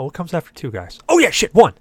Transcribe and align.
Oh, 0.00 0.04
what 0.04 0.14
comes 0.14 0.32
after 0.32 0.50
two, 0.54 0.70
guys? 0.70 0.98
Oh 1.10 1.18
yeah, 1.18 1.28
shit, 1.28 1.54
one. 1.54 1.74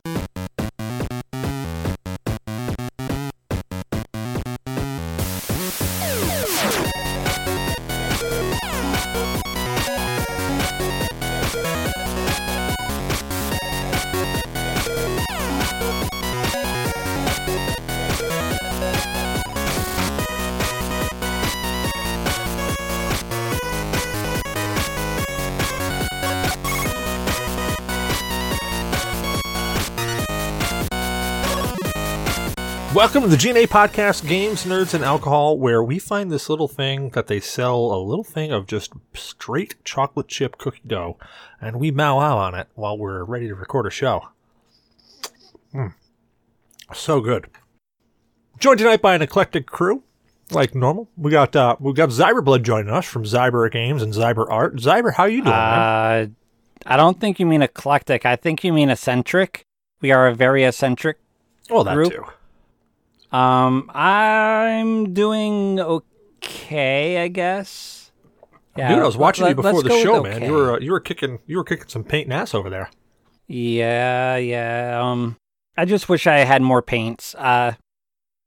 Welcome 33.10 33.32
to 33.32 33.36
the 33.36 33.44
GNA 33.44 33.70
podcast, 33.70 34.28
Games, 34.28 34.66
Nerds, 34.66 34.94
and 34.94 35.04
Alcohol, 35.04 35.58
where 35.58 35.82
we 35.82 35.98
find 35.98 36.32
this 36.32 36.48
little 36.48 36.68
thing 36.68 37.10
that 37.10 37.26
they 37.26 37.40
sell 37.40 37.92
a 37.92 37.98
little 37.98 38.24
thing 38.24 38.52
of 38.52 38.68
just 38.68 38.94
straight 39.16 39.84
chocolate 39.84 40.28
chip 40.28 40.60
cookie 40.60 40.82
dough, 40.86 41.18
and 41.60 41.80
we 41.80 41.90
mow 41.90 42.20
out 42.20 42.38
on 42.38 42.54
it 42.54 42.68
while 42.76 42.96
we're 42.96 43.24
ready 43.24 43.48
to 43.48 43.56
record 43.56 43.88
a 43.88 43.90
show. 43.90 44.28
Mm. 45.74 45.96
So 46.94 47.20
good. 47.20 47.48
Joined 48.60 48.78
tonight 48.78 49.02
by 49.02 49.16
an 49.16 49.24
eclectic 49.24 49.66
crew, 49.66 50.04
like 50.52 50.76
normal. 50.76 51.10
We 51.18 51.32
got 51.32 51.56
uh, 51.56 51.78
we 51.80 51.94
got 51.94 52.10
Zyberblood 52.10 52.62
joining 52.62 52.94
us 52.94 53.06
from 53.06 53.24
Zyber 53.24 53.72
Games 53.72 54.04
and 54.04 54.14
Zyber 54.14 54.46
Art. 54.48 54.76
Zyber, 54.76 55.16
how 55.16 55.26
you 55.26 55.42
doing? 55.42 55.56
man? 55.56 55.80
Uh, 55.80 56.28
I 56.86 56.96
don't 56.96 57.20
think 57.20 57.40
you 57.40 57.48
mean 57.48 57.64
eclectic. 57.64 58.28
I 58.28 58.36
think 58.36 58.64
you 58.64 58.72
mean 58.72 58.92
eccentric. 58.92 59.66
We 60.00 60.12
are 60.12 60.28
a 60.28 60.36
very 60.36 60.64
eccentric. 60.64 61.18
Oh, 61.72 61.82
that 61.82 61.96
group. 61.96 62.12
too. 62.12 62.26
Um, 63.32 63.90
I'm 63.94 65.14
doing 65.14 65.80
okay, 65.80 67.22
I 67.24 67.28
guess. 67.28 68.12
Yeah, 68.78 68.90
Dude, 68.90 69.00
I 69.00 69.06
was 69.06 69.18
watching 69.18 69.44
let- 69.44 69.50
you 69.52 69.56
before 69.56 69.84
the 69.84 69.90
show, 70.02 70.24
man. 70.24 70.38
okay. 70.38 70.46
You 70.48 70.54
were 70.54 70.74
uh, 70.74 70.80
you 70.80 70.92
were 70.92 71.00
kicking 71.00 71.40
you 71.46 71.58
were 71.58 71.64
kicking 71.64 71.88
some 71.88 72.04
paint 72.04 72.26
and 72.28 72.34
ass 72.34 72.54
over 72.54 72.70
there. 72.70 72.90
Yeah, 73.48 74.38
yeah. 74.38 75.00
Um, 75.02 75.38
I 75.78 75.86
just 75.86 76.08
wish 76.10 76.28
I 76.28 76.40
had 76.40 76.62
more 76.62 76.82
paints. 76.82 77.36
Uh, 77.36 77.74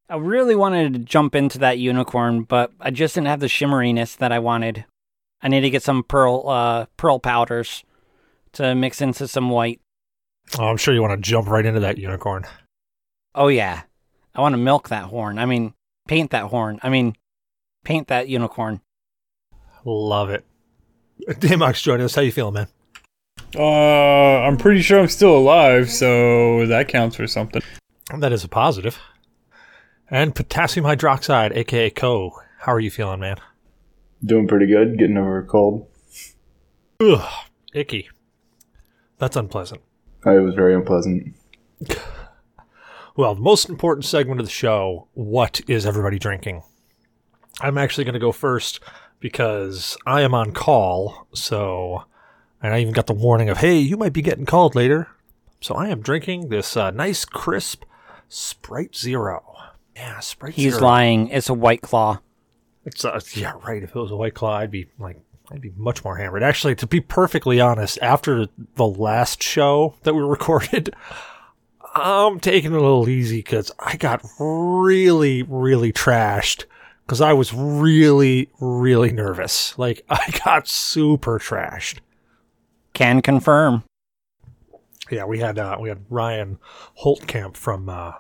I 0.08 0.16
really 0.16 0.54
wanted 0.54 0.92
to 0.92 0.98
jump 1.00 1.34
into 1.34 1.58
that 1.58 1.78
unicorn, 1.78 2.42
but 2.42 2.72
I 2.80 2.90
just 2.90 3.14
didn't 3.14 3.28
have 3.28 3.40
the 3.40 3.46
shimmeriness 3.46 4.16
that 4.18 4.30
I 4.32 4.38
wanted. 4.38 4.84
I 5.42 5.48
need 5.48 5.62
to 5.62 5.70
get 5.70 5.82
some 5.82 6.04
pearl, 6.04 6.48
uh, 6.48 6.86
pearl 6.96 7.18
powders 7.18 7.82
to 8.52 8.74
mix 8.74 9.00
into 9.00 9.26
some 9.26 9.50
white. 9.50 9.80
Oh, 10.58 10.66
I'm 10.66 10.76
sure 10.76 10.92
you 10.94 11.00
want 11.02 11.12
to 11.22 11.28
jump 11.30 11.48
right 11.48 11.64
into 11.66 11.80
that 11.80 11.98
unicorn. 11.98 12.44
Oh 13.34 13.48
yeah, 13.48 13.82
I 14.34 14.40
want 14.40 14.54
to 14.54 14.58
milk 14.58 14.88
that 14.88 15.04
horn. 15.04 15.38
I 15.38 15.46
mean, 15.46 15.74
paint 16.08 16.30
that 16.30 16.44
horn. 16.44 16.80
I 16.82 16.88
mean, 16.88 17.16
paint 17.84 18.08
that 18.08 18.28
unicorn. 18.28 18.80
Love 19.84 20.30
it. 20.30 20.44
Damok's 21.38 21.82
joining 21.82 22.04
us. 22.04 22.14
How 22.14 22.22
you 22.22 22.32
feeling, 22.32 22.54
man? 22.54 22.68
Uh, 23.54 24.40
I'm 24.42 24.56
pretty 24.56 24.80
sure 24.80 24.98
I'm 24.98 25.08
still 25.08 25.36
alive, 25.36 25.90
so 25.90 26.66
that 26.66 26.88
counts 26.88 27.16
for 27.16 27.26
something. 27.26 27.62
That 28.16 28.32
is 28.32 28.44
a 28.44 28.48
positive. 28.48 28.98
And 30.10 30.34
potassium 30.34 30.86
hydroxide, 30.86 31.54
aka 31.56 31.90
Koh. 31.90 32.32
How 32.60 32.72
are 32.72 32.80
you 32.80 32.90
feeling, 32.90 33.20
man? 33.20 33.36
Doing 34.24 34.46
pretty 34.46 34.66
good, 34.66 34.98
getting 34.98 35.16
over 35.16 35.38
a 35.38 35.46
cold. 35.46 35.86
Ugh, 37.00 37.28
icky. 37.74 38.08
That's 39.18 39.36
unpleasant. 39.36 39.82
It 40.24 40.42
was 40.42 40.54
very 40.54 40.74
unpleasant. 40.74 41.34
Well, 43.16 43.34
the 43.34 43.40
most 43.42 43.68
important 43.68 44.04
segment 44.04 44.40
of 44.40 44.46
the 44.46 44.52
show 44.52 45.08
what 45.14 45.60
is 45.68 45.84
everybody 45.86 46.18
drinking? 46.18 46.62
I'm 47.60 47.76
actually 47.76 48.04
going 48.04 48.14
to 48.14 48.18
go 48.20 48.32
first 48.32 48.80
because 49.20 49.96
I 50.06 50.22
am 50.22 50.34
on 50.34 50.52
call, 50.52 51.26
so. 51.34 52.04
And 52.62 52.72
I 52.72 52.80
even 52.80 52.94
got 52.94 53.08
the 53.08 53.12
warning 53.12 53.48
of, 53.48 53.58
hey, 53.58 53.78
you 53.78 53.96
might 53.96 54.12
be 54.12 54.22
getting 54.22 54.46
called 54.46 54.74
later. 54.74 55.08
So 55.60 55.74
I 55.74 55.88
am 55.88 56.00
drinking 56.00 56.48
this 56.48 56.76
uh, 56.76 56.90
nice, 56.92 57.24
crisp 57.24 57.84
Sprite 58.28 58.96
Zero. 58.96 59.42
Yeah, 59.94 60.20
Sprite 60.20 60.54
He's 60.54 60.74
Zero. 60.74 60.84
lying. 60.84 61.28
It's 61.28 61.48
a 61.48 61.54
white 61.54 61.82
claw. 61.82 62.20
It's 62.84 63.04
uh, 63.04 63.20
yeah, 63.34 63.52
right. 63.66 63.82
If 63.82 63.90
it 63.90 63.98
was 63.98 64.10
a 64.10 64.16
white 64.16 64.34
claw, 64.34 64.56
I'd 64.58 64.70
be 64.70 64.88
like, 64.98 65.20
I'd 65.50 65.60
be 65.60 65.72
much 65.76 66.04
more 66.04 66.16
hammered. 66.16 66.42
Actually, 66.42 66.74
to 66.76 66.86
be 66.86 67.00
perfectly 67.00 67.60
honest, 67.60 67.98
after 68.00 68.46
the 68.76 68.86
last 68.86 69.42
show 69.42 69.96
that 70.04 70.14
we 70.14 70.22
recorded, 70.26 70.94
I'm 71.94 72.40
taking 72.40 72.72
it 72.72 72.78
a 72.78 72.80
little 72.80 73.08
easy 73.08 73.38
because 73.38 73.70
I 73.78 73.96
got 73.96 74.24
really, 74.38 75.42
really 75.42 75.92
trashed 75.92 76.64
because 77.06 77.20
I 77.20 77.32
was 77.32 77.52
really, 77.52 78.50
really 78.60 79.12
nervous. 79.12 79.76
Like 79.78 80.04
I 80.10 80.32
got 80.44 80.68
super 80.68 81.38
trashed. 81.38 81.98
Can 82.94 83.22
confirm. 83.22 83.84
Yeah, 85.10 85.24
we 85.24 85.40
had 85.40 85.58
uh, 85.58 85.76
we 85.80 85.88
had 85.88 86.04
Ryan 86.08 86.58
Holtkamp 87.02 87.56
from 87.56 87.88
uh, 87.88 88.12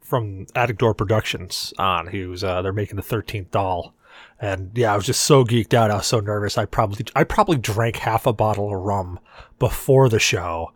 from 0.00 0.46
Attic 0.54 0.78
Door 0.78 0.94
Productions 0.94 1.72
on. 1.78 2.08
He 2.08 2.24
was 2.24 2.44
uh, 2.44 2.60
they're 2.62 2.72
making 2.72 2.96
the 2.96 3.02
thirteenth 3.02 3.50
doll, 3.50 3.94
and 4.40 4.70
yeah, 4.74 4.92
I 4.92 4.96
was 4.96 5.06
just 5.06 5.22
so 5.22 5.44
geeked 5.44 5.72
out. 5.72 5.90
I 5.90 5.96
was 5.96 6.06
so 6.06 6.20
nervous. 6.20 6.58
I 6.58 6.66
probably 6.66 7.06
I 7.16 7.24
probably 7.24 7.56
drank 7.56 7.96
half 7.96 8.26
a 8.26 8.32
bottle 8.32 8.66
of 8.74 8.80
rum 8.80 9.18
before 9.58 10.08
the 10.08 10.18
show, 10.18 10.72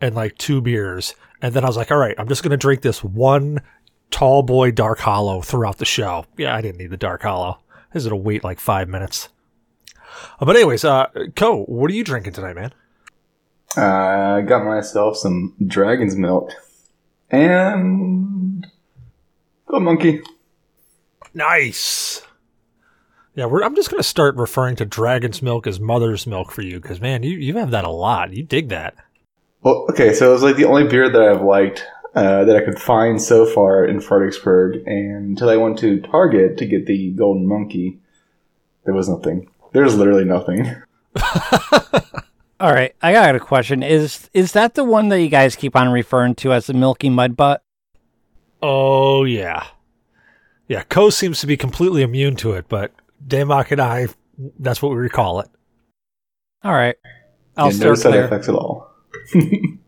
and 0.00 0.14
like 0.14 0.36
two 0.38 0.60
beers, 0.60 1.14
and 1.42 1.54
then 1.54 1.64
I 1.64 1.66
was 1.66 1.76
like, 1.76 1.90
all 1.90 1.98
right, 1.98 2.14
I'm 2.18 2.28
just 2.28 2.42
gonna 2.42 2.56
drink 2.56 2.82
this 2.82 3.02
one 3.02 3.60
tall 4.10 4.42
boy 4.42 4.70
dark 4.70 4.98
hollow 4.98 5.40
throughout 5.42 5.78
the 5.78 5.84
show. 5.84 6.26
Yeah, 6.36 6.54
I 6.54 6.60
didn't 6.60 6.78
need 6.78 6.90
the 6.90 6.96
dark 6.96 7.22
hollow. 7.22 7.58
This 7.92 8.02
is 8.02 8.08
gonna 8.08 8.20
wait 8.20 8.44
like 8.44 8.60
five 8.60 8.88
minutes. 8.88 9.28
Uh, 10.40 10.44
but 10.44 10.56
anyways, 10.56 10.84
uh, 10.84 11.06
Koh, 11.34 11.64
what 11.64 11.90
are 11.90 11.94
you 11.94 12.04
drinking 12.04 12.32
tonight, 12.32 12.54
man? 12.56 12.72
Uh, 13.76 14.36
I 14.38 14.40
got 14.42 14.64
myself 14.64 15.16
some 15.16 15.54
dragon's 15.66 16.16
milk 16.16 16.52
and 17.30 18.66
gold 19.66 19.82
monkey. 19.82 20.22
Nice. 21.34 22.22
Yeah, 23.34 23.44
we're, 23.44 23.62
I'm 23.62 23.76
just 23.76 23.90
going 23.90 23.98
to 23.98 24.08
start 24.08 24.36
referring 24.36 24.76
to 24.76 24.86
dragon's 24.86 25.42
milk 25.42 25.66
as 25.66 25.78
mother's 25.78 26.26
milk 26.26 26.50
for 26.50 26.62
you 26.62 26.80
because, 26.80 27.02
man, 27.02 27.22
you, 27.22 27.36
you 27.36 27.58
have 27.58 27.70
that 27.72 27.84
a 27.84 27.90
lot. 27.90 28.32
You 28.32 28.42
dig 28.42 28.70
that. 28.70 28.94
Well, 29.62 29.86
okay, 29.90 30.12
so 30.14 30.30
it 30.30 30.32
was 30.32 30.42
like 30.42 30.56
the 30.56 30.64
only 30.64 30.86
beer 30.86 31.08
that 31.08 31.22
I've 31.22 31.42
liked 31.42 31.84
uh, 32.14 32.44
that 32.44 32.56
I 32.56 32.64
could 32.64 32.78
find 32.78 33.20
so 33.20 33.44
far 33.46 33.84
in 33.84 34.00
Fredericksburg, 34.00 34.82
and 34.86 35.30
until 35.30 35.50
I 35.50 35.56
went 35.56 35.78
to 35.80 36.00
Target 36.00 36.56
to 36.58 36.66
get 36.66 36.86
the 36.86 37.12
golden 37.12 37.46
monkey, 37.46 37.98
there 38.84 38.94
was 38.94 39.08
nothing. 39.08 39.50
There's 39.72 39.96
literally 39.96 40.24
nothing. 40.24 40.74
All 42.58 42.72
right, 42.72 42.94
I 43.02 43.12
got 43.12 43.34
a 43.34 43.40
question. 43.40 43.82
Is 43.82 44.30
is 44.32 44.52
that 44.52 44.74
the 44.74 44.84
one 44.84 45.08
that 45.10 45.20
you 45.20 45.28
guys 45.28 45.56
keep 45.56 45.76
on 45.76 45.90
referring 45.90 46.34
to 46.36 46.54
as 46.54 46.66
the 46.66 46.72
Milky 46.72 47.10
Mud 47.10 47.36
Butt? 47.36 47.62
Oh, 48.62 49.24
yeah. 49.24 49.66
Yeah, 50.66 50.82
Koh 50.84 51.10
seems 51.10 51.40
to 51.40 51.46
be 51.46 51.58
completely 51.58 52.02
immune 52.02 52.36
to 52.36 52.52
it, 52.52 52.66
but 52.68 52.92
Damok 53.26 53.72
and 53.72 53.80
I, 53.80 54.08
that's 54.58 54.80
what 54.80 54.90
we 54.90 54.96
recall 54.96 55.40
it. 55.40 55.48
All 56.64 56.72
right, 56.72 56.96
I'll 57.56 57.70
yeah, 57.70 57.84
no 57.84 57.94
side 57.94 58.14
effects 58.14 58.48
at 58.48 58.54
all. 58.54 58.90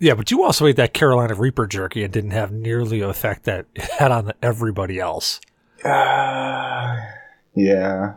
Yeah, 0.00 0.14
but 0.14 0.30
you 0.30 0.42
also 0.42 0.66
ate 0.66 0.76
that 0.76 0.94
Carolina 0.94 1.34
Reaper 1.34 1.66
jerky 1.66 2.02
and 2.02 2.12
didn't 2.12 2.30
have 2.30 2.50
nearly 2.50 3.00
the 3.00 3.08
effect 3.10 3.44
that 3.44 3.66
it 3.74 3.82
had 3.98 4.10
on 4.10 4.32
everybody 4.42 4.98
else. 4.98 5.40
Uh, 5.84 6.96
yeah. 7.54 8.14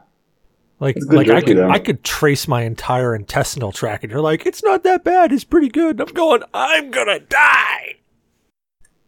Like, 0.80 0.96
like 1.08 1.30
I 1.30 1.42
could, 1.42 1.58
though. 1.58 1.70
I 1.70 1.80
could 1.80 2.04
trace 2.04 2.48
my 2.48 2.64
entire 2.64 3.16
intestinal 3.16 3.72
tract, 3.72 4.04
and 4.04 4.12
you're 4.12 4.22
like, 4.22 4.46
"It's 4.46 4.64
not 4.64 4.84
that 4.84 5.04
bad. 5.04 5.32
It's 5.32 5.46
pretty 5.46 5.70
good." 5.70 6.02
I'm 6.02 6.08
going, 6.08 6.44
"I'm 6.54 6.92
gonna 6.92 7.20
die." 7.20 7.96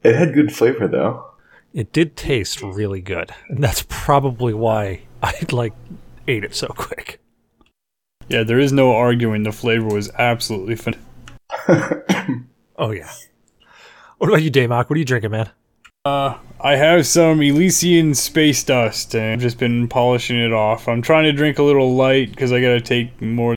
It 0.04 0.16
had 0.16 0.34
good 0.34 0.54
flavor 0.54 0.88
though. 0.88 1.32
It 1.74 1.92
did 1.92 2.16
taste 2.16 2.62
really 2.62 3.02
good, 3.02 3.32
and 3.50 3.62
that's 3.62 3.86
probably 3.90 4.54
why 4.54 5.02
I 5.22 5.34
like 5.52 5.74
ate 6.30 6.46
it 6.46 6.56
so 6.56 6.68
quick. 6.68 7.20
Yeah, 8.28 8.44
there 8.44 8.60
is 8.60 8.72
no 8.72 8.94
arguing. 8.94 9.44
The 9.44 9.52
flavor 9.52 9.88
was 9.88 10.10
absolutely 10.18 10.76
fun. 10.76 10.96
Oh 12.78 12.92
yeah. 12.92 13.10
What 14.18 14.28
about 14.30 14.44
you, 14.44 14.52
Damok? 14.52 14.90
What 14.90 14.92
are 14.92 14.98
you 14.98 15.06
drinking, 15.06 15.32
man? 15.32 15.50
Uh, 16.04 16.38
I 16.60 16.76
have 16.76 17.08
some 17.08 17.42
Elysian 17.42 18.14
space 18.14 18.64
dust, 18.64 19.16
and 19.16 19.34
I've 19.34 19.40
just 19.40 19.58
been 19.58 19.88
polishing 19.88 20.38
it 20.38 20.52
off. 20.52 20.88
I'm 20.88 21.02
trying 21.02 21.24
to 21.24 21.32
drink 21.32 21.58
a 21.58 21.64
little 21.64 21.96
light 21.96 22.32
because 22.32 22.52
I 22.52 22.62
gotta 22.62 22.82
take 22.82 23.22
more. 23.22 23.56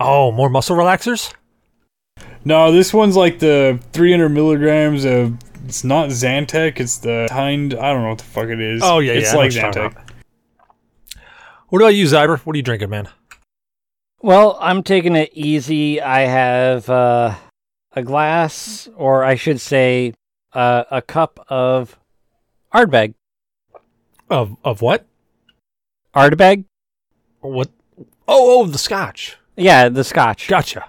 Oh, 0.00 0.32
more 0.32 0.48
muscle 0.50 0.76
relaxers? 0.76 1.32
No, 2.44 2.72
this 2.72 2.92
one's 2.92 3.16
like 3.16 3.38
the 3.38 3.80
300 3.92 4.28
milligrams 4.28 5.04
of. 5.04 5.36
It's 5.66 5.84
not 5.84 6.08
Xantec. 6.08 6.80
It's 6.80 6.98
the 6.98 7.28
kind. 7.30 7.74
I 7.74 7.92
don't 7.92 8.02
know 8.02 8.08
what 8.10 8.18
the 8.18 8.24
fuck 8.24 8.48
it 8.48 8.60
is. 8.60 8.80
Oh 8.82 8.98
yeah, 8.98 9.12
it's 9.12 9.32
yeah. 9.32 9.38
Like 9.38 9.50
Xantec. 9.50 9.96
What 11.68 11.82
about 11.82 11.94
you, 11.94 12.06
Zyber? 12.06 12.38
What 12.40 12.54
are 12.54 12.56
you 12.56 12.62
drinking, 12.62 12.90
man? 12.90 13.08
Well, 14.20 14.58
I'm 14.60 14.82
taking 14.82 15.14
it 15.14 15.30
easy. 15.32 16.00
I 16.00 16.20
have 16.20 16.90
uh, 16.90 17.36
a 17.92 18.02
glass, 18.02 18.88
or 18.96 19.24
I 19.24 19.36
should 19.36 19.60
say, 19.60 20.14
uh, 20.52 20.84
a 20.90 21.00
cup 21.02 21.44
of 21.48 21.98
Ardbeg. 22.74 23.14
Of 24.28 24.56
of 24.64 24.82
what? 24.82 25.06
Ardbeg? 26.14 26.64
What? 27.40 27.70
Oh, 28.26 28.60
oh, 28.60 28.66
the 28.66 28.78
scotch. 28.78 29.36
Yeah, 29.56 29.88
the 29.88 30.04
scotch. 30.04 30.48
Gotcha. 30.48 30.84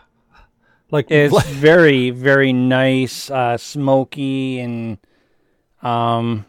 Like 0.92 1.12
It's 1.12 1.44
very, 1.48 2.10
very 2.10 2.52
nice, 2.52 3.30
uh, 3.30 3.58
smoky, 3.58 4.60
and 4.60 4.98
um, 5.82 6.46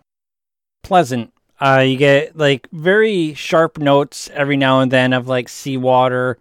pleasant. 0.83 1.33
Uh, 1.61 1.85
you 1.87 1.99
get 1.99 2.37
like 2.37 2.69
very 2.73 3.35
sharp 3.35 3.79
notes 3.79 4.31
every 4.33 4.57
now 4.57 4.81
and 4.81 4.91
then 4.91 5.13
of 5.13 5.29
like 5.29 5.49
seawater, 5.49 6.39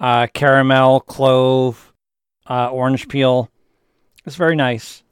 uh, 0.00 0.26
caramel, 0.32 1.00
clove, 1.00 1.92
uh, 2.48 2.70
orange 2.70 3.08
peel. 3.08 3.50
It's 4.24 4.36
very 4.36 4.56
nice. 4.56 5.02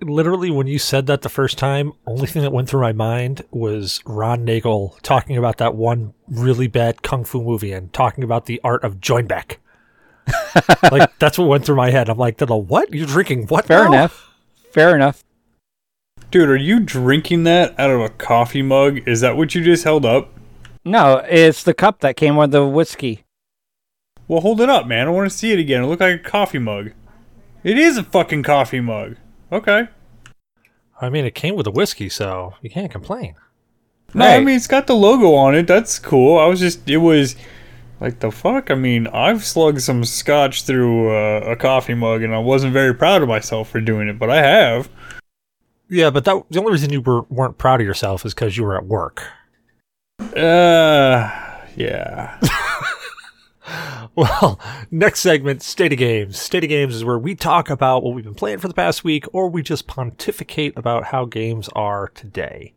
Literally 0.00 0.50
when 0.50 0.66
you 0.66 0.78
said 0.78 1.06
that 1.06 1.20
the 1.20 1.28
first 1.28 1.58
time, 1.58 1.92
only 2.06 2.26
thing 2.26 2.42
that 2.42 2.52
went 2.52 2.68
through 2.68 2.80
my 2.80 2.92
mind 2.92 3.42
was 3.50 4.00
Ron 4.06 4.44
Nagel 4.44 4.96
talking 5.02 5.36
about 5.36 5.58
that 5.58 5.74
one 5.74 6.14
really 6.28 6.66
bad 6.66 7.02
kung 7.02 7.24
fu 7.24 7.42
movie 7.42 7.72
and 7.72 7.92
talking 7.92 8.24
about 8.24 8.46
the 8.46 8.58
art 8.64 8.82
of 8.84 9.00
joinback. 9.00 9.56
like 10.90 11.16
that's 11.18 11.38
what 11.38 11.48
went 11.48 11.66
through 11.66 11.76
my 11.76 11.90
head. 11.90 12.08
I'm 12.08 12.16
like, 12.16 12.38
the 12.38 12.46
what? 12.46 12.92
You're 12.92 13.06
drinking 13.06 13.48
what? 13.48 13.66
Fair 13.66 13.84
now? 13.84 13.92
enough. 13.92 14.30
Fair 14.72 14.96
enough. 14.96 15.22
Dude, 16.30 16.48
are 16.48 16.56
you 16.56 16.80
drinking 16.80 17.44
that 17.44 17.78
out 17.78 17.90
of 17.90 18.00
a 18.00 18.08
coffee 18.08 18.62
mug? 18.62 19.06
Is 19.06 19.20
that 19.20 19.36
what 19.36 19.54
you 19.54 19.62
just 19.62 19.84
held 19.84 20.06
up? 20.06 20.32
No, 20.84 21.18
it's 21.28 21.62
the 21.62 21.74
cup 21.74 22.00
that 22.00 22.16
came 22.16 22.36
with 22.36 22.50
the 22.50 22.66
whiskey. 22.66 23.25
Well, 24.28 24.40
hold 24.40 24.60
it 24.60 24.68
up, 24.68 24.86
man. 24.86 25.06
I 25.06 25.10
want 25.10 25.30
to 25.30 25.36
see 25.36 25.52
it 25.52 25.58
again. 25.58 25.82
It 25.82 25.86
looked 25.86 26.00
like 26.00 26.20
a 26.20 26.22
coffee 26.22 26.58
mug. 26.58 26.90
It 27.62 27.78
is 27.78 27.96
a 27.96 28.02
fucking 28.02 28.42
coffee 28.42 28.80
mug. 28.80 29.16
Okay. 29.52 29.88
I 31.00 31.10
mean, 31.10 31.24
it 31.24 31.34
came 31.34 31.56
with 31.56 31.66
a 31.66 31.70
whiskey, 31.70 32.08
so 32.08 32.54
you 32.62 32.70
can't 32.70 32.90
complain. 32.90 33.34
No, 34.14 34.26
I 34.26 34.40
mean 34.40 34.56
it's 34.56 34.66
got 34.66 34.86
the 34.86 34.94
logo 34.94 35.34
on 35.34 35.54
it. 35.54 35.66
That's 35.66 35.98
cool. 35.98 36.38
I 36.38 36.46
was 36.46 36.60
just 36.60 36.88
it 36.88 36.96
was 36.98 37.36
like 38.00 38.20
the 38.20 38.30
fuck. 38.30 38.70
I 38.70 38.74
mean, 38.74 39.06
I've 39.08 39.44
slugged 39.44 39.82
some 39.82 40.04
scotch 40.04 40.64
through 40.64 41.10
uh, 41.10 41.40
a 41.40 41.56
coffee 41.56 41.94
mug, 41.94 42.22
and 42.22 42.34
I 42.34 42.38
wasn't 42.38 42.72
very 42.72 42.94
proud 42.94 43.22
of 43.22 43.28
myself 43.28 43.68
for 43.68 43.80
doing 43.80 44.08
it, 44.08 44.18
but 44.18 44.30
I 44.30 44.42
have. 44.42 44.88
Yeah, 45.88 46.10
but 46.10 46.24
that 46.24 46.44
the 46.50 46.60
only 46.60 46.72
reason 46.72 46.92
you 46.92 47.00
were, 47.00 47.22
weren't 47.22 47.58
proud 47.58 47.80
of 47.80 47.86
yourself 47.86 48.24
is 48.24 48.32
because 48.32 48.56
you 48.56 48.64
were 48.64 48.76
at 48.76 48.86
work. 48.86 49.22
Uh, 50.18 51.30
yeah. 51.76 52.40
Well, 54.16 54.58
next 54.90 55.20
segment, 55.20 55.62
State 55.62 55.92
of 55.92 55.98
Games. 55.98 56.38
State 56.38 56.64
of 56.64 56.70
Games 56.70 56.94
is 56.94 57.04
where 57.04 57.18
we 57.18 57.34
talk 57.34 57.68
about 57.68 58.02
what 58.02 58.14
we've 58.14 58.24
been 58.24 58.34
playing 58.34 58.58
for 58.58 58.68
the 58.68 58.74
past 58.74 59.04
week, 59.04 59.26
or 59.32 59.48
we 59.48 59.62
just 59.62 59.86
pontificate 59.86 60.72
about 60.76 61.04
how 61.04 61.26
games 61.26 61.68
are 61.76 62.08
today. 62.08 62.72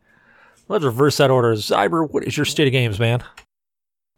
Let's 0.68 0.84
reverse 0.84 1.16
that 1.16 1.30
order. 1.30 1.54
Zyber, 1.54 2.08
what 2.08 2.24
is 2.24 2.36
your 2.36 2.44
State 2.46 2.68
of 2.68 2.72
Games, 2.72 3.00
man? 3.00 3.24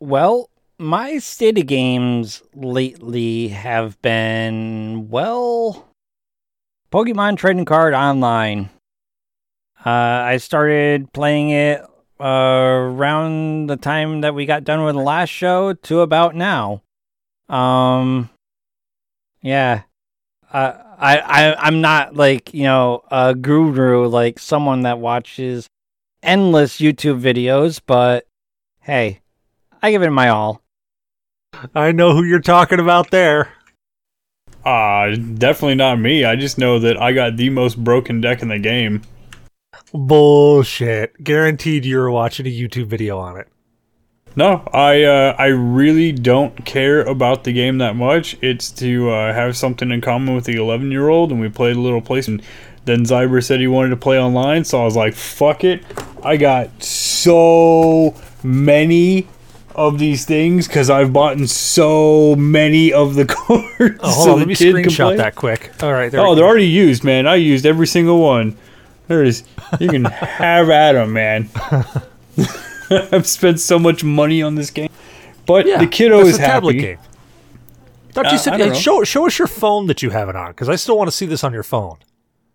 Well, 0.01 0.51
my 0.79 1.19
state 1.19 1.59
of 1.59 1.67
games 1.67 2.43
lately 2.55 3.49
have 3.49 4.01
been, 4.03 5.09
well, 5.09 5.89
Pokemon 6.91 7.37
Trading 7.37 7.65
Card 7.65 7.95
Online. 7.95 8.69
Uh, 9.87 9.91
I 9.91 10.39
started 10.39 11.13
playing 11.13 11.51
it 11.51 11.83
uh, 12.21 12.25
around 12.25 13.69
the 13.69 13.77
time 13.77 14.23
that 14.23 14.35
we 14.35 14.45
got 14.45 14.65
done 14.65 14.85
with 14.85 14.97
the 14.97 15.01
last 15.01 15.31
show 15.31 15.73
to 15.73 16.01
about 16.01 16.35
now. 16.35 16.83
Um, 17.49 18.31
yeah. 19.43 19.83
Uh, 20.53 20.75
I, 20.99 21.19
I, 21.19 21.67
I'm 21.67 21.81
not 21.81 22.15
like, 22.15 22.53
you 22.55 22.65
know, 22.65 23.03
a 23.11 23.35
guru, 23.35 24.07
like 24.07 24.39
someone 24.39 24.83
that 24.83 24.99
watches 24.99 25.67
endless 26.23 26.79
YouTube 26.79 27.21
videos, 27.21 27.81
but 27.85 28.27
hey, 28.81 29.21
I 29.83 29.91
give 29.91 30.03
it 30.03 30.11
my 30.11 30.29
all. 30.29 30.63
I 31.75 31.93
know 31.93 32.15
who 32.15 32.25
you're 32.25 32.41
talking 32.41 32.81
about 32.81 33.11
there. 33.11 33.53
Uh, 34.65 35.17
definitely 35.17 35.75
not 35.75 35.99
me. 35.99 36.25
I 36.25 36.37
just 36.37 36.57
know 36.57 36.79
that 36.79 37.01
I 37.01 37.13
got 37.13 37.37
the 37.37 37.51
most 37.51 37.83
broken 37.83 38.21
deck 38.21 38.43
in 38.43 38.49
the 38.49 38.59
game. 38.59 39.03
Bullshit. 39.93 41.23
Guaranteed 41.23 41.85
you 41.85 41.99
were 41.99 42.11
watching 42.11 42.47
a 42.47 42.51
YouTube 42.51 42.87
video 42.87 43.19
on 43.19 43.39
it. 43.39 43.49
No, 44.35 44.63
I 44.73 45.03
uh, 45.03 45.35
I 45.39 45.47
really 45.47 46.13
don't 46.13 46.65
care 46.65 47.03
about 47.03 47.45
the 47.45 47.53
game 47.53 47.79
that 47.79 47.97
much. 47.97 48.37
It's 48.41 48.71
to 48.73 49.11
uh, 49.11 49.33
have 49.33 49.57
something 49.57 49.91
in 49.91 50.01
common 50.01 50.35
with 50.35 50.45
the 50.45 50.57
11 50.57 50.91
year 50.91 51.09
old, 51.09 51.31
and 51.31 51.41
we 51.41 51.49
played 51.49 51.77
a 51.77 51.81
little 51.81 52.01
place. 52.01 52.29
And 52.29 52.43
then 52.85 53.05
Zyber 53.05 53.45
said 53.45 53.61
he 53.61 53.67
wanted 53.67 53.91
to 53.91 53.97
play 53.97 54.19
online, 54.19 54.65
so 54.65 54.81
I 54.81 54.85
was 54.85 54.97
like, 54.97 55.15
"Fuck 55.15 55.65
it!" 55.65 55.85
I 56.23 56.37
got 56.37 56.83
so 56.83 58.15
many 58.43 59.29
of 59.75 59.99
these 59.99 60.25
things 60.25 60.67
because 60.67 60.91
I've 60.91 61.13
bought 61.13 61.37
in 61.37 61.47
so 61.47 62.35
many 62.37 62.93
of 62.93 63.15
the 63.15 63.25
cards. 63.27 63.99
Oh, 64.01 64.11
hold 64.11 64.25
so 64.25 64.33
on, 64.33 64.39
let 64.39 64.49
me 64.49 64.55
screenshot 64.55 65.17
that 65.19 65.35
quick. 65.35 65.73
All 65.83 65.93
right, 65.93 66.11
there 66.11 66.21
Oh, 66.21 66.35
they're 66.35 66.45
already 66.45 66.67
used, 66.67 67.05
man. 67.05 67.27
I 67.27 67.37
used 67.37 67.67
every 67.67 67.87
single 67.87 68.21
one. 68.21 68.57
There 69.09 69.23
it 69.23 69.29
is. 69.29 69.45
You 69.81 69.89
can 69.89 70.05
have 70.07 70.71
at 70.71 70.93
them, 70.93 71.13
man. 71.13 71.49
I've 73.13 73.27
spent 73.27 73.61
so 73.61 73.79
much 73.79 74.03
money 74.05 74.43
on 74.43 74.55
this 74.55 74.71
game, 74.71 74.91
but 75.47 75.67
yeah, 75.67 75.79
the 75.79 75.87
kiddo 75.87 76.21
is 76.21 76.37
tablet 76.39 76.75
happy. 76.77 76.87
game. 76.87 76.99
Uh, 78.15 78.29
you 78.31 78.39
said 78.39 78.61
hey, 78.61 78.75
show 78.75 79.03
show 79.05 79.27
us 79.27 79.39
your 79.39 79.49
phone 79.49 79.87
that 79.87 80.03
you 80.03 80.11
have 80.11 80.29
it 80.29 80.37
on 80.37 80.51
because 80.51 80.69
I 80.69 80.77
still 80.77 80.99
want 80.99 81.09
to 81.09 81.17
see 81.17 81.27
this 81.27 81.43
on 81.45 81.53
your 81.53 81.63
phone. 81.63 81.97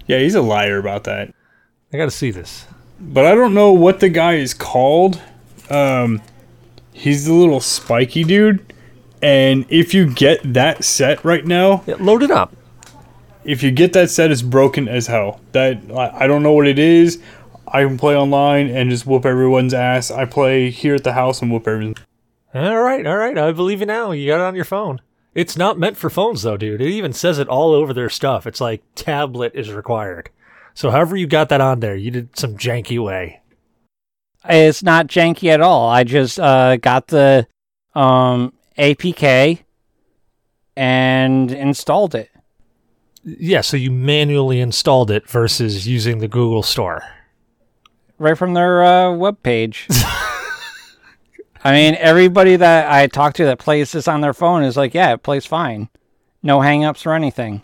Yeah, 0.06 0.20
he's 0.20 0.36
a 0.36 0.42
liar 0.42 0.78
about 0.78 1.04
that. 1.06 1.34
I 1.92 1.98
got 1.98 2.06
to 2.06 2.12
see 2.12 2.32
this. 2.32 2.66
But 3.00 3.26
I 3.26 3.36
don't 3.36 3.54
know 3.54 3.72
what 3.74 4.00
the 4.00 4.10
guy 4.10 4.36
is 4.36 4.54
called. 4.54 5.22
Um, 5.70 6.22
he's 6.94 7.26
the 7.26 7.34
little 7.34 7.60
spiky 7.60 8.24
dude, 8.24 8.74
and 9.22 9.66
if 9.70 9.94
you 9.94 10.12
get 10.14 10.54
that 10.54 10.84
set 10.84 11.24
right 11.26 11.46
now, 11.46 11.84
Yeah, 11.88 11.96
load 12.00 12.24
it 12.24 12.32
up. 12.32 12.56
if 13.44 13.64
you 13.64 13.72
get 13.72 13.94
that 13.94 14.10
set, 14.10 14.32
it's 14.32 14.42
broken 14.42 14.88
as 14.88 15.08
hell. 15.08 15.42
That 15.54 15.80
I, 15.92 16.24
I 16.24 16.28
don't 16.28 16.44
know 16.44 16.54
what 16.54 16.68
it 16.68 16.80
is. 16.80 17.22
I 17.68 17.84
can 17.84 17.98
play 17.98 18.16
online 18.16 18.70
and 18.70 18.90
just 18.90 19.06
whoop 19.06 19.26
everyone's 19.26 19.74
ass. 19.74 20.10
I 20.10 20.26
play 20.26 20.70
here 20.70 20.96
at 20.96 21.04
the 21.04 21.14
house 21.14 21.42
and 21.42 21.52
whoop 21.52 21.68
everyone. 21.68 21.96
All 22.54 22.82
right, 22.82 23.06
all 23.06 23.18
right. 23.18 23.38
I 23.38 23.52
believe 23.52 23.82
you 23.82 23.86
now. 23.86 24.12
You 24.12 24.28
got 24.28 24.40
it 24.40 24.48
on 24.48 24.56
your 24.56 24.66
phone. 24.66 25.02
It's 25.36 25.58
not 25.58 25.78
meant 25.78 25.98
for 25.98 26.10
phones, 26.10 26.42
though, 26.42 26.58
dude. 26.58 26.82
It 26.82 26.90
even 26.90 27.14
says 27.14 27.38
it 27.38 27.48
all 27.48 27.74
over 27.74 27.94
their 27.94 28.10
stuff. 28.10 28.48
It's 28.48 28.62
like 28.62 28.82
tablet 28.96 29.52
is 29.54 29.72
required. 29.72 30.30
So, 30.74 30.90
however 30.90 31.16
you 31.18 31.28
got 31.28 31.50
that 31.50 31.62
on 31.62 31.80
there, 31.80 31.96
you 31.96 32.10
did 32.10 32.38
some 32.38 32.58
janky 32.58 33.04
way. 33.04 33.42
It's 34.48 34.82
not 34.82 35.08
janky 35.08 35.50
at 35.50 35.62
all. 35.62 35.90
I 35.90 36.04
just 36.04 36.40
uh, 36.40 36.78
got 36.78 37.08
the 37.08 37.48
um, 37.94 38.54
APK 38.78 39.60
and 40.76 41.52
installed 41.52 42.16
it. 42.16 42.32
Yeah, 43.24 43.62
so 43.62 43.76
you 43.76 43.92
manually 43.92 44.62
installed 44.62 45.12
it 45.12 45.28
versus 45.28 45.86
using 45.88 46.20
the 46.20 46.28
Google 46.28 46.64
Store. 46.64 47.04
Right 48.18 48.38
from 48.38 48.54
their 48.54 48.84
uh, 48.84 49.08
webpage. 49.10 49.86
I 51.64 51.72
mean, 51.72 51.96
everybody 51.96 52.56
that 52.56 52.92
I 52.92 53.08
talk 53.08 53.34
to 53.36 53.46
that 53.46 53.60
plays 53.60 53.92
this 53.92 54.08
on 54.08 54.22
their 54.22 54.34
phone 54.34 54.64
is 54.64 54.78
like, 54.78 54.94
yeah, 54.94 55.14
it 55.14 55.24
plays 55.24 55.46
fine. 55.46 55.90
No 56.44 56.60
hangups 56.60 57.06
or 57.06 57.14
anything. 57.14 57.64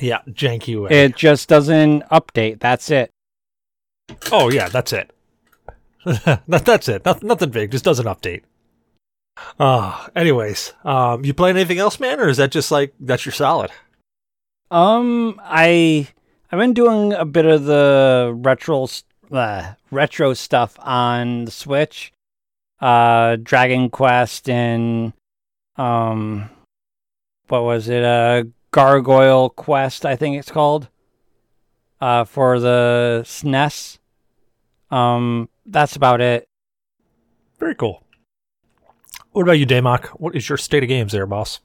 Yeah, 0.00 0.20
janky 0.28 0.80
way. 0.80 1.04
It 1.04 1.16
just 1.16 1.48
doesn't 1.48 2.02
update. 2.10 2.60
That's 2.60 2.90
it. 2.90 3.10
oh, 4.32 4.50
yeah, 4.50 4.68
that's 4.68 4.92
it. 4.92 5.10
that, 6.04 6.64
that's 6.64 6.88
it. 6.88 7.04
Nothing, 7.04 7.28
nothing 7.28 7.50
big. 7.50 7.70
Just 7.70 7.84
doesn't 7.84 8.06
update. 8.06 8.42
Uh, 9.58 10.08
anyways, 10.14 10.72
um, 10.84 11.24
you 11.24 11.34
playing 11.34 11.56
anything 11.56 11.78
else, 11.78 11.98
man, 11.98 12.20
or 12.20 12.28
is 12.28 12.36
that 12.36 12.52
just 12.52 12.70
like 12.70 12.94
that's 13.00 13.26
your 13.26 13.32
solid? 13.32 13.70
Um, 14.70 15.40
I 15.42 16.08
I've 16.52 16.58
been 16.58 16.74
doing 16.74 17.12
a 17.12 17.24
bit 17.24 17.46
of 17.46 17.64
the 17.64 18.32
retro 18.36 18.86
uh, 19.34 19.74
retro 19.90 20.34
stuff 20.34 20.76
on 20.80 21.44
the 21.46 21.50
Switch. 21.50 22.12
Uh, 22.80 23.36
Dragon 23.42 23.88
Quest 23.90 24.48
and 24.48 25.12
um, 25.76 26.50
what 27.48 27.62
was 27.62 27.88
it? 27.88 28.04
Uh, 28.04 28.44
Gargoyle 28.70 29.50
Quest, 29.50 30.04
I 30.04 30.16
think 30.16 30.36
it's 30.36 30.50
called. 30.50 30.88
Uh, 32.00 32.24
for 32.24 32.60
the 32.60 33.22
SNES. 33.24 33.98
Um, 34.90 35.48
that's 35.64 35.96
about 35.96 36.20
it. 36.20 36.46
Very 37.58 37.74
cool. 37.74 38.02
What 39.32 39.42
about 39.42 39.58
you, 39.58 39.66
Damok? 39.66 40.06
What 40.20 40.36
is 40.36 40.48
your 40.48 40.58
state 40.58 40.82
of 40.82 40.88
games 40.88 41.12
there, 41.12 41.26
boss? 41.26 41.60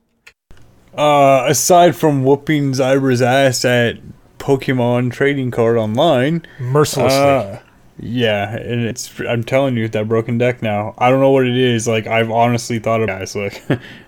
Uh, 0.98 1.46
aside 1.48 1.96
from 1.96 2.24
whooping 2.24 2.72
Zyber's 2.72 3.22
ass 3.22 3.64
at 3.66 3.98
Pokemon 4.40 5.12
Trading 5.12 5.52
Card 5.52 5.78
Online, 5.78 6.46
Mercilessly. 6.60 7.18
uh, 7.18 7.60
Yeah, 8.02 8.56
and 8.56 8.86
it's 8.86 9.20
I'm 9.28 9.44
telling 9.44 9.76
you 9.78 9.88
that 9.90 10.08
broken 10.08 10.38
deck 10.38 10.62
now. 10.62 10.94
I 10.98 11.10
don't 11.10 11.20
know 11.20 11.32
what 11.32 11.46
it 11.46 11.58
is. 11.58 11.88
Like 11.88 12.08
I've 12.08 12.32
honestly 12.32 12.80
thought 12.80 13.02
of 13.02 13.08
guys 13.08 13.36
like 13.36 13.62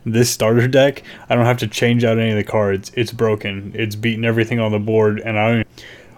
this 0.05 0.29
starter 0.31 0.67
deck. 0.67 1.03
I 1.29 1.35
don't 1.35 1.45
have 1.45 1.57
to 1.57 1.67
change 1.67 2.03
out 2.03 2.17
any 2.17 2.31
of 2.31 2.37
the 2.37 2.43
cards. 2.43 2.91
It's 2.95 3.11
broken. 3.11 3.71
It's 3.75 3.95
beaten 3.95 4.23
everything 4.25 4.59
on 4.59 4.71
the 4.71 4.79
board, 4.79 5.19
and 5.19 5.37
I 5.37 5.65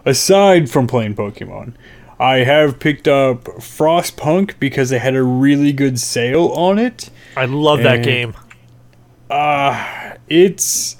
aside 0.06 0.70
from 0.70 0.86
playing 0.88 1.16
Pokemon, 1.16 1.74
I 2.20 2.38
have 2.44 2.80
picked 2.80 3.08
up 3.08 3.46
Frostpunk 3.46 4.60
because 4.60 4.90
they 4.92 5.00
had 5.00 5.16
a 5.16 5.24
really 5.24 5.74
good 5.74 6.00
sale 6.00 6.50
on 6.50 6.78
it. 6.78 7.10
I 7.36 7.46
love 7.46 7.82
that 7.84 8.04
game. 8.04 8.36
Uh 9.30 10.14
it's 10.30 10.96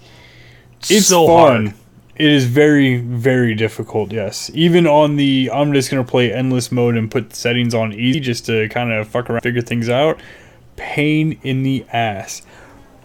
it's 0.90 1.08
so 1.08 1.28
fun. 1.28 1.66
hard. 1.68 1.76
It 2.16 2.30
is 2.30 2.46
very, 2.46 2.98
very 2.98 3.56
difficult, 3.56 4.12
yes. 4.12 4.52
Even 4.54 4.86
on 4.86 5.16
the 5.16 5.50
I'm 5.52 5.74
just 5.74 5.90
gonna 5.90 6.04
play 6.04 6.32
endless 6.32 6.72
mode 6.72 6.96
and 6.96 7.10
put 7.10 7.36
settings 7.36 7.74
on 7.74 7.92
easy 7.92 8.20
just 8.20 8.46
to 8.46 8.70
kinda 8.70 9.04
fuck 9.06 9.30
around 9.30 9.42
figure 9.42 9.62
things 9.62 9.90
out. 9.90 10.20
Pain 10.76 11.40
in 11.42 11.64
the 11.64 11.86
ass. 11.92 12.44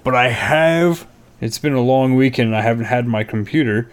But 0.05 0.15
I 0.15 0.29
have 0.29 1.07
it's 1.41 1.59
been 1.59 1.73
a 1.73 1.81
long 1.81 2.17
weekend 2.17 2.49
and 2.49 2.57
I 2.57 2.63
haven't 2.63 2.87
had 2.87 3.07
my 3.07 3.25
computer. 3.25 3.89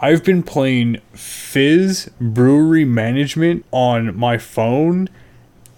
I've 0.00 0.24
been 0.24 0.42
playing 0.42 0.98
Fiz 1.12 2.10
Brewery 2.20 2.84
Management 2.84 3.66
on 3.72 4.16
my 4.16 4.38
phone 4.38 5.10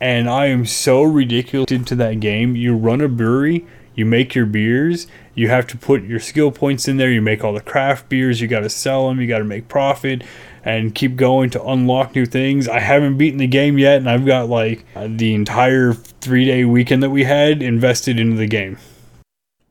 and 0.01 0.31
I 0.31 0.47
am 0.47 0.67
so 0.67 1.03
ridiculous 1.03 1.73
into 1.73 1.97
that 1.97 2.21
game. 2.21 2.55
You 2.55 2.77
run 2.77 3.01
a 3.01 3.09
brewery, 3.09 3.67
you 3.99 4.07
make 4.07 4.35
your 4.35 4.47
beers, 4.47 5.09
you 5.35 5.49
have 5.49 5.67
to 5.67 5.77
put 5.77 6.05
your 6.05 6.21
skill 6.21 6.53
points 6.53 6.87
in 6.87 6.97
there, 6.99 7.11
you 7.11 7.21
make 7.21 7.43
all 7.43 7.53
the 7.53 7.61
craft 7.61 8.09
beers, 8.09 8.41
you 8.41 8.47
got 8.47 8.61
to 8.61 8.71
sell 8.71 9.09
them, 9.09 9.21
you 9.21 9.27
got 9.27 9.39
to 9.39 9.45
make 9.45 9.67
profit 9.67 10.23
and 10.65 10.95
keep 10.95 11.17
going 11.17 11.51
to 11.51 11.63
unlock 11.65 12.15
new 12.15 12.25
things. 12.25 12.69
I 12.69 12.79
haven't 12.79 13.19
beaten 13.19 13.39
the 13.39 13.49
game 13.49 13.77
yet 13.77 13.97
and 13.97 14.09
I've 14.09 14.25
got 14.25 14.49
like 14.49 14.85
the 14.95 15.35
entire 15.35 15.95
3-day 15.95 16.65
weekend 16.65 17.03
that 17.03 17.11
we 17.11 17.25
had 17.25 17.61
invested 17.61 18.21
into 18.21 18.37
the 18.37 18.47
game. 18.47 18.79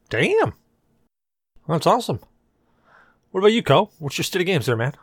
Damn. 0.10 0.54
That's 1.68 1.88
awesome. 1.88 2.20
What 3.32 3.40
about 3.40 3.54
you, 3.54 3.64
Koh? 3.64 3.92
What's 4.00 4.18
your 4.18 4.24
state 4.24 4.42
of 4.42 4.46
games 4.46 4.66
there, 4.66 4.76
man? 4.76 4.94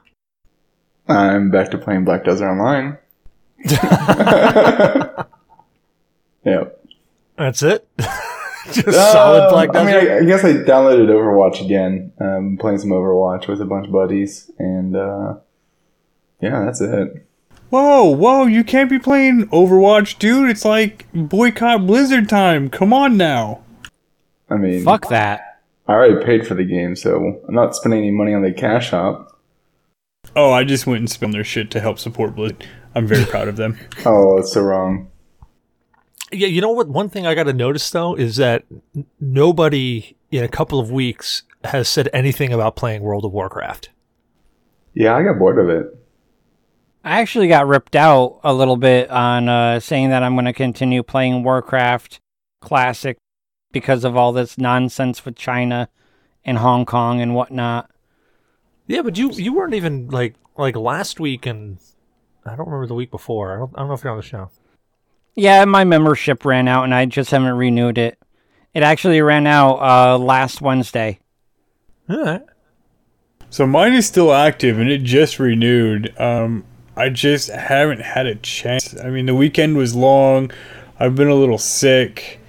I'm 1.08 1.50
back 1.50 1.70
to 1.70 1.78
playing 1.78 2.04
Black 2.04 2.24
Desert 2.24 2.48
Online. 2.50 2.98
yep. 6.44 6.84
That's 7.36 7.62
it? 7.62 7.88
Just 8.72 8.88
Uh, 8.88 9.12
solid 9.12 9.50
Black 9.50 9.74
I 9.74 9.84
mean, 9.84 9.94
I, 9.94 10.18
I 10.18 10.24
guess 10.24 10.44
I 10.44 10.52
downloaded 10.54 11.08
Overwatch 11.08 11.64
again. 11.64 12.12
Um, 12.20 12.56
playing 12.58 12.78
some 12.78 12.90
Overwatch 12.90 13.46
with 13.46 13.60
a 13.60 13.64
bunch 13.66 13.86
of 13.86 13.92
buddies, 13.92 14.50
and 14.58 14.96
uh, 14.96 15.34
yeah, 16.40 16.64
that's 16.64 16.80
it. 16.80 17.26
Whoa, 17.70 18.04
whoa, 18.04 18.46
you 18.46 18.62
can't 18.64 18.88
be 18.88 18.98
playing 18.98 19.48
Overwatch, 19.48 20.18
dude. 20.18 20.48
It's 20.48 20.64
like 20.64 21.06
boycott 21.12 21.86
Blizzard 21.86 22.28
time. 22.28 22.70
Come 22.70 22.92
on 22.92 23.16
now. 23.16 23.62
I 24.48 24.56
mean, 24.56 24.84
Fuck 24.84 25.08
that. 25.08 25.60
I 25.86 25.92
already 25.92 26.24
paid 26.24 26.46
for 26.46 26.54
the 26.54 26.64
game, 26.64 26.96
so 26.96 27.42
I'm 27.46 27.54
not 27.54 27.74
spending 27.74 28.00
any 28.00 28.10
money 28.10 28.32
on 28.32 28.42
the 28.42 28.52
cash 28.52 28.90
shop. 28.90 29.38
Oh, 30.36 30.52
I 30.52 30.64
just 30.64 30.86
went 30.86 31.00
and 31.00 31.10
spent 31.10 31.32
their 31.32 31.44
shit 31.44 31.70
to 31.72 31.80
help 31.80 31.98
support 31.98 32.34
Blizzard. 32.34 32.66
I'm 32.94 33.06
very 33.06 33.24
proud 33.30 33.48
of 33.48 33.56
them. 33.56 33.78
Oh, 34.06 34.36
that's 34.36 34.52
so 34.52 34.62
wrong. 34.62 35.10
Yeah, 36.32 36.48
you 36.48 36.60
know 36.60 36.70
what? 36.70 36.88
One 36.88 37.08
thing 37.08 37.26
I 37.26 37.34
got 37.34 37.44
to 37.44 37.52
notice 37.52 37.88
though 37.90 38.14
is 38.14 38.36
that 38.36 38.64
n- 38.94 39.06
nobody 39.20 40.16
in 40.30 40.42
a 40.42 40.48
couple 40.48 40.80
of 40.80 40.90
weeks 40.90 41.42
has 41.64 41.88
said 41.88 42.08
anything 42.12 42.52
about 42.52 42.76
playing 42.76 43.02
World 43.02 43.24
of 43.24 43.32
Warcraft. 43.32 43.90
Yeah, 44.94 45.14
I 45.16 45.22
got 45.22 45.38
bored 45.38 45.58
of 45.58 45.68
it. 45.68 45.86
I 47.04 47.20
actually 47.20 47.48
got 47.48 47.66
ripped 47.66 47.94
out 47.96 48.40
a 48.42 48.54
little 48.54 48.76
bit 48.76 49.10
on 49.10 49.48
uh, 49.48 49.80
saying 49.80 50.10
that 50.10 50.22
I'm 50.22 50.34
going 50.34 50.46
to 50.46 50.54
continue 50.54 51.02
playing 51.02 51.42
Warcraft 51.42 52.20
Classic 52.60 53.18
because 53.72 54.04
of 54.04 54.16
all 54.16 54.32
this 54.32 54.56
nonsense 54.56 55.24
with 55.24 55.36
China 55.36 55.90
and 56.44 56.58
Hong 56.58 56.86
Kong 56.86 57.20
and 57.20 57.34
whatnot. 57.34 57.90
Yeah, 58.86 59.02
but 59.02 59.18
you 59.18 59.30
you 59.32 59.52
weren't 59.52 59.74
even 59.74 60.08
like 60.08 60.34
like 60.56 60.76
last 60.76 61.20
week 61.20 61.44
and 61.46 61.78
I 62.46 62.56
don't 62.56 62.66
remember 62.66 62.86
the 62.86 62.94
week 62.94 63.10
before. 63.10 63.54
I 63.54 63.58
don't, 63.58 63.72
I 63.74 63.80
don't 63.80 63.88
know 63.88 63.94
if 63.94 64.04
you're 64.04 64.12
on 64.12 64.18
the 64.18 64.22
show. 64.22 64.50
Yeah, 65.34 65.64
my 65.64 65.84
membership 65.84 66.44
ran 66.44 66.68
out 66.68 66.84
and 66.84 66.94
I 66.94 67.06
just 67.06 67.30
haven't 67.30 67.56
renewed 67.56 67.98
it. 67.98 68.18
It 68.72 68.82
actually 68.82 69.20
ran 69.20 69.46
out 69.46 69.76
uh, 69.76 70.18
last 70.18 70.60
Wednesday. 70.60 71.20
All 72.08 72.22
right. 72.22 72.42
So 73.50 73.66
mine 73.66 73.92
is 73.92 74.06
still 74.06 74.32
active 74.32 74.78
and 74.78 74.90
it 74.90 75.02
just 75.02 75.38
renewed. 75.38 76.12
Um, 76.20 76.64
I 76.96 77.08
just 77.08 77.50
haven't 77.50 78.00
had 78.00 78.26
a 78.26 78.34
chance. 78.36 78.98
I 79.00 79.10
mean, 79.10 79.26
the 79.26 79.34
weekend 79.34 79.76
was 79.76 79.94
long. 79.94 80.50
I've 80.98 81.14
been 81.14 81.28
a 81.28 81.34
little 81.34 81.58
sick. 81.58 82.40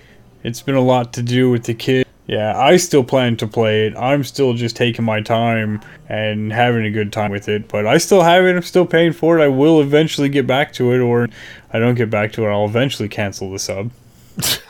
It's 0.43 0.61
been 0.61 0.75
a 0.75 0.81
lot 0.81 1.13
to 1.13 1.23
do 1.23 1.49
with 1.49 1.63
the 1.63 1.73
kid. 1.73 2.05
Yeah, 2.27 2.58
I 2.60 2.77
still 2.77 3.03
plan 3.03 3.38
to 3.38 3.48
play 3.48 3.86
it. 3.86 3.96
I'm 3.96 4.24
still 4.24 4.53
just 4.53 4.75
taking 4.75 5.05
my 5.05 5.22
time 5.22 5.82
and 6.10 6.51
having 6.51 6.84
a 6.86 6.89
good 6.89 7.13
time 7.13 7.29
with 7.32 7.48
it. 7.48 7.67
But 7.67 7.86
I 7.86 8.00
still 8.00 8.24
have 8.24 8.46
it. 8.46 8.55
I'm 8.55 8.63
still 8.63 8.86
paying 8.86 9.13
for 9.13 9.38
it. 9.38 9.44
I 9.44 9.48
will 9.48 9.79
eventually 9.79 10.29
get 10.29 10.48
back 10.48 10.74
to 10.74 10.91
it, 10.91 11.00
or 11.00 11.29
I 11.72 11.77
don't 11.77 11.96
get 11.96 12.10
back 12.10 12.32
to 12.34 12.46
it. 12.46 12.50
I'll 12.50 12.65
eventually 12.65 13.10
cancel 13.10 13.51
the 13.51 13.60
sub. 13.60 13.91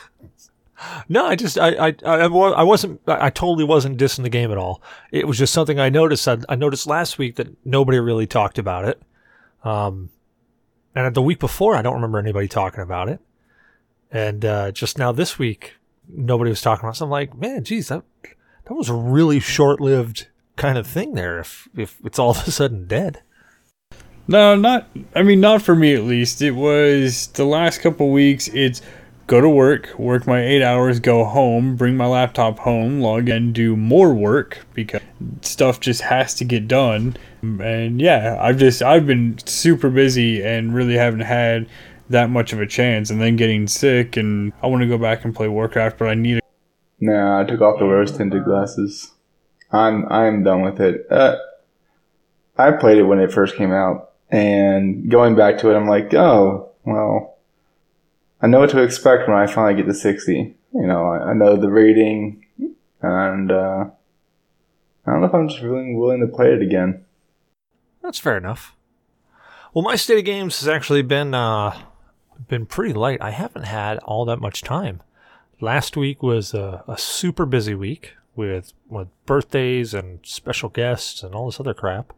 No, 1.08 1.26
I 1.26 1.36
just 1.36 1.58
I 1.58 1.88
I 1.88 1.94
I, 2.04 2.62
wasn't 2.62 3.00
I 3.06 3.26
I 3.26 3.30
totally 3.30 3.64
wasn't 3.64 3.98
dissing 3.98 4.22
the 4.22 4.28
game 4.28 4.50
at 4.50 4.58
all. 4.58 4.82
It 5.10 5.26
was 5.26 5.38
just 5.38 5.52
something 5.52 5.78
I 5.80 5.88
noticed. 5.88 6.26
I, 6.28 6.38
I 6.48 6.54
noticed 6.54 6.86
last 6.86 7.18
week 7.18 7.36
that 7.36 7.48
nobody 7.64 7.98
really 7.98 8.26
talked 8.26 8.58
about 8.58 8.84
it. 8.86 9.00
Um, 9.64 10.10
and 10.94 11.14
the 11.14 11.22
week 11.22 11.38
before, 11.38 11.76
I 11.76 11.82
don't 11.82 11.94
remember 11.94 12.18
anybody 12.18 12.48
talking 12.48 12.82
about 12.82 13.08
it. 13.08 13.20
And 14.10 14.44
uh, 14.44 14.72
just 14.72 14.98
now 14.98 15.12
this 15.12 15.38
week, 15.38 15.74
nobody 16.08 16.50
was 16.50 16.62
talking 16.62 16.84
about. 16.84 16.96
So 16.96 17.04
I'm 17.04 17.10
like, 17.10 17.36
man, 17.36 17.64
geez, 17.64 17.88
that 17.88 18.02
that 18.64 18.74
was 18.74 18.88
a 18.88 18.94
really 18.94 19.40
short 19.40 19.80
lived 19.80 20.28
kind 20.56 20.78
of 20.78 20.86
thing 20.86 21.14
there. 21.14 21.38
If 21.38 21.68
if 21.76 21.98
it's 22.04 22.18
all 22.18 22.30
of 22.30 22.46
a 22.46 22.50
sudden 22.50 22.86
dead. 22.86 23.22
No, 24.28 24.56
not. 24.56 24.88
I 25.14 25.22
mean, 25.22 25.40
not 25.40 25.62
for 25.62 25.76
me 25.76 25.94
at 25.94 26.02
least. 26.02 26.42
It 26.42 26.52
was 26.52 27.28
the 27.28 27.44
last 27.44 27.80
couple 27.80 28.10
weeks. 28.10 28.48
It's 28.48 28.82
go 29.26 29.40
to 29.40 29.48
work, 29.48 29.96
work 29.98 30.26
my 30.26 30.44
eight 30.44 30.62
hours, 30.62 31.00
go 31.00 31.24
home, 31.24 31.76
bring 31.76 31.96
my 31.96 32.06
laptop 32.06 32.58
home, 32.60 33.00
log 33.00 33.28
in, 33.28 33.52
do 33.52 33.76
more 33.76 34.14
work 34.14 34.66
because 34.74 35.00
stuff 35.42 35.80
just 35.80 36.02
has 36.02 36.34
to 36.34 36.44
get 36.44 36.68
done. 36.68 37.16
And 37.42 38.00
yeah, 38.00 38.36
I've 38.40 38.58
just 38.58 38.82
I've 38.82 39.06
been 39.06 39.38
super 39.46 39.90
busy 39.90 40.42
and 40.42 40.74
really 40.74 40.96
haven't 40.96 41.20
had 41.20 41.68
that 42.10 42.30
much 42.30 42.52
of 42.52 42.60
a 42.60 42.66
chance. 42.66 43.10
And 43.10 43.20
then 43.20 43.36
getting 43.36 43.66
sick, 43.66 44.16
and 44.16 44.52
I 44.62 44.66
want 44.68 44.82
to 44.82 44.88
go 44.88 44.98
back 44.98 45.24
and 45.24 45.34
play 45.34 45.48
Warcraft, 45.48 45.98
but 45.98 46.08
I 46.08 46.14
need. 46.14 46.38
A- 46.38 46.40
No, 47.00 47.40
I 47.40 47.44
took 47.44 47.60
off 47.60 47.78
the 47.78 47.84
rose 47.86 48.16
tinted 48.16 48.44
glasses. 48.44 49.12
I'm 49.72 50.06
I'm 50.10 50.42
done 50.44 50.62
with 50.62 50.80
it. 50.80 51.06
Uh, 51.10 51.36
I 52.56 52.70
played 52.72 52.98
it 52.98 53.02
when 53.02 53.18
it 53.18 53.32
first 53.32 53.56
came 53.56 53.72
out, 53.72 54.12
and 54.30 55.10
going 55.10 55.34
back 55.36 55.58
to 55.58 55.70
it, 55.70 55.76
I'm 55.76 55.88
like, 55.88 56.14
oh 56.14 56.70
well, 56.84 57.36
I 58.40 58.46
know 58.46 58.60
what 58.60 58.70
to 58.70 58.82
expect 58.82 59.28
when 59.28 59.36
I 59.36 59.46
finally 59.46 59.74
get 59.74 59.86
to 59.88 59.94
sixty. 59.94 60.54
You 60.72 60.86
know, 60.86 61.06
I, 61.06 61.30
I 61.30 61.32
know 61.34 61.56
the 61.56 61.70
rating, 61.70 62.44
and 63.02 63.50
uh, 63.50 63.86
I 65.06 65.10
don't 65.10 65.20
know 65.20 65.26
if 65.26 65.34
I'm 65.34 65.48
just 65.48 65.62
really 65.62 65.94
willing 65.94 66.20
to 66.20 66.26
play 66.34 66.52
it 66.52 66.62
again. 66.62 67.04
That's 68.02 68.18
fair 68.18 68.36
enough. 68.36 68.74
Well, 69.74 69.82
my 69.82 69.96
state 69.96 70.18
of 70.18 70.24
games 70.24 70.60
has 70.60 70.68
actually 70.68 71.02
been 71.02 71.34
uh, 71.34 71.76
been 72.48 72.66
pretty 72.66 72.94
light. 72.94 73.20
I 73.20 73.30
haven't 73.30 73.64
had 73.64 73.98
all 73.98 74.24
that 74.26 74.40
much 74.40 74.62
time. 74.62 75.02
Last 75.60 75.96
week 75.96 76.22
was 76.22 76.54
a, 76.54 76.84
a 76.86 76.98
super 76.98 77.46
busy 77.46 77.74
week 77.74 78.14
with 78.34 78.72
with 78.88 79.08
birthdays 79.24 79.94
and 79.94 80.20
special 80.22 80.68
guests 80.68 81.22
and 81.22 81.34
all 81.34 81.46
this 81.46 81.60
other 81.60 81.74
crap. 81.74 82.12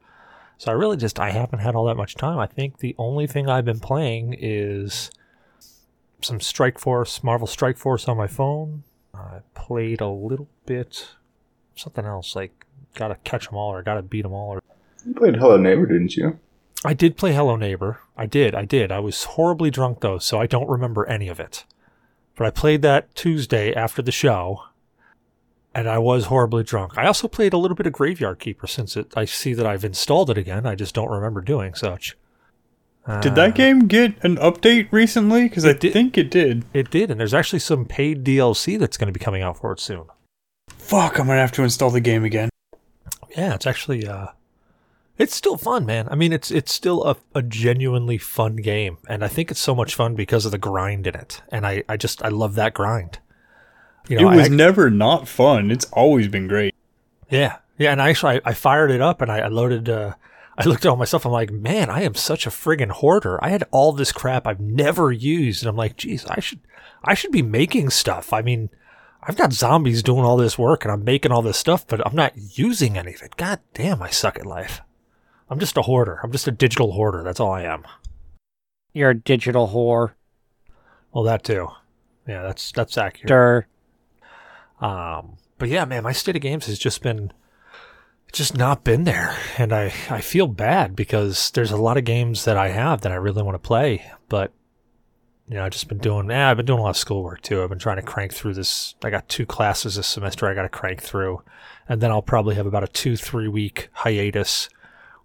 So 0.58 0.72
I 0.72 0.75
really 0.75 0.96
just 0.96 1.20
I 1.20 1.30
haven't 1.30 1.60
had 1.60 1.75
all 1.75 1.87
that 1.87 1.96
much 1.96 2.16
time. 2.16 2.38
I 2.38 2.46
think 2.46 2.78
the 2.78 2.96
only 2.98 3.26
thing 3.26 3.48
I've 3.48 3.64
been 3.64 3.78
playing 3.78 4.34
is 4.38 5.10
some 6.20 6.40
Strike 6.40 6.78
Force, 6.78 7.22
Marvel 7.22 7.46
Strike 7.46 7.76
Force 7.78 8.08
on 8.08 8.16
my 8.16 8.26
phone. 8.26 8.82
I 9.14 9.40
played 9.54 10.00
a 10.00 10.08
little 10.08 10.48
bit 10.66 11.10
something 11.76 12.04
else 12.04 12.34
like 12.34 12.66
gotta 12.94 13.16
catch 13.22 13.46
them 13.46 13.56
all 13.56 13.72
or 13.72 13.82
gotta 13.82 14.02
beat 14.02 14.22
them 14.22 14.32
all 14.32 14.54
or 14.54 14.62
You 15.06 15.14
played 15.14 15.37
Hello 15.37 15.56
Neighbor, 15.56 15.87
didn't 15.87 16.16
you? 16.16 16.38
I 16.85 16.94
did 16.94 17.16
play 17.16 17.32
Hello 17.35 17.56
Neighbor. 17.56 18.00
I 18.16 18.26
did. 18.26 18.54
I 18.54 18.64
did. 18.64 18.92
I 18.92 19.00
was 19.00 19.25
horribly 19.25 19.70
drunk 19.70 20.00
though, 20.00 20.18
so 20.18 20.40
I 20.40 20.47
don't 20.47 20.68
remember 20.68 21.06
any 21.06 21.28
of 21.28 21.40
it. 21.40 21.64
But 22.37 22.47
I 22.47 22.50
played 22.50 22.82
that 22.82 23.14
Tuesday 23.16 23.75
after 23.75 24.00
the 24.00 24.12
show, 24.12 24.62
and 25.75 25.88
I 25.88 25.99
was 25.99 26.26
horribly 26.26 26.62
drunk. 26.62 26.97
I 26.97 27.06
also 27.06 27.26
played 27.26 27.52
a 27.52 27.58
little 27.58 27.75
bit 27.76 27.87
of 27.88 27.92
Graveyard 27.92 28.38
Keeper 28.38 28.66
since 28.68 28.97
it. 28.97 29.12
I 29.16 29.25
see 29.25 29.54
that 29.54 29.66
I've 29.66 29.85
installed 29.85 30.30
it 30.30 30.38
again. 30.38 30.66
I 30.66 30.76
just 30.76 30.94
don't 30.94 31.11
remember 31.11 31.40
doing 31.40 31.75
such. 31.75 32.16
Did 33.23 33.32
Uh, 33.32 33.35
that 33.37 33.54
game 33.54 33.87
get 33.88 34.23
an 34.23 34.37
update 34.37 34.88
recently? 34.92 35.49
Because 35.49 35.64
I 35.64 35.73
did. 35.73 35.92
think 35.94 36.18
it 36.18 36.30
did. 36.30 36.64
It 36.75 36.90
did, 36.90 37.11
and 37.11 37.18
there's 37.18 37.32
actually 37.35 37.61
some 37.61 37.87
paid 37.87 38.23
DLC 38.23 38.78
that's 38.78 38.97
going 38.99 39.06
to 39.12 39.18
be 39.18 39.25
coming 39.25 39.42
out 39.42 39.56
for 39.58 39.73
it 39.73 39.80
soon. 39.80 40.04
Fuck, 40.76 41.18
I'm 41.18 41.26
gonna 41.26 41.40
have 41.40 41.52
to 41.52 41.62
install 41.64 41.90
the 41.90 42.00
game 42.00 42.23
again. 42.25 42.50
Yeah, 43.37 43.54
it's 43.54 43.66
actually 43.66 44.06
uh, 44.06 44.28
It's 45.18 45.34
still 45.34 45.56
fun, 45.56 45.84
man. 45.84 46.08
I 46.08 46.14
mean, 46.14 46.32
it's 46.32 46.52
it's 46.52 46.72
still 46.72 47.04
a, 47.04 47.16
a 47.34 47.42
genuinely 47.42 48.18
fun 48.18 48.56
game, 48.56 48.98
and 49.08 49.25
I 49.25 49.28
think 49.28 49.50
it's 49.50 49.60
so 49.60 49.75
much 49.75 49.96
fun 49.96 50.14
because 50.14 50.44
of 50.44 50.52
the 50.52 50.58
grind 50.58 51.08
in 51.08 51.16
it. 51.16 51.42
And 51.48 51.66
I, 51.66 51.82
I 51.88 51.96
just 51.96 52.22
I 52.25 52.28
love 52.28 52.54
that 52.54 52.72
grind. 52.72 53.18
You 54.08 54.20
it 54.20 54.37
was 54.37 54.46
I, 54.46 54.48
never 54.48 54.90
not 54.90 55.26
fun. 55.26 55.72
It's 55.72 55.87
always 55.87 56.28
been 56.28 56.46
great. 56.46 56.75
yeah, 57.28 57.56
yeah. 57.76 57.90
And 57.90 58.00
I 58.00 58.10
actually 58.10 58.37
I, 58.37 58.50
I 58.50 58.54
fired 58.54 58.92
it 58.92 59.00
up 59.00 59.20
and 59.20 59.30
I, 59.30 59.40
I 59.40 59.48
loaded. 59.48 59.88
Uh, 59.88 60.14
I 60.58 60.64
looked 60.64 60.84
at 60.84 60.88
all 60.88 60.96
myself. 60.96 61.25
I'm 61.25 61.30
like, 61.30 61.52
man, 61.52 61.88
I 61.88 62.02
am 62.02 62.14
such 62.14 62.44
a 62.44 62.50
friggin' 62.50 62.90
hoarder. 62.90 63.42
I 63.44 63.50
had 63.50 63.62
all 63.70 63.92
this 63.92 64.10
crap 64.10 64.44
I've 64.44 64.58
never 64.58 65.12
used, 65.12 65.62
and 65.62 65.68
I'm 65.68 65.76
like, 65.76 65.96
geez, 65.96 66.25
I 66.26 66.40
should 66.40 66.60
I 67.02 67.14
should 67.14 67.32
be 67.32 67.42
making 67.42 67.90
stuff. 67.90 68.32
I 68.32 68.42
mean, 68.42 68.70
I've 69.22 69.37
got 69.37 69.52
zombies 69.52 70.04
doing 70.04 70.25
all 70.25 70.37
this 70.37 70.56
work, 70.56 70.84
and 70.84 70.92
I'm 70.92 71.04
making 71.04 71.32
all 71.32 71.42
this 71.42 71.58
stuff, 71.58 71.84
but 71.88 72.04
I'm 72.06 72.14
not 72.14 72.34
using 72.56 72.96
any 72.96 73.14
of 73.14 73.22
it. 73.22 73.37
God 73.37 73.58
damn, 73.75 74.00
I 74.00 74.10
suck 74.10 74.38
at 74.38 74.46
life. 74.46 74.80
I'm 75.50 75.58
just 75.58 75.76
a 75.76 75.82
hoarder. 75.82 76.20
I'm 76.22 76.32
just 76.32 76.46
a 76.46 76.52
digital 76.52 76.92
hoarder. 76.92 77.22
That's 77.22 77.40
all 77.40 77.52
I 77.52 77.62
am. 77.62 77.84
You're 78.92 79.10
a 79.10 79.18
digital 79.18 79.68
whore. 79.68 80.12
Well, 81.12 81.24
that 81.24 81.44
too. 81.44 81.68
Yeah, 82.26 82.42
that's 82.42 82.72
that's 82.72 82.98
accurate. 82.98 83.28
Dur. 83.28 83.66
Um, 84.80 85.36
but 85.58 85.68
yeah, 85.68 85.84
man, 85.84 86.02
my 86.02 86.12
state 86.12 86.36
of 86.36 86.42
games 86.42 86.66
has 86.66 86.78
just 86.78 87.02
been 87.02 87.32
just 88.32 88.56
not 88.56 88.84
been 88.84 89.04
there, 89.04 89.36
and 89.56 89.72
I 89.72 89.92
I 90.10 90.20
feel 90.20 90.46
bad 90.46 90.94
because 90.94 91.50
there's 91.52 91.72
a 91.72 91.76
lot 91.76 91.96
of 91.96 92.04
games 92.04 92.44
that 92.44 92.56
I 92.56 92.68
have 92.68 93.00
that 93.00 93.12
I 93.12 93.16
really 93.16 93.42
want 93.42 93.54
to 93.54 93.66
play, 93.66 94.10
but 94.28 94.52
you 95.48 95.54
know 95.54 95.64
I've 95.64 95.72
just 95.72 95.88
been 95.88 95.98
doing. 95.98 96.28
Yeah, 96.28 96.50
I've 96.50 96.58
been 96.58 96.66
doing 96.66 96.78
a 96.78 96.82
lot 96.82 96.90
of 96.90 96.96
schoolwork 96.96 97.40
too. 97.40 97.62
I've 97.62 97.70
been 97.70 97.78
trying 97.78 97.96
to 97.96 98.02
crank 98.02 98.34
through 98.34 98.54
this. 98.54 98.94
I 99.02 99.08
got 99.08 99.28
two 99.28 99.46
classes 99.46 99.96
this 99.96 100.06
semester 100.06 100.46
I 100.46 100.54
got 100.54 100.62
to 100.62 100.68
crank 100.68 101.02
through, 101.02 101.42
and 101.88 102.00
then 102.02 102.10
I'll 102.10 102.22
probably 102.22 102.54
have 102.56 102.66
about 102.66 102.84
a 102.84 102.88
two 102.88 103.16
three 103.16 103.48
week 103.48 103.88
hiatus 103.92 104.68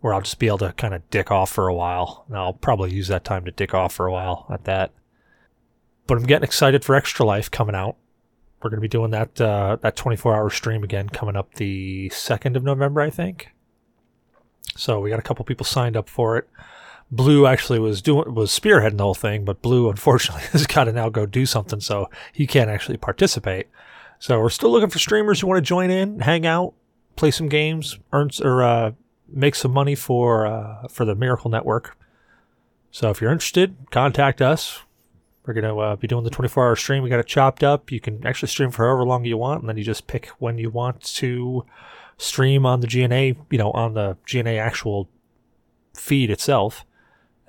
where 0.03 0.13
I'll 0.13 0.19
just 0.19 0.37
be 0.37 0.47
able 0.47 0.57
to 0.57 0.73
kind 0.73 0.93
of 0.93 1.09
dick 1.09 1.31
off 1.31 1.49
for 1.49 1.69
a 1.69 1.73
while. 1.73 2.25
And 2.27 2.35
I'll 2.35 2.51
probably 2.51 2.91
use 2.91 3.07
that 3.07 3.23
time 3.23 3.45
to 3.45 3.51
dick 3.51 3.73
off 3.73 3.93
for 3.93 4.05
a 4.05 4.11
while 4.11 4.45
at 4.51 4.65
that. 4.65 4.91
But 6.07 6.17
I'm 6.17 6.25
getting 6.25 6.43
excited 6.43 6.83
for 6.83 6.93
Extra 6.93 7.25
Life 7.25 7.49
coming 7.49 7.73
out. 7.73 7.95
We're 8.61 8.69
going 8.69 8.79
to 8.79 8.81
be 8.81 8.89
doing 8.89 9.11
that 9.11 9.39
uh, 9.39 9.77
that 9.79 9.95
24 9.95 10.35
hour 10.35 10.49
stream 10.49 10.83
again 10.83 11.07
coming 11.07 11.37
up 11.37 11.53
the 11.53 12.09
2nd 12.09 12.57
of 12.57 12.63
November, 12.63 12.99
I 12.99 13.11
think. 13.11 13.51
So 14.75 14.99
we 14.99 15.09
got 15.09 15.19
a 15.19 15.23
couple 15.23 15.45
people 15.45 15.65
signed 15.65 15.95
up 15.95 16.09
for 16.09 16.35
it. 16.35 16.49
Blue 17.09 17.47
actually 17.47 17.79
was 17.79 18.01
doing 18.01 18.35
was 18.35 18.51
spearheading 18.51 18.97
the 18.97 19.05
whole 19.05 19.13
thing, 19.13 19.45
but 19.45 19.61
Blue 19.61 19.89
unfortunately 19.89 20.43
has 20.51 20.67
got 20.67 20.83
to 20.83 20.91
now 20.91 21.07
go 21.07 21.25
do 21.25 21.45
something, 21.45 21.79
so 21.79 22.09
he 22.33 22.45
can't 22.45 22.69
actually 22.69 22.97
participate. 22.97 23.67
So 24.19 24.37
we're 24.41 24.49
still 24.49 24.71
looking 24.71 24.89
for 24.89 24.99
streamers 24.99 25.39
who 25.39 25.47
want 25.47 25.59
to 25.59 25.61
join 25.61 25.91
in, 25.91 26.19
hang 26.19 26.45
out, 26.45 26.73
play 27.15 27.31
some 27.31 27.47
games, 27.47 27.97
earn 28.11 28.31
or 28.41 28.63
uh, 28.63 28.91
make 29.33 29.55
some 29.55 29.71
money 29.71 29.95
for 29.95 30.45
uh, 30.45 30.87
for 30.87 31.05
the 31.05 31.15
Miracle 31.15 31.49
Network. 31.49 31.97
So 32.91 33.09
if 33.09 33.21
you're 33.21 33.31
interested, 33.31 33.75
contact 33.91 34.41
us. 34.41 34.81
We're 35.45 35.53
gonna 35.53 35.77
uh, 35.77 35.95
be 35.95 36.07
doing 36.07 36.23
the 36.23 36.29
24 36.29 36.67
hour 36.67 36.75
stream. 36.75 37.03
We 37.03 37.09
got 37.09 37.19
it 37.19 37.27
chopped 37.27 37.63
up. 37.63 37.91
You 37.91 37.99
can 37.99 38.25
actually 38.25 38.47
stream 38.49 38.71
for 38.71 38.85
however 38.85 39.03
long 39.03 39.25
you 39.25 39.37
want, 39.37 39.61
and 39.61 39.69
then 39.69 39.77
you 39.77 39.83
just 39.83 40.07
pick 40.07 40.27
when 40.39 40.57
you 40.57 40.69
want 40.69 41.01
to 41.15 41.65
stream 42.17 42.65
on 42.65 42.79
the 42.79 42.87
GNA, 42.87 43.35
you 43.49 43.57
know, 43.57 43.71
on 43.71 43.93
the 43.93 44.17
GNA 44.25 44.57
actual 44.57 45.09
feed 45.93 46.29
itself. 46.29 46.85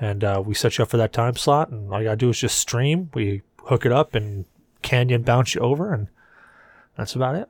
And 0.01 0.25
uh, 0.25 0.43
we 0.45 0.55
set 0.55 0.77
you 0.77 0.83
up 0.83 0.91
for 0.91 0.97
that 0.97 1.13
time 1.13 1.37
slot, 1.37 1.69
and 1.69 1.93
all 1.93 2.01
you 2.01 2.07
gotta 2.07 2.17
do 2.17 2.31
is 2.31 2.39
just 2.39 2.59
stream. 2.59 3.11
We 3.15 3.43
hook 3.67 3.87
it 3.87 3.93
up 3.93 4.15
and 4.15 4.47
Canyon 4.83 5.23
bounce 5.23 5.55
you 5.55 5.61
over, 5.61 5.93
and 5.93 6.09
that's 6.97 7.15
about 7.15 7.37
it. 7.37 7.49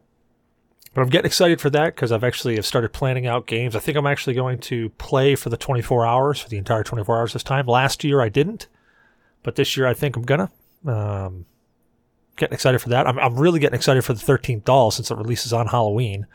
But 0.94 1.02
I'm 1.02 1.08
getting 1.08 1.26
excited 1.26 1.60
for 1.60 1.70
that 1.70 1.94
because 1.94 2.12
I've 2.12 2.24
actually 2.24 2.54
have 2.54 2.66
started 2.66 2.92
planning 2.92 3.26
out 3.26 3.46
games. 3.46 3.74
I 3.74 3.80
think 3.80 3.98
I'm 3.98 4.06
actually 4.06 4.34
going 4.34 4.58
to 4.60 4.90
play 4.90 5.34
for 5.34 5.50
the 5.50 5.56
24 5.56 6.06
hours 6.06 6.40
for 6.40 6.48
the 6.48 6.56
entire 6.56 6.84
24 6.84 7.18
hours 7.18 7.32
this 7.32 7.42
time. 7.42 7.66
Last 7.66 8.04
year 8.04 8.20
I 8.20 8.28
didn't, 8.28 8.68
but 9.42 9.56
this 9.56 9.76
year 9.76 9.86
I 9.86 9.94
think 9.94 10.16
I'm 10.16 10.22
gonna. 10.22 10.50
Um, 10.86 11.46
getting 12.36 12.54
excited 12.54 12.80
for 12.80 12.90
that. 12.90 13.06
I'm, 13.06 13.18
I'm 13.18 13.36
really 13.36 13.60
getting 13.60 13.76
excited 13.76 14.04
for 14.04 14.12
the 14.12 14.20
13th 14.20 14.64
doll 14.64 14.90
since 14.90 15.10
it 15.10 15.16
releases 15.16 15.52
on 15.52 15.66
Halloween, 15.66 16.26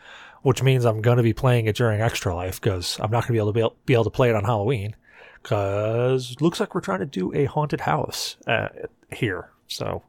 which 0.42 0.62
means 0.62 0.84
I'm 0.84 1.02
going 1.02 1.18
to 1.18 1.22
be 1.22 1.32
playing 1.32 1.66
it 1.66 1.76
during 1.76 2.00
Extra 2.00 2.34
Life 2.34 2.60
because 2.60 2.98
I'm 3.00 3.10
not 3.10 3.26
going 3.26 3.28
to 3.28 3.32
be 3.32 3.38
able 3.38 3.48
to 3.48 3.52
be 3.52 3.60
able, 3.60 3.76
be 3.86 3.94
able 3.94 4.04
to 4.04 4.10
play 4.10 4.30
it 4.30 4.36
on 4.36 4.44
Halloween 4.44 4.96
because 5.42 6.40
looks 6.40 6.60
like 6.60 6.74
we're 6.74 6.80
trying 6.80 7.00
to 7.00 7.06
do 7.06 7.34
a 7.34 7.44
haunted 7.46 7.82
house 7.82 8.36
uh, 8.46 8.68
here. 9.12 9.50
So 9.68 10.02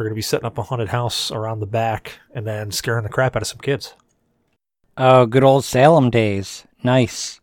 we're 0.00 0.06
going 0.06 0.14
to 0.14 0.18
be 0.18 0.22
setting 0.22 0.46
up 0.46 0.56
a 0.56 0.62
haunted 0.62 0.88
house 0.88 1.30
around 1.30 1.60
the 1.60 1.66
back 1.66 2.20
and 2.34 2.46
then 2.46 2.70
scaring 2.70 3.02
the 3.02 3.10
crap 3.10 3.36
out 3.36 3.42
of 3.42 3.48
some 3.48 3.58
kids. 3.58 3.94
Oh, 4.96 5.26
good 5.26 5.44
old 5.44 5.62
Salem 5.62 6.08
days. 6.08 6.66
Nice. 6.82 7.38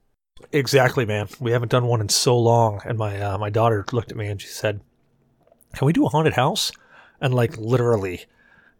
Exactly, 0.51 1.05
man. 1.05 1.27
We 1.39 1.51
haven't 1.51 1.69
done 1.69 1.85
one 1.85 2.01
in 2.01 2.09
so 2.09 2.35
long, 2.35 2.81
and 2.83 2.97
my 2.97 3.21
uh, 3.21 3.37
my 3.37 3.51
daughter 3.51 3.85
looked 3.91 4.09
at 4.09 4.17
me 4.17 4.25
and 4.25 4.41
she 4.41 4.47
said, 4.47 4.81
"Can 5.75 5.85
we 5.85 5.93
do 5.93 6.07
a 6.07 6.09
haunted 6.09 6.33
house?" 6.33 6.71
And 7.21 7.31
like 7.31 7.55
literally, 7.57 8.25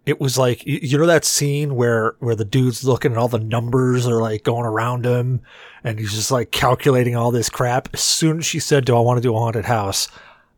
it 0.07 0.19
was 0.19 0.39
like 0.39 0.65
you 0.65 0.97
know 0.97 1.05
that 1.05 1.25
scene 1.25 1.75
where 1.75 2.15
where 2.19 2.35
the 2.35 2.45
dude's 2.45 2.83
looking 2.83 3.11
and 3.11 3.19
all 3.19 3.27
the 3.27 3.37
numbers 3.37 4.07
are 4.07 4.21
like 4.21 4.43
going 4.43 4.65
around 4.65 5.05
him, 5.05 5.41
and 5.83 5.99
he's 5.99 6.13
just 6.13 6.31
like 6.31 6.51
calculating 6.51 7.15
all 7.15 7.29
this 7.29 7.49
crap. 7.49 7.89
As 7.93 8.01
soon 8.01 8.39
as 8.39 8.45
she 8.45 8.59
said, 8.59 8.85
"Do 8.85 8.97
I 8.97 9.01
want 9.01 9.17
to 9.17 9.21
do 9.21 9.35
a 9.35 9.39
haunted 9.39 9.65
house?" 9.65 10.07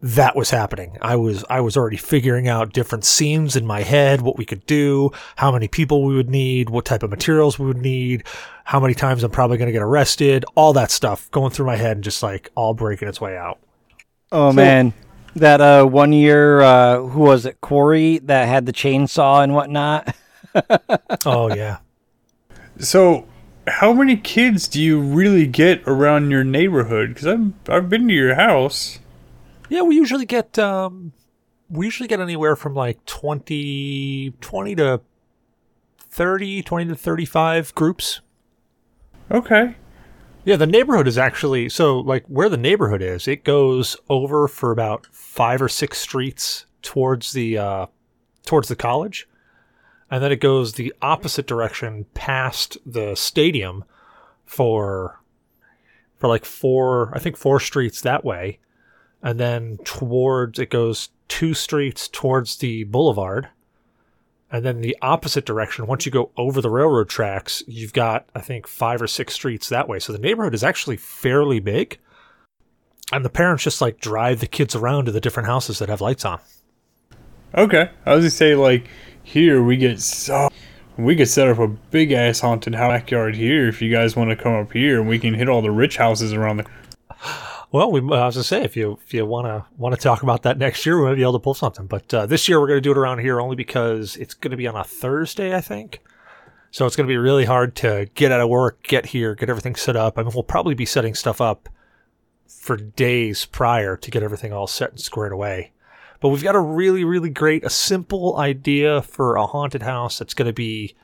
That 0.02 0.36
was 0.36 0.50
happening. 0.50 0.98
I 1.02 1.16
was 1.18 1.44
I 1.50 1.62
was 1.62 1.76
already 1.76 1.98
figuring 1.98 2.48
out 2.48 2.72
different 2.72 3.04
scenes 3.04 3.56
in 3.56 3.66
my 3.66 3.82
head, 3.82 4.22
what 4.22 4.38
we 4.38 4.46
could 4.46 4.66
do, 4.66 5.12
how 5.36 5.52
many 5.52 5.68
people 5.68 6.04
we 6.04 6.16
would 6.16 6.30
need, 6.30 6.70
what 6.70 6.86
type 6.86 7.04
of 7.04 7.10
materials 7.10 7.60
we 7.60 7.66
would 7.66 7.82
need, 7.82 8.24
how 8.64 8.80
many 8.80 8.94
times 8.94 9.24
I'm 9.24 9.32
probably 9.32 9.58
going 9.58 9.68
to 9.68 9.74
get 9.74 9.82
arrested, 9.82 10.46
all 10.56 10.74
that 10.74 10.92
stuff 10.92 11.30
going 11.32 11.52
through 11.52 11.66
my 11.66 11.76
head 11.76 11.98
and 11.98 12.04
just 12.04 12.24
like 12.24 12.50
all 12.56 12.74
breaking 12.74 13.08
its 13.08 13.20
way 13.20 13.38
out. 13.38 13.60
Oh 14.32 14.54
man, 14.54 14.94
that 15.36 15.60
uh 15.60 15.84
one 15.86 16.14
year, 16.14 16.62
uh 16.62 17.02
who 17.02 17.22
was 17.22 17.46
it? 17.46 17.60
Corey 17.60 18.20
that 18.20 18.48
had 18.48 18.66
the 18.66 18.74
chainsaw 18.74 19.44
and 19.44 19.54
whatnot. 19.54 20.16
Oh 21.26 21.54
yeah. 21.54 21.78
So, 22.80 23.28
how 23.68 23.94
many 23.94 24.16
kids 24.16 24.68
do 24.68 24.82
you 24.82 25.00
really 25.00 25.46
get 25.46 25.84
around 25.86 26.32
your 26.32 26.44
neighborhood? 26.44 27.10
Because 27.10 27.28
I've 27.28 27.54
I've 27.68 27.90
been 27.90 28.08
to 28.08 28.14
your 28.14 28.36
house. 28.36 29.00
Yeah, 29.70 29.84
we 29.84 29.96
usually 29.96 30.26
get 30.26 30.58
um 30.60 31.14
we 31.70 31.86
usually 31.86 32.08
get 32.08 32.20
anywhere 32.20 32.56
from 32.56 32.74
like 32.74 33.06
20 33.06 34.34
20 34.42 34.76
to 34.76 35.02
30, 36.10 36.64
20 36.64 36.86
to 36.86 36.96
35 36.96 37.76
groups. 37.76 38.22
Okay. 39.32 39.76
Yeah, 40.44 40.56
the 40.56 40.66
neighborhood 40.66 41.08
is 41.08 41.18
actually 41.18 41.70
so 41.70 42.00
like 42.00 42.26
where 42.28 42.50
the 42.50 42.58
neighborhood 42.58 43.02
is, 43.02 43.28
it 43.28 43.44
goes 43.44 43.96
over 44.10 44.48
for 44.48 44.72
about 44.72 45.06
five 45.12 45.62
or 45.62 45.70
six 45.70 46.00
streets 46.00 46.66
towards 46.82 47.34
the 47.34 47.58
uh, 47.58 47.86
towards 48.46 48.68
the 48.68 48.76
college, 48.76 49.28
and 50.10 50.24
then 50.24 50.32
it 50.32 50.40
goes 50.40 50.74
the 50.74 50.94
opposite 51.02 51.46
direction 51.46 52.06
past 52.16 52.78
the 52.86 53.14
stadium 53.16 53.84
for 54.46 55.22
for 56.18 56.28
like 56.28 56.46
four, 56.46 57.16
I 57.16 57.20
think 57.20 57.38
four 57.38 57.60
streets 57.60 58.02
that 58.02 58.26
way, 58.26 58.60
and 59.22 59.40
then 59.40 59.78
towards 59.84 60.60
it 60.60 60.70
goes 60.70 61.10
two 61.28 61.54
streets 61.54 62.08
towards 62.08 62.58
the 62.58 62.84
boulevard, 62.86 63.50
and 64.52 64.66
then 64.66 64.82
the 64.82 64.98
opposite 65.02 65.46
direction, 65.46 65.86
once 65.86 66.06
you 66.06 66.12
go 66.12 66.32
over 66.36 66.60
the 66.60 66.70
railroad 66.70 67.08
tracks, 67.10 67.64
you've 67.68 67.94
got, 67.94 68.28
I 68.34 68.42
think, 68.42 68.68
five 68.68 69.02
or 69.02 69.08
six 69.08 69.34
streets 69.34 69.70
that 69.70 69.88
way. 69.88 70.00
So 70.00 70.12
the 70.12 70.20
neighborhood 70.20 70.56
is 70.56 70.64
actually 70.64 70.98
fairly 70.98 71.60
big. 71.60 72.00
And 73.12 73.24
the 73.24 73.30
parents 73.30 73.64
just 73.64 73.82
like 73.82 74.00
drive 74.00 74.40
the 74.40 74.48
kids 74.48 74.76
around 74.76 75.06
to 75.06 75.12
the 75.12 75.22
different 75.22 75.48
houses 75.48 75.80
that 75.80 75.90
have 75.90 76.02
lights 76.02 76.26
on. 76.26 76.40
Okay. 77.56 77.90
I 78.06 78.16
was 78.16 78.24
gonna 78.24 78.30
say 78.32 78.56
like 78.56 78.88
here 79.24 79.64
we 79.64 79.78
get 79.78 80.00
so 80.00 80.50
we 80.98 81.16
could 81.16 81.28
set 81.28 81.48
up 81.48 81.60
a 81.60 81.68
big 81.68 82.12
ass 82.12 82.40
haunted 82.40 82.74
backyard 82.74 83.36
here 83.36 83.68
if 83.68 83.82
you 83.82 83.92
guys 83.92 84.16
want 84.16 84.30
to 84.30 84.36
come 84.36 84.54
up 84.54 84.74
here 84.74 85.00
and 85.00 85.10
we 85.10 85.18
can 85.18 85.34
hit 85.34 85.50
all 85.50 85.62
the 85.62 85.72
rich 85.72 85.98
houses 85.98 86.34
around 86.34 86.58
the 86.58 86.66
Well, 87.72 87.92
we, 87.92 88.00
I 88.00 88.26
was 88.26 88.36
gonna 88.36 88.44
say 88.44 88.64
if 88.64 88.76
you 88.76 89.00
if 89.06 89.14
you 89.14 89.26
want 89.26 89.66
to 89.78 89.96
talk 90.02 90.24
about 90.24 90.42
that 90.44 90.58
next 90.58 90.86
year, 90.86 91.00
we 91.00 91.08
might 91.08 91.16
be 91.16 91.22
able 91.22 91.34
to 91.34 91.40
pull 91.40 91.54
something. 91.54 91.86
But 91.86 92.12
uh, 92.14 92.26
this 92.26 92.50
year 92.50 92.60
we're 92.60 92.68
gonna 92.68 92.82
do 92.82 92.92
it 92.92 92.98
around 92.98 93.20
here 93.20 93.40
only 93.40 93.56
because 93.56 94.16
it's 94.18 94.34
gonna 94.34 94.58
be 94.58 94.68
on 94.68 94.76
a 94.76 94.84
Thursday, 94.84 95.56
I 95.56 95.62
think. 95.62 96.02
So 96.72 96.88
it's 96.88 96.96
gonna 96.96 97.08
be 97.08 97.18
really 97.18 97.46
hard 97.46 97.76
to 97.78 98.08
get 98.16 98.32
out 98.32 98.42
of 98.42 98.50
work, 98.50 98.82
get 98.84 99.08
here, 99.08 99.36
get 99.36 99.50
everything 99.50 99.76
set 99.76 99.96
up. 99.96 100.18
I 100.18 100.24
mean, 100.24 100.32
we'll 100.34 100.44
probably 100.44 100.74
be 100.74 100.86
setting 100.86 101.14
stuff 101.14 101.42
up 101.42 101.70
for 102.48 102.76
days 102.76 103.46
prior 103.46 103.96
to 103.98 104.12
get 104.12 104.24
everything 104.24 104.52
all 104.52 104.68
set 104.68 104.92
and 104.92 105.00
squared 105.00 105.32
away. 105.32 105.72
But 106.22 106.30
we've 106.30 106.44
got 106.44 106.56
a 106.56 106.60
really, 106.60 107.04
really 107.04 107.30
great, 107.30 107.64
a 107.64 107.70
simple 107.70 108.38
idea 108.38 109.04
for 109.04 109.36
a 109.36 109.46
haunted 109.46 109.84
house 109.84 110.18
that's 110.18 110.34
gonna 110.34 110.54
be 110.54 110.96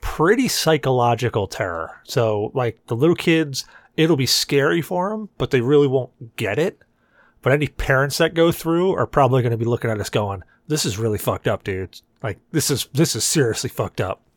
pretty 0.00 0.48
psychological 0.48 1.46
terror. 1.46 2.00
So 2.04 2.52
like 2.54 2.86
the 2.86 2.96
little 2.96 3.14
kids 3.14 3.66
it'll 3.96 4.16
be 4.16 4.26
scary 4.26 4.82
for 4.82 5.10
them, 5.10 5.28
but 5.38 5.50
they 5.50 5.60
really 5.60 5.86
won't 5.86 6.36
get 6.36 6.58
it. 6.58 6.78
But 7.42 7.52
any 7.52 7.68
parents 7.68 8.18
that 8.18 8.34
go 8.34 8.50
through 8.52 8.94
are 8.94 9.06
probably 9.06 9.42
going 9.42 9.52
to 9.52 9.56
be 9.56 9.64
looking 9.64 9.90
at 9.90 10.00
us 10.00 10.10
going, 10.10 10.42
"This 10.66 10.84
is 10.84 10.98
really 10.98 11.18
fucked 11.18 11.46
up, 11.46 11.64
dude. 11.64 12.00
Like 12.22 12.38
this 12.50 12.70
is 12.70 12.88
this 12.92 13.14
is 13.14 13.24
seriously 13.24 13.70
fucked 13.70 14.00
up." 14.00 14.20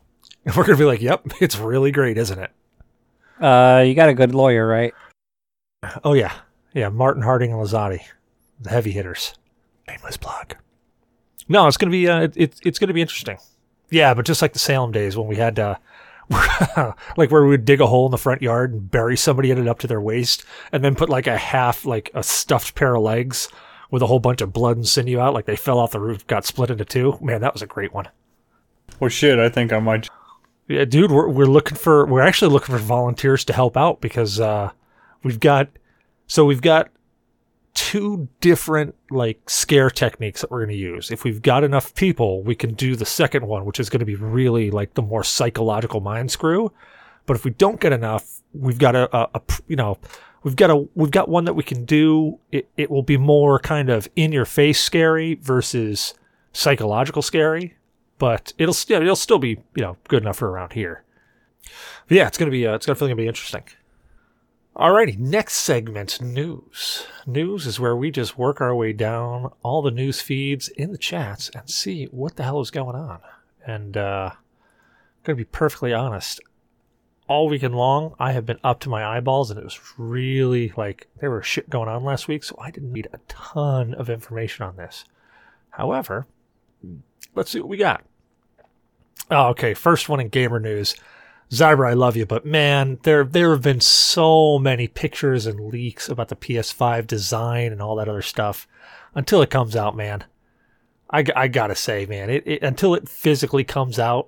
And 0.45 0.55
we're 0.55 0.63
going 0.63 0.77
to 0.77 0.81
be 0.81 0.87
like, 0.87 1.01
"Yep, 1.01 1.27
it's 1.41 1.57
really 1.57 1.91
great, 1.91 2.17
isn't 2.17 2.39
it?" 2.39 2.51
Uh, 3.41 3.83
you 3.85 3.93
got 3.93 4.09
a 4.09 4.13
good 4.13 4.33
lawyer, 4.33 4.65
right? 4.65 4.93
Oh 6.03 6.13
yeah, 6.13 6.33
yeah. 6.73 6.89
Martin 6.89 7.23
Harding 7.23 7.51
and 7.51 7.61
Lazati, 7.61 8.01
the 8.59 8.69
heavy 8.69 8.91
hitters. 8.91 9.33
Nameless 9.87 10.17
plug. 10.17 10.55
No, 11.47 11.67
it's 11.67 11.77
gonna 11.77 11.91
be 11.91 12.07
uh, 12.07 12.21
it, 12.21 12.33
it's 12.35 12.59
it's 12.63 12.79
gonna 12.79 12.93
be 12.93 13.01
interesting. 13.01 13.37
Yeah, 13.89 14.13
but 14.13 14.25
just 14.25 14.41
like 14.41 14.53
the 14.53 14.59
Salem 14.59 14.91
days 14.91 15.17
when 15.17 15.27
we 15.27 15.35
had 15.35 15.57
uh, 15.57 15.75
like 17.17 17.31
where 17.31 17.43
we 17.43 17.49
would 17.49 17.65
dig 17.65 17.81
a 17.81 17.87
hole 17.87 18.05
in 18.05 18.11
the 18.11 18.17
front 18.17 18.41
yard 18.41 18.73
and 18.73 18.91
bury 18.91 19.17
somebody 19.17 19.51
in 19.51 19.57
it 19.57 19.67
up 19.67 19.79
to 19.79 19.87
their 19.87 20.01
waist, 20.01 20.43
and 20.71 20.83
then 20.83 20.95
put 20.95 21.09
like 21.09 21.27
a 21.27 21.37
half 21.37 21.85
like 21.85 22.11
a 22.13 22.23
stuffed 22.23 22.75
pair 22.75 22.95
of 22.95 23.03
legs 23.03 23.49
with 23.91 24.01
a 24.01 24.07
whole 24.07 24.19
bunch 24.19 24.41
of 24.41 24.53
blood 24.53 24.77
and 24.77 24.87
sinew 24.87 25.19
out, 25.19 25.33
like 25.33 25.45
they 25.45 25.55
fell 25.55 25.79
off 25.79 25.91
the 25.91 25.99
roof, 25.99 26.25
got 26.27 26.45
split 26.45 26.69
into 26.69 26.85
two. 26.85 27.17
Man, 27.21 27.41
that 27.41 27.53
was 27.53 27.61
a 27.63 27.67
great 27.67 27.93
one. 27.93 28.07
Well, 28.99 29.09
shit, 29.09 29.39
I 29.39 29.49
think 29.49 29.73
I 29.73 29.79
might. 29.79 30.07
Yeah, 30.67 30.85
dude, 30.85 31.11
we're 31.11 31.29
we're 31.29 31.45
looking 31.45 31.77
for 31.77 32.05
we're 32.05 32.21
actually 32.21 32.51
looking 32.51 32.75
for 32.75 32.81
volunteers 32.81 33.43
to 33.45 33.53
help 33.53 33.75
out 33.75 34.01
because 34.01 34.39
uh, 34.39 34.69
we've 35.23 35.39
got 35.39 35.69
so 36.27 36.45
we've 36.45 36.61
got 36.61 36.89
two 37.89 38.27
different 38.39 38.93
like 39.09 39.49
scare 39.49 39.89
techniques 39.89 40.41
that 40.41 40.51
we're 40.51 40.59
going 40.65 40.75
to 40.75 40.75
use. 40.75 41.09
If 41.09 41.23
we've 41.23 41.41
got 41.41 41.63
enough 41.63 41.95
people, 41.95 42.43
we 42.43 42.53
can 42.53 42.75
do 42.75 42.95
the 42.95 43.05
second 43.05 43.47
one, 43.47 43.65
which 43.65 43.79
is 43.79 43.89
going 43.89 43.99
to 43.99 44.05
be 44.05 44.15
really 44.15 44.69
like 44.69 44.93
the 44.93 45.01
more 45.01 45.23
psychological 45.23 45.99
mind 45.99 46.29
screw. 46.29 46.71
But 47.25 47.35
if 47.35 47.45
we 47.45 47.51
don't 47.51 47.79
get 47.79 47.91
enough, 47.91 48.41
we've 48.53 48.77
got 48.77 48.95
a, 48.95 49.15
a, 49.15 49.29
a 49.33 49.41
you 49.67 49.75
know 49.75 49.97
we've 50.43 50.55
got 50.55 50.69
a 50.69 50.87
we've 50.93 51.09
got 51.09 51.29
one 51.29 51.45
that 51.45 51.55
we 51.55 51.63
can 51.63 51.85
do. 51.85 52.37
It 52.51 52.69
it 52.77 52.91
will 52.91 53.03
be 53.03 53.17
more 53.17 53.57
kind 53.59 53.89
of 53.89 54.07
in 54.15 54.31
your 54.31 54.45
face 54.45 54.81
scary 54.81 55.35
versus 55.35 56.13
psychological 56.53 57.21
scary 57.21 57.75
but 58.19 58.53
it'll 58.57 58.73
still 58.73 59.01
it'll 59.01 59.15
still 59.15 59.39
be 59.39 59.57
you 59.75 59.81
know 59.81 59.97
good 60.07 60.21
enough 60.21 60.37
for 60.37 60.51
around 60.51 60.73
here. 60.73 61.03
But 62.07 62.17
yeah, 62.17 62.27
it's 62.27 62.37
gonna 62.37 62.51
be 62.51 62.67
uh, 62.67 62.75
it's 62.75 62.85
definitely 62.85 63.09
gonna 63.09 63.23
be 63.23 63.27
interesting. 63.27 63.63
Alrighty, 64.79 65.17
next 65.19 65.55
segment, 65.55 66.21
news. 66.21 67.05
News 67.27 67.67
is 67.67 67.81
where 67.81 67.97
we 67.97 68.11
just 68.11 68.37
work 68.37 68.61
our 68.61 68.73
way 68.73 68.93
down 68.93 69.51
all 69.61 69.81
the 69.81 69.91
news 69.91 70.21
feeds 70.21 70.69
in 70.69 70.93
the 70.93 70.97
chats 70.97 71.49
and 71.49 71.69
see 71.69 72.05
what 72.05 72.37
the 72.37 72.43
hell 72.43 72.61
is 72.61 72.71
going 72.71 72.95
on. 72.95 73.19
And 73.67 73.97
uh, 73.97 74.29
I'm 74.31 74.37
gonna 75.25 75.35
be 75.35 75.43
perfectly 75.43 75.93
honest. 75.93 76.39
All 77.27 77.49
weekend 77.49 77.75
long, 77.75 78.15
I 78.19 78.31
have 78.31 78.45
been 78.45 78.61
up 78.63 78.79
to 78.79 78.89
my 78.89 79.03
eyeballs, 79.03 79.51
and 79.51 79.59
it 79.59 79.65
was 79.65 79.81
really 79.97 80.71
like 80.77 81.09
there 81.19 81.31
was 81.31 81.45
shit 81.45 81.69
going 81.69 81.89
on 81.89 82.05
last 82.05 82.29
week, 82.29 82.45
so 82.45 82.55
I 82.57 82.71
didn't 82.71 82.93
need 82.93 83.09
a 83.11 83.19
ton 83.27 83.93
of 83.93 84.09
information 84.09 84.63
on 84.63 84.77
this. 84.77 85.03
However, 85.71 86.25
let's 87.35 87.51
see 87.51 87.59
what 87.59 87.67
we 87.67 87.75
got. 87.75 88.05
Oh, 89.29 89.47
okay. 89.49 89.73
First 89.73 90.07
one 90.07 90.21
in 90.21 90.29
gamer 90.29 90.61
news. 90.61 90.95
Zyber, 91.51 91.89
I 91.89 91.93
love 91.93 92.15
you, 92.15 92.25
but 92.25 92.45
man, 92.45 92.99
there 93.03 93.23
there 93.23 93.51
have 93.51 93.63
been 93.63 93.81
so 93.81 94.59
many 94.59 94.87
pictures 94.87 95.47
and 95.47 95.59
leaks 95.71 96.07
about 96.07 96.27
the 96.27 96.35
PS5 96.35 97.07
design 97.07 97.71
and 97.71 97.81
all 97.81 97.95
that 97.95 98.07
other 98.09 98.21
stuff. 98.21 98.67
Until 99.15 99.41
it 99.41 99.49
comes 99.49 99.75
out, 99.75 99.95
man, 99.95 100.25
I, 101.09 101.25
I 101.35 101.47
gotta 101.47 101.73
say, 101.75 102.05
man, 102.05 102.29
it, 102.29 102.43
it 102.45 102.61
until 102.61 102.93
it 102.93 103.09
physically 103.09 103.63
comes 103.63 103.97
out, 103.97 104.27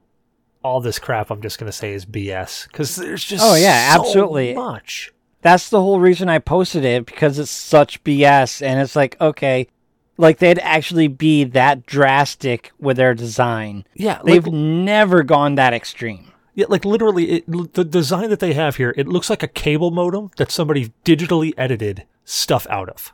all 0.64 0.82
this 0.82 0.98
crap 0.98 1.30
I'm 1.30 1.42
just 1.42 1.60
gonna 1.60 1.72
say 1.72 1.94
is 1.94 2.06
BS 2.08 2.68
because 2.68 2.96
there's 2.96 3.24
just 3.24 3.44
Oh, 3.46 3.54
yeah, 3.56 3.94
so 3.94 4.02
absolutely. 4.02 4.56
much. 4.56 5.14
That's 5.44 5.70
the 5.70 5.82
whole 5.82 6.00
reason 6.00 6.28
I 6.30 6.40
posted 6.40 6.84
it 6.84 7.06
because 7.06 7.38
it's 7.38 7.52
such 7.52 8.04
BS, 8.04 8.66
and 8.66 8.80
it's 8.80 8.96
like 8.96 9.16
okay, 9.22 9.68
like 10.18 10.40
they'd 10.40 10.60
actually 10.60 11.08
be 11.08 11.44
that 11.44 11.86
drastic 11.86 12.72
with 12.80 12.98
their 12.98 13.14
design. 13.14 13.86
Yeah, 13.94 14.22
They've 14.24 14.44
like, 14.46 14.54
never 14.54 15.22
gone 15.22 15.56
that 15.56 15.74
extreme. 15.74 16.31
Yeah, 16.54 16.66
like 16.70 16.86
literally, 16.86 17.32
it, 17.32 17.74
the 17.74 17.84
design 17.86 18.30
that 18.30 18.40
they 18.40 18.54
have 18.54 18.76
here, 18.78 18.94
it 18.98 19.08
looks 19.08 19.30
like 19.30 19.44
a 19.44 19.48
cable 19.48 19.92
modem 19.92 20.32
that 20.38 20.52
somebody 20.52 20.92
digitally 21.06 21.54
edited 21.58 22.06
stuff 22.26 22.68
out 22.70 22.90
of. 22.90 23.14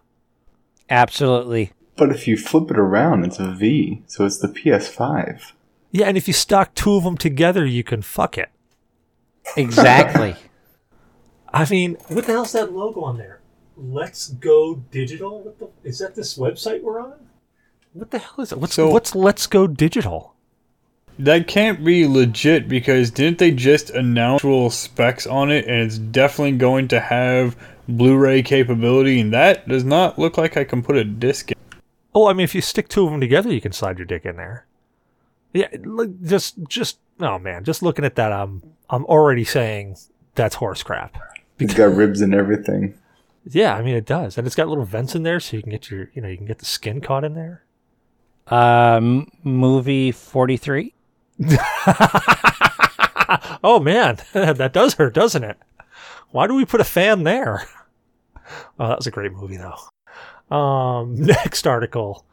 Absolutely. 0.89 1.71
But 1.95 2.11
if 2.11 2.27
you 2.27 2.37
flip 2.37 2.71
it 2.71 2.77
around, 2.77 3.25
it's 3.25 3.39
a 3.39 3.51
V, 3.51 4.03
so 4.07 4.25
it's 4.25 4.37
the 4.39 4.47
PS5. 4.47 5.51
Yeah, 5.91 6.07
and 6.07 6.17
if 6.17 6.27
you 6.27 6.33
stock 6.33 6.75
two 6.75 6.95
of 6.95 7.03
them 7.03 7.17
together, 7.17 7.65
you 7.65 7.83
can 7.83 8.01
fuck 8.01 8.37
it. 8.37 8.49
Exactly. 9.55 10.35
I 11.53 11.67
mean, 11.69 11.97
what 12.07 12.25
the 12.25 12.33
hell's 12.33 12.51
that 12.51 12.73
logo 12.73 13.01
on 13.01 13.17
there? 13.17 13.41
Let's 13.75 14.29
Go 14.29 14.75
Digital. 14.91 15.41
What 15.43 15.59
the, 15.59 15.69
is 15.83 15.99
that 15.99 16.15
this 16.15 16.37
website 16.37 16.81
we're 16.81 16.99
on? 16.99 17.13
What 17.93 18.11
the 18.11 18.19
hell 18.19 18.41
is 18.41 18.51
it? 18.51 18.59
What's 18.59 18.73
So- 18.75 18.89
what's 18.89 19.15
Let's 19.15 19.47
Go 19.47 19.65
Digital? 19.67 20.35
That 21.19 21.47
can't 21.47 21.83
be 21.83 22.05
legit 22.07 22.67
because 22.67 23.09
didn't 23.09 23.39
they 23.39 23.51
just 23.51 23.89
announce 23.89 24.39
actual 24.39 24.69
specs 24.69 25.25
on 25.25 25.51
it 25.51 25.65
and 25.65 25.81
it's 25.81 25.97
definitely 25.97 26.57
going 26.57 26.87
to 26.89 26.99
have 26.99 27.57
Blu-ray 27.89 28.43
capability 28.43 29.19
and 29.21 29.33
that 29.33 29.67
does 29.67 29.83
not 29.83 30.19
look 30.19 30.37
like 30.37 30.57
I 30.57 30.63
can 30.63 30.83
put 30.83 30.95
a 30.95 31.03
disc 31.03 31.51
in. 31.51 31.57
Oh, 32.13 32.27
I 32.27 32.33
mean, 32.33 32.43
if 32.43 32.53
you 32.53 32.61
stick 32.61 32.87
two 32.87 33.05
of 33.05 33.11
them 33.11 33.19
together, 33.19 33.51
you 33.51 33.61
can 33.61 33.71
slide 33.71 33.97
your 33.97 34.05
dick 34.05 34.25
in 34.25 34.35
there. 34.37 34.65
Yeah, 35.53 35.69
like 35.83 36.21
just 36.21 36.55
just 36.67 36.99
oh 37.19 37.39
man, 37.39 37.63
just 37.63 37.81
looking 37.81 38.05
at 38.05 38.15
that, 38.15 38.31
I'm 38.31 38.61
I'm 38.89 39.05
already 39.05 39.43
saying 39.43 39.97
that's 40.35 40.55
horse 40.55 40.83
crap. 40.83 41.17
It's 41.57 41.73
got 41.73 41.95
ribs 41.95 42.21
and 42.21 42.35
everything. 42.35 42.93
Yeah, 43.49 43.75
I 43.75 43.81
mean 43.81 43.95
it 43.95 44.05
does, 44.05 44.37
and 44.37 44.45
it's 44.45 44.55
got 44.55 44.67
little 44.67 44.83
vents 44.85 45.15
in 45.15 45.23
there, 45.23 45.39
so 45.39 45.55
you 45.57 45.63
can 45.63 45.71
get 45.71 45.89
your 45.89 46.09
you 46.13 46.21
know 46.21 46.27
you 46.27 46.37
can 46.37 46.45
get 46.45 46.59
the 46.59 46.65
skin 46.65 47.01
caught 47.01 47.23
in 47.23 47.33
there. 47.33 47.63
um, 48.47 49.31
movie 49.43 50.11
forty 50.11 50.57
three. 50.57 50.93
oh 53.63 53.79
man, 53.81 54.17
that 54.33 54.71
does 54.73 54.95
hurt, 54.95 55.13
doesn't 55.13 55.43
it? 55.43 55.57
Why 56.31 56.47
do 56.47 56.55
we 56.55 56.65
put 56.65 56.81
a 56.81 56.85
fan 56.85 57.23
there? 57.23 57.67
Oh, 58.79 58.87
that 58.87 58.99
was 58.99 59.07
a 59.07 59.11
great 59.11 59.33
movie 59.33 59.57
though. 59.57 60.55
Um, 60.55 61.15
next 61.15 61.67
article. 61.67 62.25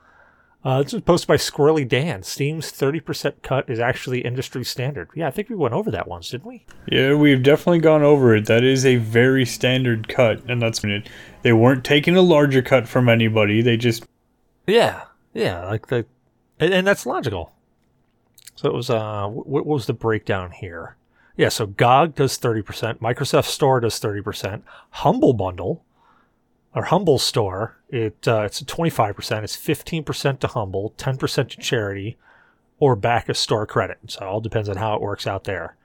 Uh, 0.64 0.80
this 0.82 0.92
was 0.92 1.02
posted 1.02 1.26
by 1.26 1.36
Squirrely 1.36 1.88
Dan. 1.88 2.22
Steam's 2.22 2.70
30% 2.70 3.42
cut 3.42 3.68
is 3.68 3.80
actually 3.80 4.20
industry 4.20 4.64
standard. 4.64 5.08
Yeah, 5.16 5.26
I 5.26 5.32
think 5.32 5.50
we 5.50 5.56
went 5.56 5.74
over 5.74 5.90
that 5.90 6.06
once, 6.06 6.30
didn't 6.30 6.46
we? 6.46 6.64
Yeah, 6.86 7.14
we've 7.14 7.42
definitely 7.42 7.80
gone 7.80 8.02
over 8.02 8.32
it. 8.34 8.46
That 8.46 8.62
is 8.62 8.86
a 8.86 8.96
very 8.96 9.44
standard 9.44 10.06
cut 10.06 10.40
and 10.48 10.62
that's 10.62 10.84
it. 10.84 11.08
They 11.42 11.52
weren't 11.52 11.84
taking 11.84 12.16
a 12.16 12.22
larger 12.22 12.62
cut 12.62 12.86
from 12.86 13.08
anybody. 13.08 13.60
They 13.60 13.76
just 13.76 14.04
Yeah, 14.68 15.02
yeah, 15.32 15.66
like 15.66 15.88
the, 15.88 16.06
and, 16.60 16.72
and 16.72 16.86
that's 16.86 17.06
logical. 17.06 17.53
So 18.54 18.68
it 18.68 18.74
was, 18.74 18.90
uh, 18.90 19.26
what, 19.28 19.66
was 19.66 19.86
the 19.86 19.92
breakdown 19.92 20.52
here? 20.52 20.96
Yeah, 21.36 21.48
so 21.48 21.66
GOG 21.66 22.14
does 22.14 22.38
30%, 22.38 22.98
Microsoft 22.98 23.46
Store 23.46 23.80
does 23.80 23.98
30%, 23.98 24.62
Humble 24.90 25.32
Bundle, 25.32 25.84
or 26.74 26.84
Humble 26.84 27.18
Store, 27.18 27.76
it 27.88 28.26
uh, 28.26 28.42
it's 28.42 28.62
25%, 28.62 29.42
it's 29.42 29.56
15% 29.56 30.38
to 30.40 30.46
Humble, 30.46 30.94
10% 30.96 31.48
to 31.48 31.56
charity, 31.56 32.16
or 32.78 32.94
back 32.96 33.28
a 33.28 33.34
store 33.34 33.66
credit. 33.66 33.98
So 34.06 34.20
it 34.20 34.28
all 34.28 34.40
depends 34.40 34.68
on 34.68 34.76
how 34.76 34.94
it 34.94 35.00
works 35.00 35.26
out 35.26 35.44
there. 35.44 35.76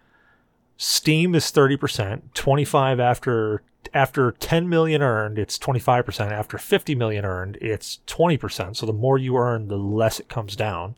Steam 0.78 1.36
is 1.36 1.46
30%, 1.46 2.22
25 2.34 3.00
after 3.00 3.64
after 3.94 4.32
10 4.32 4.70
million 4.70 5.02
earned, 5.02 5.40
it's 5.40 5.58
25%. 5.58 6.32
After 6.32 6.58
50 6.58 6.96
million 6.96 7.26
earned, 7.26 7.58
it's 7.62 8.00
20%. 8.08 8.76
So 8.76 8.86
the 8.86 8.94
more 8.94 9.18
you 9.18 9.38
earn, 9.38 9.68
the 9.68 9.78
less 9.78 10.20
it 10.20 10.30
comes 10.30 10.56
down. 10.56 10.96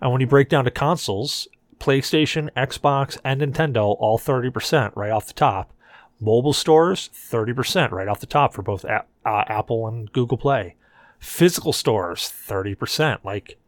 And 0.00 0.12
when 0.12 0.20
you 0.20 0.26
break 0.26 0.48
down 0.48 0.64
to 0.64 0.70
consoles, 0.70 1.48
PlayStation, 1.78 2.50
Xbox, 2.56 3.18
and 3.24 3.40
Nintendo 3.40 3.96
all 3.98 4.18
30% 4.18 4.94
right 4.96 5.10
off 5.10 5.26
the 5.26 5.32
top. 5.32 5.72
Mobile 6.20 6.52
stores 6.52 7.10
30% 7.14 7.92
right 7.92 8.08
off 8.08 8.20
the 8.20 8.26
top 8.26 8.52
for 8.52 8.62
both 8.62 8.84
a- 8.84 9.04
uh, 9.24 9.44
Apple 9.46 9.86
and 9.86 10.12
Google 10.12 10.38
Play. 10.38 10.74
Physical 11.20 11.72
stores 11.72 12.22
30%. 12.22 13.24
Like 13.24 13.58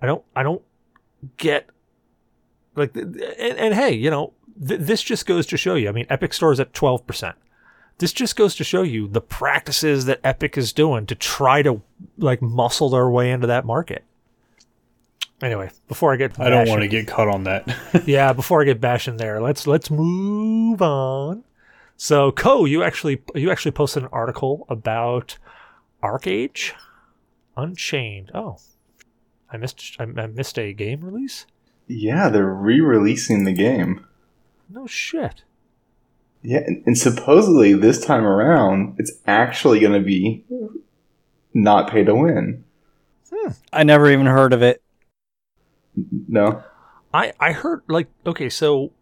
I 0.00 0.06
don't 0.06 0.22
I 0.34 0.42
don't 0.42 0.62
get 1.38 1.68
like 2.74 2.94
and, 2.94 3.18
and 3.18 3.74
hey, 3.74 3.94
you 3.94 4.10
know, 4.10 4.34
th- 4.66 4.80
this 4.80 5.02
just 5.02 5.26
goes 5.26 5.46
to 5.46 5.56
show 5.56 5.74
you. 5.74 5.88
I 5.88 5.92
mean, 5.92 6.06
Epic 6.10 6.34
stores 6.34 6.60
at 6.60 6.72
12%. 6.72 7.34
This 7.98 8.12
just 8.12 8.36
goes 8.36 8.54
to 8.56 8.64
show 8.64 8.82
you 8.82 9.08
the 9.08 9.22
practices 9.22 10.04
that 10.04 10.20
Epic 10.22 10.58
is 10.58 10.74
doing 10.74 11.06
to 11.06 11.14
try 11.14 11.62
to 11.62 11.80
like 12.18 12.42
muscle 12.42 12.90
their 12.90 13.08
way 13.08 13.30
into 13.30 13.46
that 13.46 13.64
market. 13.64 14.04
Anyway, 15.42 15.70
before 15.86 16.12
I 16.14 16.16
get 16.16 16.40
I 16.40 16.48
don't 16.48 16.68
want 16.68 16.80
to 16.80 16.88
get 16.88 17.06
caught 17.06 17.28
on 17.28 17.44
that. 17.44 17.68
yeah, 18.06 18.32
before 18.32 18.62
I 18.62 18.64
get 18.64 18.80
bashing 18.80 19.18
there, 19.18 19.40
let's 19.40 19.66
let's 19.66 19.90
move 19.90 20.80
on. 20.80 21.44
So, 21.98 22.32
Koh, 22.32 22.64
you 22.64 22.82
actually 22.82 23.22
you 23.34 23.50
actually 23.50 23.72
posted 23.72 24.02
an 24.02 24.08
article 24.12 24.64
about 24.68 25.36
ArcheAge 26.02 26.72
Unchained. 27.56 28.30
Oh, 28.34 28.58
I 29.50 29.56
missed 29.58 29.96
I, 29.98 30.04
I 30.04 30.26
missed 30.26 30.58
a 30.58 30.72
game 30.72 31.02
release. 31.02 31.46
Yeah, 31.86 32.28
they're 32.28 32.46
re-releasing 32.46 33.44
the 33.44 33.52
game. 33.52 34.06
No 34.68 34.86
shit. 34.86 35.42
Yeah, 36.42 36.62
and, 36.66 36.82
and 36.86 36.98
supposedly 36.98 37.74
this 37.74 38.04
time 38.04 38.24
around, 38.24 38.96
it's 38.98 39.12
actually 39.26 39.80
going 39.80 39.92
to 39.92 40.04
be 40.04 40.44
not 41.54 41.90
pay 41.90 42.04
to 42.04 42.14
win. 42.14 42.64
Hmm. 43.32 43.52
I 43.72 43.84
never 43.84 44.10
even 44.10 44.26
heard 44.26 44.52
of 44.52 44.62
it. 44.62 44.82
No, 46.28 46.62
I 47.14 47.32
I 47.40 47.52
heard 47.52 47.82
like 47.88 48.08
okay, 48.26 48.48
so 48.48 48.92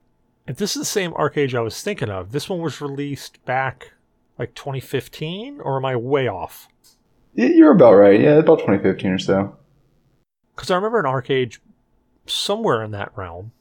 If 0.47 0.57
this 0.59 0.77
is 0.77 0.81
the 0.83 0.85
same 0.87 1.13
ArcheAge 1.13 1.55
I 1.55 1.61
was 1.61 1.83
thinking 1.83 2.11
of, 2.11 2.33
this 2.33 2.49
one 2.49 2.61
was 2.61 2.81
released 2.81 3.43
back 3.47 3.93
like 4.39 4.55
2015, 4.55 5.61
or 5.61 5.77
am 5.79 5.85
I 5.85 5.97
way 5.97 6.29
off? 6.29 6.69
You're 7.35 7.73
about 7.73 7.95
right. 7.95 8.21
Yeah, 8.21 8.35
about 8.35 8.59
2015 8.61 9.11
or 9.11 9.19
so. 9.19 9.57
Because 10.55 10.71
I 10.71 10.77
remember 10.77 10.99
an 11.01 11.07
ArcheAge 11.07 11.59
somewhere 12.27 12.83
in 12.83 12.91
that 12.93 13.13
realm, 13.17 13.53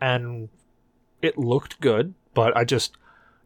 and 0.00 0.48
it 1.22 1.36
looked 1.38 1.80
good, 1.80 2.14
but 2.32 2.56
I 2.56 2.64
just, 2.64 2.96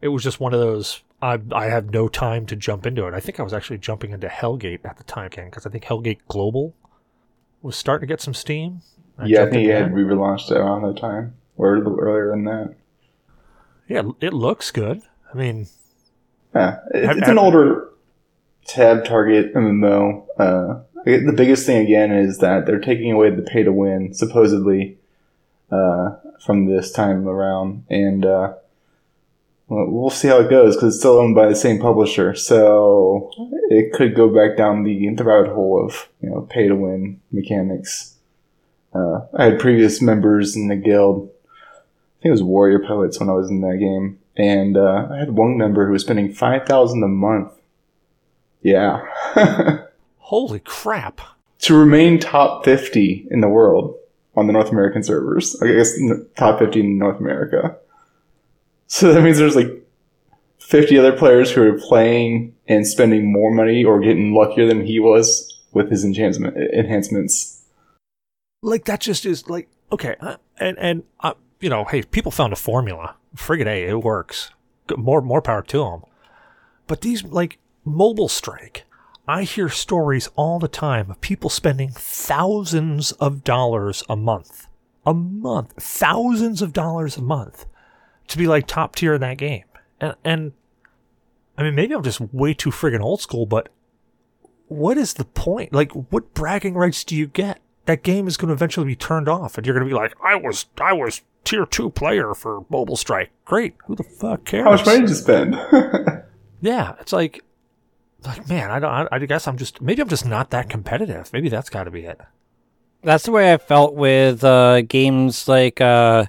it 0.01 0.07
was 0.09 0.23
just 0.23 0.39
one 0.39 0.53
of 0.53 0.59
those. 0.59 1.03
I 1.21 1.39
I 1.51 1.65
had 1.65 1.91
no 1.91 2.07
time 2.07 2.45
to 2.47 2.55
jump 2.55 2.85
into 2.85 3.05
it. 3.07 3.13
I 3.13 3.19
think 3.19 3.39
I 3.39 3.43
was 3.43 3.53
actually 3.53 3.77
jumping 3.79 4.11
into 4.11 4.27
Hellgate 4.27 4.85
at 4.85 4.97
the 4.97 5.03
time 5.03 5.29
because 5.29 5.65
I 5.65 5.69
think 5.69 5.83
Hellgate 5.83 6.19
Global 6.29 6.73
was 7.61 7.75
starting 7.75 8.07
to 8.07 8.13
get 8.13 8.21
some 8.21 8.33
steam. 8.33 8.81
Yeah, 9.25 9.43
I 9.43 9.49
think 9.49 9.67
it 9.67 9.73
had 9.73 9.91
relaunched 9.91 10.51
around 10.51 10.83
that 10.83 10.99
time, 10.99 11.35
or 11.57 11.77
earlier 11.77 12.31
than 12.31 12.45
that. 12.45 12.75
Yeah, 13.87 14.03
it 14.21 14.33
looks 14.33 14.71
good. 14.71 15.01
I 15.33 15.37
mean, 15.37 15.67
Yeah, 16.53 16.79
it's, 16.93 17.19
it's 17.19 17.27
an 17.27 17.37
older 17.37 17.89
tab 18.65 19.05
target 19.05 19.53
MMO. 19.53 20.25
Uh, 20.37 20.81
I 21.05 21.17
the 21.17 21.33
biggest 21.35 21.65
thing 21.65 21.83
again 21.85 22.11
is 22.11 22.39
that 22.39 22.65
they're 22.65 22.79
taking 22.79 23.11
away 23.11 23.29
the 23.29 23.41
pay 23.41 23.63
to 23.63 23.71
win, 23.71 24.13
supposedly, 24.13 24.97
uh, 25.71 26.15
from 26.45 26.65
this 26.65 26.91
time 26.91 27.27
around, 27.27 27.85
and 27.89 28.25
uh, 28.25 28.53
well, 29.67 29.85
we'll 29.87 30.09
see 30.09 30.27
how 30.27 30.39
it 30.39 30.49
goes 30.49 30.75
because 30.75 30.95
it's 30.95 30.99
still 30.99 31.19
owned 31.19 31.35
by 31.35 31.47
the 31.47 31.55
same 31.55 31.79
publisher. 31.79 32.35
So 32.35 33.31
it 33.69 33.93
could 33.93 34.15
go 34.15 34.27
back 34.27 34.57
down 34.57 34.83
the, 34.83 35.13
the 35.15 35.23
rabbit 35.23 35.53
hole 35.53 35.83
of 35.83 36.09
you 36.21 36.29
know 36.29 36.41
pay 36.41 36.67
to 36.67 36.75
win 36.75 37.21
mechanics. 37.31 38.15
Uh, 38.93 39.21
I 39.37 39.45
had 39.45 39.59
previous 39.59 40.01
members 40.01 40.55
in 40.55 40.67
the 40.67 40.75
guild. 40.75 41.29
I 41.29 42.21
think 42.21 42.29
it 42.29 42.31
was 42.31 42.43
Warrior 42.43 42.79
Poets 42.79 43.19
when 43.19 43.29
I 43.29 43.33
was 43.33 43.49
in 43.49 43.61
that 43.61 43.77
game, 43.79 44.19
and 44.35 44.75
uh, 44.75 45.07
I 45.11 45.17
had 45.17 45.31
one 45.31 45.57
member 45.57 45.85
who 45.85 45.93
was 45.93 46.01
spending 46.01 46.33
five 46.33 46.65
thousand 46.65 47.03
a 47.03 47.07
month. 47.07 47.53
Yeah, 48.61 49.05
holy 50.17 50.59
crap! 50.59 51.21
to 51.59 51.75
remain 51.75 52.19
top 52.19 52.65
fifty 52.65 53.27
in 53.29 53.41
the 53.41 53.49
world 53.49 53.95
on 54.35 54.47
the 54.47 54.53
North 54.53 54.71
American 54.71 55.03
servers. 55.03 55.61
I 55.61 55.67
guess 55.67 55.97
top 56.35 56.59
fifty 56.59 56.79
in 56.79 56.97
North 56.97 57.19
America. 57.19 57.77
So 58.87 59.13
that 59.13 59.23
means 59.23 59.37
there's 59.37 59.55
like 59.55 59.71
fifty 60.57 60.97
other 60.97 61.15
players 61.15 61.51
who 61.51 61.61
are 61.61 61.79
playing 61.79 62.55
and 62.67 62.87
spending 62.87 63.31
more 63.31 63.53
money 63.53 63.83
or 63.83 63.99
getting 63.99 64.33
luckier 64.33 64.67
than 64.67 64.85
he 64.85 64.99
was 64.99 65.61
with 65.71 65.89
his 65.89 66.03
enhancement 66.03 66.57
enhancements. 66.73 67.58
Like 68.61 68.85
that 68.85 69.01
just 69.01 69.25
is 69.25 69.49
like 69.49 69.69
okay 69.91 70.15
uh, 70.19 70.35
and 70.57 70.77
and 70.79 71.03
uh, 71.21 71.33
you 71.59 71.69
know 71.69 71.85
hey 71.85 72.01
people 72.03 72.31
found 72.31 72.53
a 72.53 72.57
formula 72.57 73.15
friggin' 73.35 73.67
a 73.67 73.89
it 73.89 74.03
works 74.03 74.51
more 74.97 75.21
more 75.21 75.41
power 75.41 75.61
to 75.61 75.79
them 75.79 76.01
but 76.87 77.01
these 77.01 77.23
like 77.23 77.57
mobile 77.85 78.27
strike 78.27 78.85
i 79.27 79.43
hear 79.43 79.69
stories 79.69 80.29
all 80.35 80.59
the 80.59 80.67
time 80.67 81.09
of 81.09 81.21
people 81.21 81.49
spending 81.49 81.89
thousands 81.89 83.11
of 83.13 83.43
dollars 83.43 84.03
a 84.09 84.15
month 84.15 84.67
a 85.05 85.13
month 85.13 85.73
thousands 85.79 86.61
of 86.61 86.73
dollars 86.73 87.17
a 87.17 87.21
month 87.21 87.65
to 88.27 88.37
be 88.37 88.47
like 88.47 88.67
top 88.67 88.95
tier 88.95 89.13
in 89.13 89.21
that 89.21 89.37
game 89.37 89.63
and 90.01 90.15
and 90.23 90.51
i 91.57 91.63
mean 91.63 91.75
maybe 91.75 91.93
i'm 91.93 92.03
just 92.03 92.21
way 92.33 92.53
too 92.53 92.71
friggin' 92.71 93.01
old 93.01 93.21
school 93.21 93.45
but 93.45 93.69
what 94.69 94.97
is 94.97 95.15
the 95.15 95.25
point? 95.25 95.73
Like, 95.73 95.91
what 95.91 96.33
bragging 96.33 96.75
rights 96.75 97.03
do 97.03 97.15
you 97.15 97.27
get? 97.27 97.59
That 97.89 98.03
game 98.03 98.27
is 98.27 98.37
going 98.37 98.49
to 98.49 98.53
eventually 98.53 98.85
be 98.85 98.95
turned 98.95 99.27
off, 99.27 99.57
and 99.57 99.65
you're 99.65 99.73
going 99.73 99.83
to 99.83 99.89
be 99.89 99.99
like, 99.99 100.13
"I 100.23 100.35
was, 100.35 100.67
I 100.79 100.93
was 100.93 101.23
tier 101.43 101.65
two 101.65 101.89
player 101.89 102.35
for 102.35 102.63
Mobile 102.69 102.95
Strike. 102.95 103.31
Great. 103.45 103.73
Who 103.87 103.95
the 103.95 104.03
fuck 104.03 104.45
cares?" 104.45 104.63
How 104.63 104.71
much 104.73 104.85
money 104.85 104.99
did 104.99 105.09
you 105.09 105.15
spend? 105.15 105.55
Yeah, 106.61 106.93
it's 106.99 107.11
like, 107.11 107.43
like 108.23 108.47
man, 108.47 108.69
I 108.69 108.77
don't. 108.77 108.91
I, 108.91 109.07
I 109.11 109.19
guess 109.19 109.47
I'm 109.47 109.57
just 109.57 109.81
maybe 109.81 110.03
I'm 110.03 110.07
just 110.07 110.23
not 110.23 110.51
that 110.51 110.69
competitive. 110.69 111.33
Maybe 111.33 111.49
that's 111.49 111.71
got 111.71 111.85
to 111.85 111.91
be 111.91 112.01
it. 112.01 112.21
That's 113.01 113.23
the 113.23 113.31
way 113.31 113.51
I 113.51 113.57
felt 113.57 113.95
with 113.95 114.43
uh, 114.43 114.81
games 114.81 115.47
like 115.47 115.81
uh, 115.81 116.25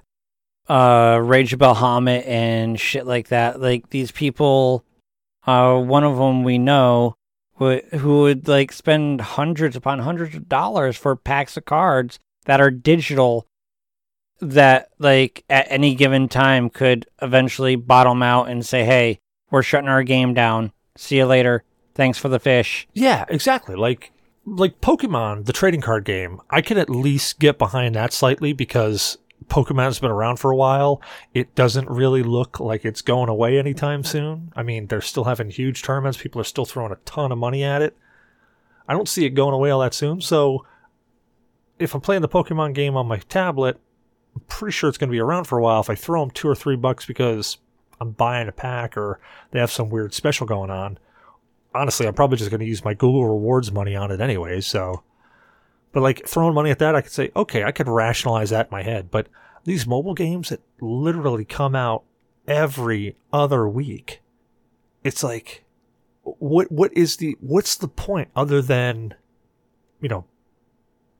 uh, 0.67 1.21
Rage 1.23 1.53
of 1.53 1.59
Bahamut 1.59 2.27
and 2.27 2.81
shit 2.81 3.07
like 3.07 3.29
that. 3.29 3.61
Like 3.61 3.91
these 3.91 4.13
people, 4.13 4.83
uh, 5.47 5.79
one 5.79 6.05
of 6.05 6.17
them 6.17 6.43
we 6.43 6.57
know 6.57 7.17
who, 7.61 8.23
would 8.23 8.49
like 8.49 8.73
spend 8.73 9.21
hundreds 9.21 9.77
upon 9.77 10.01
hundreds 10.01 10.35
of 10.35 10.49
dollars 10.49 10.97
for 10.97 11.15
packs 11.15 11.57
of 11.57 11.67
cards 11.67 12.19
that 12.47 12.61
are 12.61 12.71
digital 12.71 13.47
that 14.41 14.89
like 14.99 15.45
at 15.51 15.67
any 15.71 15.95
given 15.95 16.27
time 16.27 16.71
could 16.71 17.07
eventually 17.21 17.77
bottom 17.77 18.23
out 18.23 18.49
and 18.49 18.65
say, 18.65 18.85
"Hey, 18.85 19.21
we're 19.51 19.63
shutting 19.63 19.89
our 19.91 20.03
game 20.03 20.33
down. 20.33 20.73
See 20.97 21.19
you 21.19 21.27
later. 21.27 21.63
Thanks 21.95 22.17
for 22.19 22.29
the 22.29 22.39
fish." 22.41 22.89
Yeah, 22.95 23.27
exactly. 23.29 23.77
Like 23.77 24.13
like 24.47 24.81
Pokemon, 24.81 25.45
the 25.45 25.53
trading 25.53 25.83
card 25.83 26.05
game. 26.05 26.41
I 26.49 26.63
can 26.63 26.79
at 26.79 26.89
least 26.89 27.39
get 27.39 27.59
behind 27.59 27.95
that 27.95 28.13
slightly 28.15 28.55
because 28.55 29.19
Pokemon's 29.47 29.99
been 29.99 30.11
around 30.11 30.37
for 30.37 30.51
a 30.51 30.57
while. 30.57 31.03
It 31.35 31.55
doesn't 31.55 31.89
really 31.89 32.23
look 32.23 32.61
like 32.61 32.85
it's 32.85 33.03
going 33.03 33.29
away 33.29 33.59
anytime 33.59 34.05
soon. 34.05 34.53
I 34.55 34.63
mean, 34.63 34.87
they're 34.87 35.01
still 35.01 35.25
having 35.25 35.51
huge 35.51 35.83
tournaments. 35.83 36.19
People 36.19 36.41
are 36.41 36.45
still 36.45 36.65
throwing 36.65 36.93
a 36.93 36.97
ton 37.05 37.33
of 37.33 37.39
money 37.39 37.65
at 37.65 37.83
it. 37.83 37.97
I 38.87 38.93
don't 38.93 39.09
see 39.09 39.25
it 39.25 39.31
going 39.31 39.55
away 39.55 39.71
all 39.71 39.81
that 39.81 39.95
soon. 39.95 40.21
So 40.21 40.67
if 41.79 41.95
I'm 41.95 42.01
playing 42.01 42.23
the 42.23 42.29
Pokemon 42.29 42.75
game 42.75 42.97
on 42.97 43.09
my 43.09 43.19
tablet, 43.19 43.81
I'm 44.35 44.43
pretty 44.43 44.73
sure 44.73 44.89
it's 44.89 44.99
going 44.99 45.09
to 45.09 45.13
be 45.13 45.21
around 45.21 45.45
for 45.45 45.59
a 45.59 45.63
while. 45.63 45.81
If 45.81 45.91
I 45.91 45.95
throw 45.95 46.21
them 46.21 46.31
two 46.31 46.49
or 46.49 46.55
three 46.55 46.77
bucks 46.77 47.07
because 47.07 47.59
I'm 48.01 48.13
buying 48.13 48.49
a 48.49 48.53
pack 48.53 48.97
or 48.97 49.21
they 49.51 49.59
have 49.59 49.73
some 49.73 49.91
weird 49.91 50.15
special 50.15 50.47
going 50.47 50.71
on, 50.71 50.99
honestly, 51.75 52.07
I'm 52.07 52.15
probably 52.15 52.37
just 52.37 52.51
going 52.51 52.61
to 52.61 52.67
use 52.67 52.85
my 52.85 52.95
Google 52.95 53.29
Rewards 53.29 53.73
money 53.73 53.97
on 53.97 54.11
it 54.11 54.21
anyway. 54.21 54.61
So, 54.61 55.03
but 55.93 56.03
like 56.03 56.27
throwing 56.27 56.55
money 56.55 56.71
at 56.71 56.79
that, 56.79 56.95
I 56.95 57.01
could 57.01 57.13
say, 57.13 57.31
okay, 57.35 57.65
I 57.65 57.73
could 57.73 57.89
rationalize 57.89 58.51
that 58.51 58.67
in 58.67 58.71
my 58.71 58.83
head. 58.83 59.11
But 59.11 59.29
these 59.65 59.87
mobile 59.87 60.15
games 60.15 60.51
that 60.51 60.61
literally 60.81 61.45
come 61.45 61.75
out 61.75 62.05
every 62.47 63.17
other 63.33 63.69
week, 63.69 64.21
it's 65.03 65.23
like, 65.23 65.65
what 66.23 66.71
what 66.71 66.93
is 66.97 67.17
the 67.17 67.37
what's 67.41 67.75
the 67.77 67.89
point 67.89 68.29
other 68.37 68.63
than, 68.63 69.15
you 70.01 70.09
know, 70.09 70.27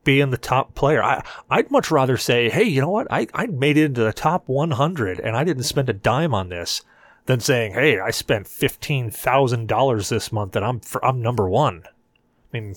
being 0.03 0.29
the 0.29 0.37
top 0.37 0.75
player? 0.75 1.03
I 1.03 1.23
I'd 1.49 1.71
much 1.71 1.91
rather 1.91 2.17
say, 2.17 2.49
hey, 2.49 2.63
you 2.63 2.81
know 2.81 2.89
what, 2.89 3.07
I 3.11 3.27
I 3.33 3.47
made 3.47 3.77
it 3.77 3.85
into 3.85 4.03
the 4.03 4.13
top 4.13 4.47
100 4.47 5.19
and 5.19 5.35
I 5.35 5.43
didn't 5.43 5.63
spend 5.63 5.89
a 5.89 5.93
dime 5.93 6.33
on 6.33 6.49
this 6.49 6.83
than 7.25 7.39
saying, 7.39 7.73
"Hey, 7.73 7.99
I 7.99 8.11
spent 8.11 8.47
fifteen 8.47 9.09
thousand 9.09 9.67
dollars 9.67 10.09
this 10.09 10.31
month 10.31 10.55
and 10.55 10.65
I'm 10.65 10.79
for, 10.79 11.03
I'm 11.05 11.21
number 11.21 11.49
one." 11.49 11.83
I 11.85 12.59
mean, 12.59 12.75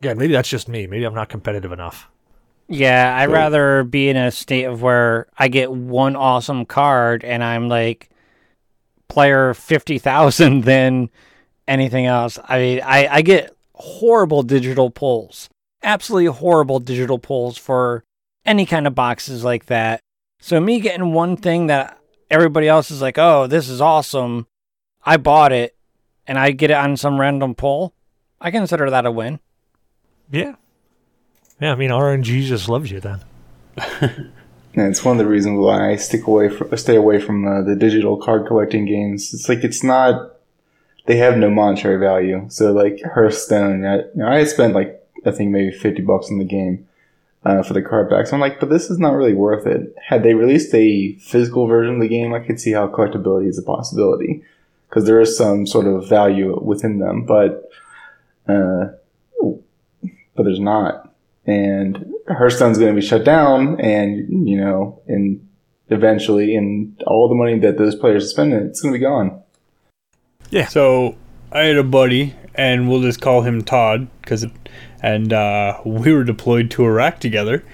again, 0.00 0.18
maybe 0.18 0.32
that's 0.32 0.48
just 0.48 0.68
me. 0.68 0.86
Maybe 0.86 1.04
I'm 1.04 1.14
not 1.14 1.28
competitive 1.28 1.72
enough. 1.72 2.08
Yeah, 2.68 3.14
I'd 3.18 3.28
So- 3.28 3.32
rather 3.32 3.84
be 3.84 4.08
in 4.08 4.16
a 4.16 4.30
state 4.30 4.64
of 4.64 4.82
where 4.82 5.26
I 5.38 5.48
get 5.48 5.70
one 5.70 6.16
awesome 6.16 6.64
card 6.64 7.24
and 7.24 7.42
I'm 7.44 7.68
like 7.68 8.08
player 9.08 9.54
50,000 9.54 10.62
than 10.64 11.10
anything 11.68 12.06
else. 12.06 12.38
I 12.48 12.58
mean, 12.58 12.80
I, 12.84 13.06
I 13.08 13.22
get 13.22 13.54
horrible 13.74 14.42
digital 14.42 14.90
pulls, 14.90 15.48
absolutely 15.82 16.26
horrible 16.26 16.80
digital 16.80 17.18
pulls 17.18 17.58
for 17.58 18.04
any 18.46 18.66
kind 18.66 18.86
of 18.86 18.94
boxes 18.94 19.44
like 19.44 19.66
that. 19.66 20.00
So, 20.40 20.60
me 20.60 20.80
getting 20.80 21.12
one 21.12 21.36
thing 21.36 21.68
that 21.68 21.98
everybody 22.30 22.68
else 22.68 22.90
is 22.90 23.00
like, 23.00 23.16
oh, 23.18 23.46
this 23.46 23.68
is 23.68 23.80
awesome, 23.80 24.46
I 25.04 25.16
bought 25.16 25.52
it, 25.52 25.74
and 26.26 26.38
I 26.38 26.50
get 26.50 26.70
it 26.70 26.76
on 26.76 26.96
some 26.98 27.18
random 27.20 27.54
pull, 27.54 27.94
I 28.40 28.50
consider 28.50 28.90
that 28.90 29.06
a 29.06 29.10
win. 29.10 29.40
Yeah, 30.34 30.54
yeah. 31.60 31.72
I 31.72 31.74
mean, 31.76 31.90
RNG 31.90 32.42
just 32.44 32.68
loves 32.68 32.90
you 32.90 33.00
then. 33.00 33.24
And 34.76 34.88
it's 34.88 35.04
one 35.04 35.20
of 35.20 35.24
the 35.24 35.30
reasons 35.30 35.58
why 35.60 35.92
I 35.92 35.96
stick 35.96 36.26
away 36.26 36.48
from, 36.48 36.76
stay 36.76 36.96
away 36.96 37.20
from 37.20 37.46
uh, 37.46 37.62
the 37.62 37.76
digital 37.76 38.16
card 38.16 38.46
collecting 38.46 38.86
games. 38.86 39.32
It's 39.32 39.48
like 39.48 39.62
it's 39.62 39.84
not. 39.84 40.32
They 41.06 41.16
have 41.18 41.36
no 41.36 41.50
monetary 41.50 41.98
value. 41.98 42.46
So 42.48 42.72
like 42.72 43.00
Hearthstone, 43.02 43.84
I, 43.84 43.96
you 43.98 44.10
know, 44.14 44.28
I 44.28 44.42
spent 44.44 44.74
like 44.74 45.00
I 45.24 45.30
think 45.30 45.50
maybe 45.50 45.70
fifty 45.70 46.02
bucks 46.02 46.28
on 46.30 46.38
the 46.38 46.44
game 46.44 46.88
uh, 47.44 47.62
for 47.62 47.72
the 47.74 47.82
card 47.82 48.10
packs. 48.10 48.32
I'm 48.32 48.40
like, 48.40 48.58
but 48.58 48.70
this 48.70 48.90
is 48.90 48.98
not 48.98 49.12
really 49.12 49.34
worth 49.34 49.66
it. 49.66 49.94
Had 50.08 50.24
they 50.24 50.34
released 50.34 50.74
a 50.74 51.14
physical 51.16 51.68
version 51.68 51.94
of 51.94 52.00
the 52.00 52.08
game, 52.08 52.34
I 52.34 52.40
could 52.40 52.58
see 52.58 52.72
how 52.72 52.88
collectability 52.88 53.48
is 53.48 53.58
a 53.58 53.62
possibility 53.62 54.42
because 54.88 55.04
there 55.04 55.20
is 55.20 55.36
some 55.36 55.66
sort 55.66 55.86
of 55.86 56.08
value 56.08 56.58
within 56.60 56.98
them, 56.98 57.24
but 57.26 57.70
uh, 58.48 58.86
but 60.34 60.44
there's 60.44 60.60
not. 60.60 61.12
And 61.46 62.12
Hearthstone's 62.28 62.78
going 62.78 62.94
to 62.94 63.00
be 63.00 63.06
shut 63.06 63.24
down, 63.24 63.80
and 63.80 64.48
you 64.48 64.56
know, 64.56 65.02
and 65.06 65.46
eventually, 65.88 66.56
and 66.56 67.02
all 67.06 67.28
the 67.28 67.34
money 67.34 67.58
that 67.58 67.76
those 67.76 67.94
players 67.94 68.30
spend, 68.30 68.52
spending, 68.52 68.68
it's 68.68 68.80
going 68.80 68.94
to 68.94 68.98
be 68.98 69.04
gone. 69.04 69.42
Yeah. 70.50 70.68
So 70.68 71.16
I 71.52 71.64
had 71.64 71.76
a 71.76 71.84
buddy, 71.84 72.34
and 72.54 72.88
we'll 72.88 73.02
just 73.02 73.20
call 73.20 73.42
him 73.42 73.62
Todd, 73.62 74.08
because, 74.22 74.46
and 75.02 75.32
uh, 75.32 75.80
we 75.84 76.12
were 76.12 76.24
deployed 76.24 76.70
to 76.72 76.84
Iraq 76.84 77.20
together, 77.20 77.64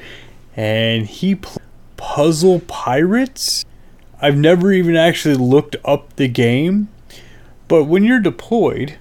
and 0.56 1.06
he 1.06 1.36
played 1.36 1.58
Puzzle 1.96 2.60
Pirates, 2.60 3.64
I've 4.22 4.36
never 4.36 4.72
even 4.72 4.96
actually 4.96 5.34
looked 5.34 5.76
up 5.84 6.16
the 6.16 6.28
game, 6.28 6.88
but 7.68 7.84
when 7.84 8.04
you're 8.04 8.20
deployed, 8.20 8.98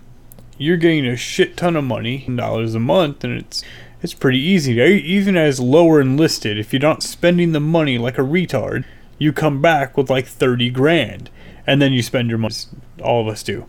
you're 0.59 0.77
getting 0.77 1.07
a 1.07 1.15
shit 1.15 1.57
ton 1.57 1.75
of 1.75 1.83
money, 1.83 2.27
dollars 2.35 2.75
a 2.75 2.79
month, 2.79 3.23
and 3.23 3.35
it's 3.39 3.63
it's 4.01 4.13
pretty 4.13 4.39
easy. 4.39 4.73
Even 4.79 5.35
as 5.35 5.59
lower 5.59 5.99
enlisted, 5.99 6.59
if 6.59 6.71
you're 6.71 6.81
not 6.81 7.01
spending 7.01 7.51
the 7.51 7.59
money 7.59 7.97
like 7.97 8.17
a 8.17 8.21
retard, 8.21 8.85
you 9.17 9.33
come 9.33 9.61
back 9.61 9.97
with 9.97 10.09
like 10.09 10.27
30 10.27 10.69
grand, 10.69 11.29
and 11.65 11.81
then 11.81 11.91
you 11.91 12.03
spend 12.03 12.29
your 12.29 12.37
money. 12.37 12.55
All 13.01 13.21
of 13.21 13.27
us 13.27 13.41
do. 13.41 13.65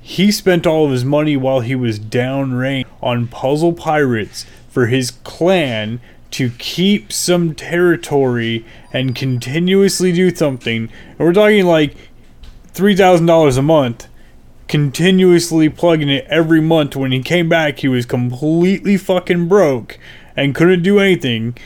He 0.00 0.30
spent 0.32 0.66
all 0.66 0.86
of 0.86 0.90
his 0.90 1.04
money 1.04 1.36
while 1.36 1.60
he 1.60 1.74
was 1.74 1.98
downrange 2.00 2.86
on 3.00 3.28
puzzle 3.28 3.72
pirates 3.72 4.44
for 4.68 4.86
his 4.86 5.12
clan 5.12 6.00
to 6.32 6.50
keep 6.58 7.12
some 7.12 7.54
territory 7.54 8.64
and 8.92 9.14
continuously 9.14 10.12
do 10.12 10.34
something. 10.34 10.90
And 11.10 11.18
we're 11.18 11.32
talking 11.32 11.66
like 11.66 11.94
$3,000 12.72 13.58
a 13.58 13.62
month, 13.62 14.08
continuously 14.72 15.68
plugging 15.68 16.08
it 16.08 16.24
every 16.30 16.62
month. 16.62 16.96
When 16.96 17.12
he 17.12 17.22
came 17.22 17.46
back, 17.46 17.80
he 17.80 17.88
was 17.88 18.06
completely 18.06 18.96
fucking 18.96 19.46
broke 19.46 19.98
and 20.34 20.54
couldn't 20.54 20.82
do 20.82 20.98
anything. 20.98 21.58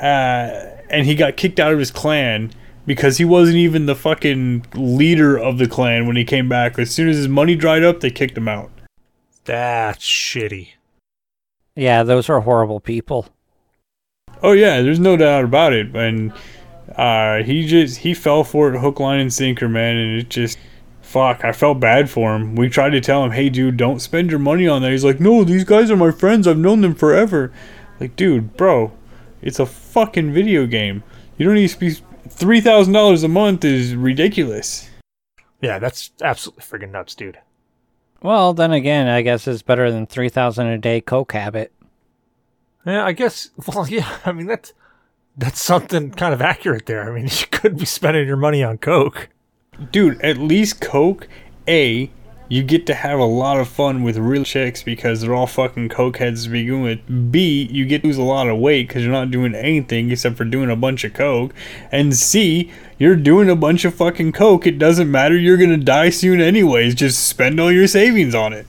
Uh, 0.00 0.70
and 0.88 1.04
he 1.04 1.16
got 1.16 1.36
kicked 1.36 1.58
out 1.58 1.72
of 1.72 1.80
his 1.80 1.90
clan 1.90 2.52
because 2.86 3.18
he 3.18 3.24
wasn't 3.24 3.56
even 3.56 3.86
the 3.86 3.96
fucking 3.96 4.66
leader 4.72 5.36
of 5.36 5.58
the 5.58 5.66
clan 5.66 6.06
when 6.06 6.14
he 6.14 6.24
came 6.24 6.48
back. 6.48 6.78
As 6.78 6.92
soon 6.92 7.08
as 7.08 7.16
his 7.16 7.26
money 7.26 7.56
dried 7.56 7.82
up, 7.82 7.98
they 7.98 8.10
kicked 8.10 8.38
him 8.38 8.46
out. 8.46 8.70
That's 9.44 10.06
shitty. 10.06 10.68
Yeah, 11.74 12.04
those 12.04 12.28
are 12.28 12.38
horrible 12.42 12.78
people. 12.78 13.26
Oh 14.44 14.52
yeah, 14.52 14.80
there's 14.80 15.00
no 15.00 15.16
doubt 15.16 15.42
about 15.42 15.72
it. 15.72 15.92
And 15.96 16.32
uh, 16.94 17.42
he 17.42 17.66
just 17.66 17.98
he 17.98 18.14
fell 18.14 18.44
for 18.44 18.72
it 18.72 18.78
hook, 18.78 19.00
line, 19.00 19.18
and 19.18 19.32
sinker, 19.32 19.68
man. 19.68 19.96
And 19.96 20.20
it 20.20 20.28
just 20.28 20.56
fuck. 21.14 21.44
I 21.44 21.52
felt 21.52 21.78
bad 21.78 22.10
for 22.10 22.34
him. 22.34 22.56
We 22.56 22.68
tried 22.68 22.90
to 22.90 23.00
tell 23.00 23.22
him, 23.24 23.30
hey, 23.30 23.48
dude, 23.48 23.76
don't 23.76 24.00
spend 24.00 24.30
your 24.30 24.40
money 24.40 24.66
on 24.66 24.82
that. 24.82 24.90
He's 24.90 25.04
like, 25.04 25.20
no, 25.20 25.44
these 25.44 25.62
guys 25.62 25.88
are 25.88 25.96
my 25.96 26.10
friends. 26.10 26.48
I've 26.48 26.58
known 26.58 26.80
them 26.80 26.96
forever. 26.96 27.52
Like, 28.00 28.16
dude, 28.16 28.56
bro, 28.56 28.90
it's 29.40 29.60
a 29.60 29.66
fucking 29.66 30.32
video 30.32 30.66
game. 30.66 31.04
You 31.38 31.46
don't 31.46 31.54
need 31.54 31.68
to 31.68 31.78
be 31.78 31.96
three 32.28 32.60
thousand 32.60 32.94
dollars 32.94 33.22
a 33.22 33.28
month 33.28 33.64
is 33.64 33.94
ridiculous. 33.94 34.90
Yeah, 35.60 35.78
that's 35.78 36.10
absolutely 36.20 36.64
friggin' 36.64 36.90
nuts, 36.90 37.14
dude. 37.14 37.38
Well, 38.20 38.52
then 38.52 38.72
again, 38.72 39.06
I 39.06 39.22
guess 39.22 39.46
it's 39.46 39.62
better 39.62 39.92
than 39.92 40.06
three 40.06 40.28
thousand 40.28 40.66
a 40.66 40.78
day 40.78 41.00
coke 41.00 41.32
habit. 41.32 41.72
Yeah, 42.84 43.04
I 43.04 43.12
guess. 43.12 43.50
Well, 43.68 43.86
yeah. 43.88 44.18
I 44.26 44.32
mean, 44.32 44.46
that's 44.46 44.72
that's 45.36 45.62
something 45.62 46.10
kind 46.10 46.34
of 46.34 46.42
accurate 46.42 46.86
there. 46.86 47.08
I 47.08 47.14
mean, 47.14 47.24
you 47.30 47.46
could 47.52 47.78
be 47.78 47.84
spending 47.84 48.26
your 48.26 48.36
money 48.36 48.64
on 48.64 48.78
coke, 48.78 49.28
dude. 49.90 50.20
At 50.20 50.38
least 50.38 50.80
coke, 50.80 51.28
a 51.68 52.10
you 52.48 52.62
get 52.62 52.86
to 52.86 52.94
have 52.94 53.18
a 53.18 53.24
lot 53.24 53.58
of 53.58 53.68
fun 53.68 54.02
with 54.02 54.16
real 54.18 54.44
chicks 54.44 54.82
because 54.82 55.20
they're 55.20 55.34
all 55.34 55.46
fucking 55.46 55.88
cokeheads 55.88 56.44
to 56.44 56.50
begin 56.50 56.82
with. 56.82 57.32
B, 57.32 57.68
you 57.70 57.86
get 57.86 58.02
to 58.02 58.08
lose 58.08 58.18
a 58.18 58.22
lot 58.22 58.48
of 58.48 58.58
weight 58.58 58.86
because 58.86 59.02
you're 59.02 59.12
not 59.12 59.30
doing 59.30 59.54
anything 59.54 60.10
except 60.10 60.36
for 60.36 60.44
doing 60.44 60.70
a 60.70 60.76
bunch 60.76 61.04
of 61.04 61.14
coke. 61.14 61.54
And 61.90 62.14
C, 62.14 62.70
you're 62.98 63.16
doing 63.16 63.48
a 63.48 63.56
bunch 63.56 63.84
of 63.84 63.94
fucking 63.94 64.32
coke. 64.32 64.66
It 64.66 64.78
doesn't 64.78 65.10
matter. 65.10 65.36
You're 65.36 65.56
gonna 65.56 65.78
die 65.78 66.10
soon 66.10 66.40
anyways. 66.40 66.94
Just 66.94 67.26
spend 67.26 67.58
all 67.58 67.72
your 67.72 67.86
savings 67.86 68.34
on 68.34 68.52
it. 68.52 68.66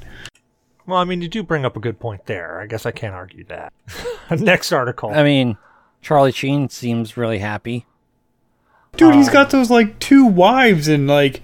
Well, 0.87 0.99
I 0.99 1.03
mean, 1.03 1.21
you 1.21 1.27
do 1.27 1.43
bring 1.43 1.65
up 1.65 1.75
a 1.75 1.79
good 1.79 1.99
point 1.99 2.27
there. 2.27 2.61
I 2.61 2.67
guess 2.67 2.85
I 2.85 2.91
can't 2.91 3.15
argue 3.15 3.43
that. 3.45 3.73
Next 4.31 4.71
article. 4.71 5.09
I 5.09 5.23
mean, 5.23 5.57
Charlie 6.01 6.31
Sheen 6.31 6.69
seems 6.69 7.17
really 7.17 7.39
happy. 7.39 7.85
Dude, 8.97 9.13
uh, 9.13 9.17
he's 9.17 9.29
got 9.29 9.49
those 9.49 9.69
like 9.69 9.99
two 9.99 10.25
wives 10.25 10.87
and 10.87 11.07
like 11.07 11.41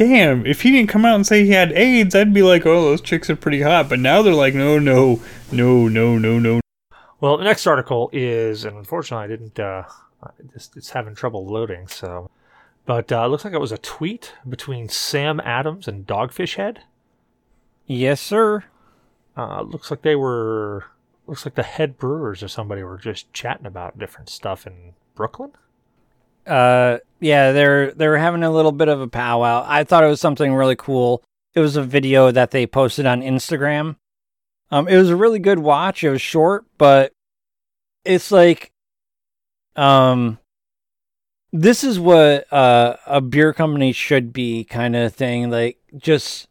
damn, 0.00 0.46
if 0.46 0.62
he 0.62 0.70
didn't 0.70 0.88
come 0.88 1.04
out 1.04 1.16
and 1.16 1.26
say 1.26 1.44
he 1.44 1.50
had 1.50 1.72
AIDS, 1.72 2.14
I'd 2.14 2.32
be 2.32 2.42
like, 2.42 2.64
oh, 2.64 2.82
those 2.84 3.02
chicks 3.02 3.28
are 3.28 3.36
pretty 3.36 3.60
hot. 3.60 3.90
But 3.90 3.98
now 3.98 4.22
they're 4.22 4.32
like, 4.32 4.54
no, 4.54 4.78
no, 4.78 5.20
no, 5.52 5.88
no, 5.88 6.16
no, 6.16 6.38
no. 6.38 6.60
Well, 7.20 7.36
the 7.36 7.44
next 7.44 7.66
article 7.66 8.08
is, 8.10 8.64
and 8.64 8.78
unfortunately, 8.78 9.24
I 9.24 9.28
didn't. 9.28 9.60
Uh, 9.60 9.84
it's, 10.54 10.70
it's 10.74 10.90
having 10.90 11.14
trouble 11.14 11.44
loading. 11.44 11.86
So, 11.86 12.30
but 12.86 13.12
uh, 13.12 13.26
looks 13.26 13.44
like 13.44 13.52
it 13.52 13.60
was 13.60 13.72
a 13.72 13.78
tweet 13.78 14.32
between 14.48 14.88
Sam 14.88 15.38
Adams 15.40 15.86
and 15.86 16.06
Dogfish 16.06 16.56
Head. 16.56 16.80
Yes, 17.86 18.22
sir. 18.22 18.64
Uh, 19.36 19.60
looks 19.60 19.90
like 19.90 20.00
they 20.00 20.16
were. 20.16 20.86
Looks 21.26 21.44
like 21.44 21.56
the 21.56 21.62
head 21.62 21.98
brewers 21.98 22.42
or 22.42 22.48
somebody 22.48 22.82
were 22.82 22.96
just 22.96 23.30
chatting 23.34 23.66
about 23.66 23.98
different 23.98 24.30
stuff 24.30 24.66
in 24.66 24.94
Brooklyn 25.14 25.52
uh, 26.50 26.98
yeah, 27.20 27.52
they're 27.52 27.92
they're 27.92 28.18
having 28.18 28.42
a 28.42 28.50
little 28.50 28.72
bit 28.72 28.88
of 28.88 29.00
a 29.00 29.08
powwow. 29.08 29.64
I 29.66 29.84
thought 29.84 30.04
it 30.04 30.08
was 30.08 30.20
something 30.20 30.52
really 30.52 30.76
cool. 30.76 31.22
It 31.54 31.60
was 31.60 31.76
a 31.76 31.82
video 31.82 32.30
that 32.30 32.50
they 32.50 32.66
posted 32.66 33.06
on 33.06 33.22
Instagram. 33.22 33.96
Um, 34.70 34.88
it 34.88 34.96
was 34.96 35.10
a 35.10 35.16
really 35.16 35.38
good 35.38 35.58
watch. 35.58 36.02
It 36.02 36.10
was 36.10 36.22
short, 36.22 36.64
but 36.78 37.12
it's 38.04 38.30
like, 38.30 38.72
um, 39.76 40.38
this 41.52 41.82
is 41.82 41.98
what 41.98 42.52
uh, 42.52 42.96
a 43.06 43.20
beer 43.20 43.52
company 43.52 43.92
should 43.92 44.32
be, 44.32 44.64
kind 44.64 44.94
of 44.94 45.14
thing. 45.14 45.50
Like 45.50 45.78
just 45.96 46.48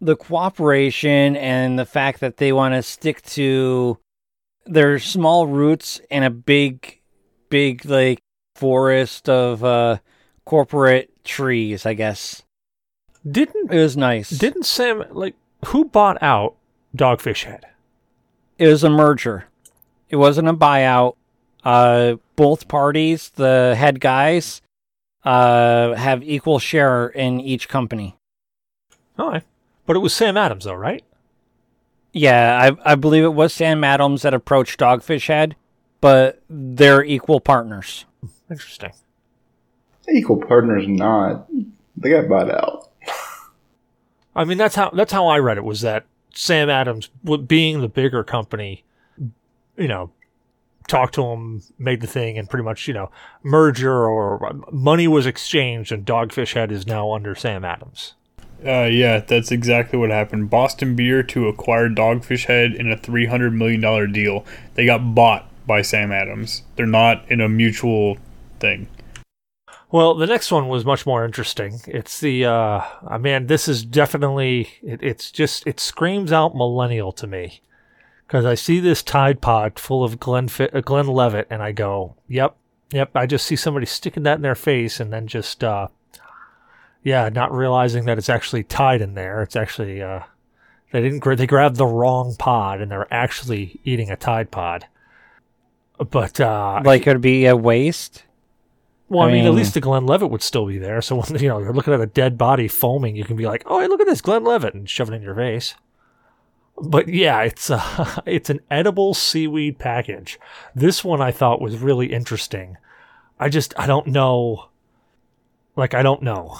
the 0.00 0.16
cooperation 0.16 1.36
and 1.36 1.78
the 1.78 1.86
fact 1.86 2.20
that 2.20 2.36
they 2.36 2.52
want 2.52 2.74
to 2.74 2.82
stick 2.82 3.22
to 3.22 3.98
their 4.66 4.98
small 4.98 5.46
roots 5.46 6.00
and 6.10 6.24
a 6.24 6.30
big, 6.30 7.00
big 7.48 7.84
like 7.84 8.20
forest 8.60 9.26
of 9.26 9.64
uh, 9.64 9.96
corporate 10.44 11.10
trees, 11.24 11.86
I 11.86 11.94
guess. 11.94 12.42
Didn't 13.28 13.72
it 13.72 13.78
was 13.78 13.96
nice? 13.96 14.28
Didn't 14.30 14.64
Sam 14.64 15.04
like 15.10 15.34
who 15.66 15.86
bought 15.86 16.22
out 16.22 16.56
Dogfish 16.94 17.44
Head? 17.44 17.64
It 18.58 18.68
was 18.68 18.84
a 18.84 18.90
merger. 18.90 19.46
It 20.10 20.16
wasn't 20.16 20.48
a 20.48 20.54
buyout. 20.54 21.16
Uh, 21.64 22.16
both 22.36 22.68
parties, 22.68 23.30
the 23.30 23.74
head 23.76 24.00
guys, 24.00 24.62
uh, 25.24 25.94
have 25.94 26.22
equal 26.22 26.58
share 26.58 27.08
in 27.08 27.40
each 27.40 27.68
company. 27.68 28.16
All 29.18 29.30
right, 29.30 29.44
but 29.86 29.96
it 29.96 30.00
was 30.00 30.14
Sam 30.14 30.36
Adams, 30.36 30.64
though, 30.64 30.74
right? 30.74 31.04
Yeah, 32.12 32.74
I 32.84 32.92
I 32.92 32.94
believe 32.94 33.24
it 33.24 33.34
was 33.34 33.52
Sam 33.54 33.84
Adams 33.84 34.22
that 34.22 34.34
approached 34.34 34.80
Dogfish 34.80 35.28
Head, 35.28 35.56
but 36.00 36.42
they're 36.48 37.04
equal 37.04 37.40
partners. 37.40 38.04
Interesting. 38.50 38.92
Equal 40.08 40.38
partners, 40.38 40.88
not. 40.88 41.46
They 41.96 42.10
got 42.10 42.28
bought 42.28 42.50
out. 42.50 42.90
I 44.34 44.44
mean, 44.44 44.58
that's 44.58 44.74
how 44.74 44.90
that's 44.90 45.12
how 45.12 45.26
I 45.26 45.38
read 45.38 45.58
it. 45.58 45.64
Was 45.64 45.82
that 45.82 46.06
Sam 46.34 46.70
Adams, 46.70 47.10
being 47.46 47.80
the 47.80 47.88
bigger 47.88 48.24
company, 48.24 48.84
you 49.76 49.88
know, 49.88 50.10
talked 50.88 51.14
to 51.14 51.24
him, 51.24 51.62
made 51.78 52.00
the 52.00 52.06
thing, 52.06 52.38
and 52.38 52.48
pretty 52.48 52.64
much, 52.64 52.88
you 52.88 52.94
know, 52.94 53.10
merger 53.42 54.08
or 54.08 54.62
money 54.72 55.06
was 55.06 55.26
exchanged, 55.26 55.92
and 55.92 56.04
Dogfish 56.04 56.54
Head 56.54 56.72
is 56.72 56.86
now 56.86 57.12
under 57.12 57.34
Sam 57.34 57.64
Adams. 57.64 58.14
Uh, 58.64 58.84
yeah, 58.84 59.20
that's 59.20 59.50
exactly 59.50 59.98
what 59.98 60.10
happened. 60.10 60.50
Boston 60.50 60.94
Beer 60.94 61.22
to 61.22 61.48
acquire 61.48 61.88
Dogfish 61.88 62.46
Head 62.46 62.72
in 62.74 62.90
a 62.90 62.96
three 62.96 63.26
hundred 63.26 63.52
million 63.52 63.80
dollar 63.80 64.06
deal. 64.06 64.44
They 64.74 64.86
got 64.86 65.14
bought 65.14 65.46
by 65.66 65.82
Sam 65.82 66.12
Adams. 66.12 66.62
They're 66.76 66.86
not 66.86 67.30
in 67.30 67.40
a 67.40 67.48
mutual 67.48 68.18
thing. 68.60 68.88
Well, 69.90 70.14
the 70.14 70.26
next 70.26 70.52
one 70.52 70.68
was 70.68 70.84
much 70.84 71.04
more 71.04 71.24
interesting. 71.24 71.80
It's 71.86 72.20
the 72.20 72.44
uh, 72.44 72.82
uh 73.08 73.18
man. 73.18 73.46
This 73.46 73.66
is 73.66 73.84
definitely. 73.84 74.68
It, 74.82 75.02
it's 75.02 75.32
just. 75.32 75.66
It 75.66 75.80
screams 75.80 76.30
out 76.30 76.54
millennial 76.54 77.10
to 77.12 77.26
me 77.26 77.60
because 78.26 78.44
I 78.44 78.54
see 78.54 78.78
this 78.78 79.02
Tide 79.02 79.40
Pod 79.40 79.78
full 79.78 80.04
of 80.04 80.20
Glenn 80.20 80.48
uh, 80.60 80.80
Glenlivet, 80.80 81.48
and 81.50 81.60
I 81.60 81.72
go, 81.72 82.14
"Yep, 82.28 82.54
yep." 82.92 83.10
I 83.16 83.26
just 83.26 83.44
see 83.44 83.56
somebody 83.56 83.86
sticking 83.86 84.22
that 84.22 84.36
in 84.36 84.42
their 84.42 84.54
face, 84.54 85.00
and 85.00 85.12
then 85.12 85.26
just, 85.26 85.64
uh, 85.64 85.88
yeah, 87.02 87.28
not 87.28 87.52
realizing 87.52 88.04
that 88.04 88.18
it's 88.18 88.28
actually 88.28 88.62
Tide 88.62 89.00
in 89.00 89.14
there. 89.14 89.42
It's 89.42 89.56
actually 89.56 90.00
uh, 90.00 90.20
they 90.92 91.02
didn't. 91.02 91.24
They 91.24 91.46
grabbed 91.48 91.76
the 91.76 91.86
wrong 91.86 92.36
pod, 92.38 92.80
and 92.80 92.92
they're 92.92 93.12
actually 93.12 93.80
eating 93.84 94.10
a 94.10 94.16
Tide 94.16 94.52
Pod. 94.52 94.86
But 95.98 96.40
uh, 96.40 96.82
like 96.84 97.08
it'd 97.08 97.20
be 97.20 97.46
a 97.46 97.56
waste. 97.56 98.22
Well, 99.10 99.26
I, 99.26 99.28
I 99.28 99.32
mean, 99.32 99.44
at 99.44 99.52
least 99.52 99.74
the 99.74 99.80
Glenlivet 99.80 100.30
would 100.30 100.42
still 100.42 100.66
be 100.66 100.78
there. 100.78 101.02
So 101.02 101.16
when 101.16 101.34
you 101.42 101.48
know 101.48 101.58
you're 101.58 101.74
looking 101.74 101.92
at 101.92 102.00
a 102.00 102.06
dead 102.06 102.38
body 102.38 102.68
foaming, 102.68 103.16
you 103.16 103.24
can 103.24 103.36
be 103.36 103.46
like, 103.46 103.64
"Oh, 103.66 103.80
hey, 103.80 103.88
look 103.88 104.00
at 104.00 104.06
this 104.06 104.22
Glenlivet," 104.22 104.72
and 104.72 104.88
shove 104.88 105.10
it 105.10 105.14
in 105.14 105.22
your 105.22 105.34
face. 105.34 105.74
But 106.80 107.08
yeah, 107.08 107.42
it's 107.42 107.70
uh, 107.70 108.20
it's 108.26 108.48
an 108.48 108.60
edible 108.70 109.12
seaweed 109.12 109.78
package. 109.78 110.38
This 110.74 111.04
one 111.04 111.20
I 111.20 111.32
thought 111.32 111.60
was 111.60 111.76
really 111.78 112.12
interesting. 112.12 112.78
I 113.38 113.48
just 113.48 113.74
I 113.76 113.86
don't 113.86 114.06
know. 114.06 114.68
Like 115.74 115.92
I 115.92 116.02
don't 116.02 116.22
know. 116.22 116.58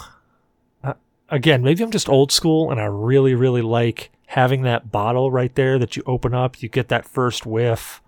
Uh, 0.83 0.93
again, 1.29 1.63
maybe 1.63 1.83
I'm 1.83 1.91
just 1.91 2.09
old 2.09 2.33
school, 2.33 2.69
and 2.69 2.81
I 2.81 2.85
really 2.85 3.33
really 3.33 3.61
like 3.61 4.11
having 4.27 4.63
that 4.63 4.91
bottle 4.91 5.31
right 5.31 5.55
there 5.55 5.79
that 5.79 5.95
you 5.95 6.03
open 6.05 6.33
up. 6.33 6.61
You 6.61 6.67
get 6.67 6.89
that 6.89 7.05
first 7.05 7.45
whiff 7.45 8.01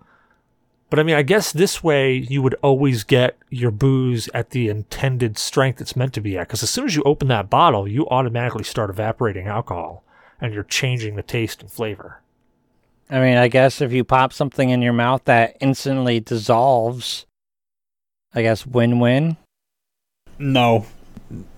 But 0.94 1.00
I 1.00 1.02
mean, 1.02 1.16
I 1.16 1.22
guess 1.22 1.50
this 1.50 1.82
way 1.82 2.14
you 2.14 2.40
would 2.40 2.54
always 2.62 3.02
get 3.02 3.36
your 3.50 3.72
booze 3.72 4.28
at 4.32 4.50
the 4.50 4.68
intended 4.68 5.38
strength 5.38 5.80
it's 5.80 5.96
meant 5.96 6.12
to 6.14 6.20
be 6.20 6.38
at. 6.38 6.46
Because 6.46 6.62
as 6.62 6.70
soon 6.70 6.84
as 6.84 6.94
you 6.94 7.02
open 7.02 7.26
that 7.26 7.50
bottle, 7.50 7.88
you 7.88 8.06
automatically 8.10 8.62
start 8.62 8.90
evaporating 8.90 9.48
alcohol 9.48 10.04
and 10.40 10.54
you're 10.54 10.62
changing 10.62 11.16
the 11.16 11.22
taste 11.24 11.62
and 11.62 11.68
flavor. 11.68 12.20
I 13.10 13.18
mean, 13.18 13.36
I 13.36 13.48
guess 13.48 13.80
if 13.80 13.92
you 13.92 14.04
pop 14.04 14.32
something 14.32 14.70
in 14.70 14.82
your 14.82 14.92
mouth 14.92 15.24
that 15.24 15.56
instantly 15.58 16.20
dissolves, 16.20 17.26
I 18.32 18.42
guess 18.42 18.64
win 18.64 19.00
win. 19.00 19.36
No, 20.38 20.86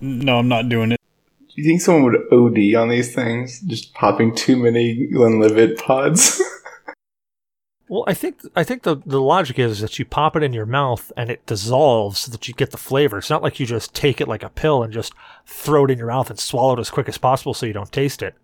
no, 0.01 0.39
I'm 0.39 0.47
not 0.47 0.67
doing 0.67 0.93
it. 0.93 0.99
Do 1.39 1.61
you 1.61 1.63
think 1.63 1.81
someone 1.81 2.05
would 2.05 2.33
OD 2.33 2.73
on 2.73 2.89
these 2.89 3.13
things? 3.13 3.61
Just 3.67 3.93
popping 3.93 4.33
too 4.33 4.57
many 4.57 5.05
Glenlivet 5.13 5.77
pods? 5.77 6.41
Well, 7.89 8.03
I 8.05 8.13
think 8.13 8.41
I 8.55 8.63
think 8.63 8.83
the 8.83 8.97
the 9.05 9.21
logic 9.21 9.57
is 9.57 9.79
that 9.79 9.97
you 9.97 10.03
pop 10.05 10.35
it 10.35 10.43
in 10.43 10.51
your 10.51 10.65
mouth 10.65 11.11
and 11.15 11.29
it 11.29 11.45
dissolves 11.45 12.19
so 12.19 12.31
that 12.31 12.47
you 12.47 12.53
get 12.53 12.71
the 12.71 12.77
flavor. 12.77 13.17
It's 13.17 13.29
not 13.29 13.41
like 13.41 13.59
you 13.59 13.65
just 13.65 13.93
take 13.93 14.19
it 14.19 14.27
like 14.27 14.43
a 14.43 14.49
pill 14.49 14.83
and 14.83 14.91
just 14.91 15.13
throw 15.45 15.85
it 15.85 15.91
in 15.91 15.97
your 15.97 16.07
mouth 16.07 16.29
and 16.29 16.37
swallow 16.37 16.73
it 16.73 16.79
as 16.79 16.89
quick 16.89 17.07
as 17.07 17.17
possible 17.17 17.53
so 17.53 17.65
you 17.65 17.73
don't 17.73 17.91
taste 17.91 18.21
it. 18.21 18.35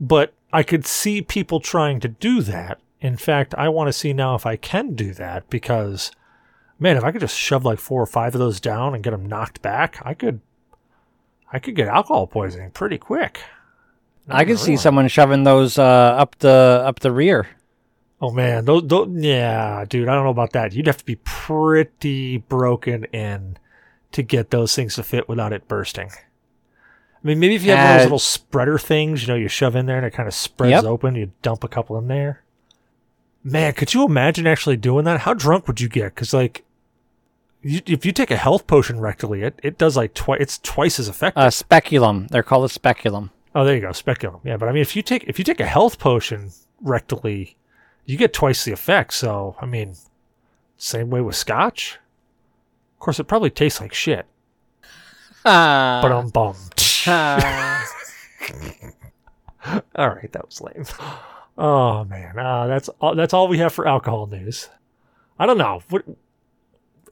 But 0.00 0.32
I 0.52 0.62
could 0.62 0.86
see 0.86 1.22
people 1.22 1.58
trying 1.58 1.98
to 2.00 2.08
do 2.08 2.40
that. 2.42 2.78
In 3.00 3.16
fact, 3.16 3.54
I 3.56 3.68
want 3.68 3.88
to 3.88 3.92
see 3.92 4.12
now 4.12 4.36
if 4.36 4.46
I 4.46 4.56
can 4.56 4.94
do 4.94 5.12
that 5.14 5.50
because 5.50 6.12
man, 6.78 6.96
if 6.96 7.02
I 7.02 7.10
could 7.10 7.20
just 7.20 7.36
shove 7.36 7.64
like 7.64 7.80
four 7.80 8.00
or 8.00 8.06
five 8.06 8.34
of 8.34 8.38
those 8.38 8.60
down 8.60 8.94
and 8.94 9.02
get 9.02 9.10
them 9.10 9.26
knocked 9.26 9.60
back, 9.60 10.00
I 10.04 10.14
could 10.14 10.40
I 11.52 11.58
could 11.58 11.74
get 11.74 11.88
alcohol 11.88 12.28
poisoning 12.28 12.70
pretty 12.70 12.98
quick. 12.98 13.40
Not 14.26 14.36
I 14.36 14.44
could 14.44 14.54
gonna 14.54 14.58
see 14.58 14.76
someone 14.76 15.08
shoving 15.08 15.42
those 15.42 15.78
uh, 15.78 15.82
up 15.82 16.38
the 16.38 16.82
up 16.84 17.00
the 17.00 17.10
rear. 17.10 17.48
Oh 18.20 18.30
man, 18.30 18.64
those, 18.64 18.82
those, 18.86 19.08
yeah, 19.12 19.84
dude, 19.86 20.08
I 20.08 20.14
don't 20.14 20.24
know 20.24 20.30
about 20.30 20.52
that. 20.52 20.72
You'd 20.72 20.86
have 20.86 20.96
to 20.96 21.04
be 21.04 21.16
pretty 21.16 22.38
broken 22.38 23.04
in 23.06 23.58
to 24.12 24.22
get 24.22 24.50
those 24.50 24.74
things 24.74 24.94
to 24.94 25.02
fit 25.02 25.28
without 25.28 25.52
it 25.52 25.68
bursting. 25.68 26.10
I 26.10 27.28
mean, 27.28 27.38
maybe 27.40 27.56
if 27.56 27.62
you 27.62 27.72
have 27.72 27.78
one 27.78 27.86
of 27.86 27.90
Uh, 27.90 27.98
those 27.98 28.04
little 28.06 28.18
spreader 28.18 28.78
things, 28.78 29.22
you 29.22 29.28
know, 29.28 29.34
you 29.34 29.48
shove 29.48 29.76
in 29.76 29.86
there 29.86 29.96
and 29.98 30.06
it 30.06 30.12
kind 30.12 30.26
of 30.28 30.34
spreads 30.34 30.70
Yep. 30.70 30.84
open, 30.84 31.14
you 31.14 31.32
dump 31.42 31.62
a 31.64 31.68
couple 31.68 31.98
in 31.98 32.08
there. 32.08 32.42
Man, 33.44 33.74
could 33.74 33.92
you 33.94 34.04
imagine 34.06 34.46
actually 34.46 34.76
doing 34.76 35.04
that? 35.04 35.20
How 35.20 35.34
drunk 35.34 35.66
would 35.68 35.80
you 35.80 35.88
get? 35.88 36.14
Because 36.14 36.32
like, 36.32 36.64
you, 37.62 37.80
if 37.86 38.06
you 38.06 38.12
take 38.12 38.30
a 38.30 38.36
health 38.36 38.66
potion 38.66 38.96
rectally, 38.96 39.42
it, 39.42 39.58
it 39.62 39.76
does 39.76 39.96
like 39.96 40.14
twice. 40.14 40.40
It's 40.40 40.58
twice 40.58 40.98
as 40.98 41.08
effective. 41.08 41.42
Uh, 41.42 41.50
speculum. 41.50 42.28
They're 42.28 42.42
called 42.42 42.64
a 42.64 42.68
speculum. 42.68 43.30
Oh, 43.54 43.64
there 43.64 43.74
you 43.74 43.80
go, 43.82 43.92
speculum. 43.92 44.40
Yeah, 44.44 44.56
but 44.56 44.68
I 44.68 44.72
mean, 44.72 44.82
if 44.82 44.94
you 44.96 45.02
take 45.02 45.24
if 45.24 45.38
you 45.38 45.44
take 45.44 45.60
a 45.60 45.66
health 45.66 45.98
potion 45.98 46.50
rectally, 46.84 47.54
you 48.06 48.16
get 48.16 48.32
twice 48.32 48.64
the 48.64 48.72
effect. 48.72 49.12
So, 49.12 49.56
I 49.60 49.66
mean, 49.66 49.94
same 50.78 51.10
way 51.10 51.20
with 51.20 51.36
scotch. 51.36 51.98
Of 52.94 53.00
course, 53.00 53.20
it 53.20 53.24
probably 53.24 53.50
tastes 53.50 53.80
like 53.80 53.92
shit. 53.92 54.26
But 55.44 56.12
um, 56.12 56.30
bum. 56.30 56.56
Ah. 57.06 57.86
all 59.94 60.08
right, 60.08 60.32
that 60.32 60.46
was 60.46 60.60
lame. 60.60 60.84
Oh 61.58 62.04
man, 62.04 62.38
uh, 62.38 62.66
that's 62.66 62.88
all, 63.00 63.14
that's 63.14 63.32
all 63.32 63.48
we 63.48 63.58
have 63.58 63.72
for 63.72 63.86
alcohol 63.86 64.26
news. 64.26 64.68
I 65.38 65.46
don't 65.46 65.58
know. 65.58 65.82
What, 65.88 66.04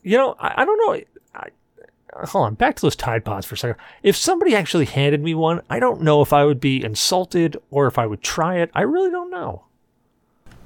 you 0.02 0.18
know, 0.18 0.34
I, 0.38 0.62
I 0.62 0.64
don't 0.64 0.78
know. 0.78 1.00
I, 1.34 2.26
hold 2.26 2.46
on, 2.46 2.54
back 2.54 2.76
to 2.76 2.82
those 2.82 2.96
Tide 2.96 3.24
Pods 3.24 3.46
for 3.46 3.54
a 3.54 3.58
second. 3.58 3.76
If 4.02 4.16
somebody 4.16 4.54
actually 4.54 4.86
handed 4.86 5.22
me 5.22 5.34
one, 5.34 5.62
I 5.70 5.78
don't 5.78 6.02
know 6.02 6.20
if 6.20 6.32
I 6.32 6.44
would 6.44 6.60
be 6.60 6.84
insulted 6.84 7.56
or 7.70 7.86
if 7.86 7.98
I 7.98 8.06
would 8.06 8.22
try 8.22 8.56
it. 8.56 8.70
I 8.74 8.82
really 8.82 9.10
don't 9.10 9.30
know. 9.30 9.64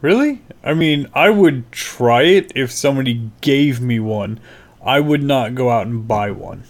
Really? 0.01 0.43
I 0.63 0.75
mean, 0.75 1.09
I 1.13 1.31
would 1.31 1.71
try 1.73 2.23
it 2.23 2.53
if 2.55 2.71
somebody 2.71 3.31
gave 3.41 3.81
me 3.81 3.99
one. 3.99 4.39
I 4.83 5.01
would 5.01 5.23
not 5.23 5.55
go 5.55 5.71
out 5.71 5.87
and 5.87 6.07
buy 6.07 6.31
one. 6.31 6.63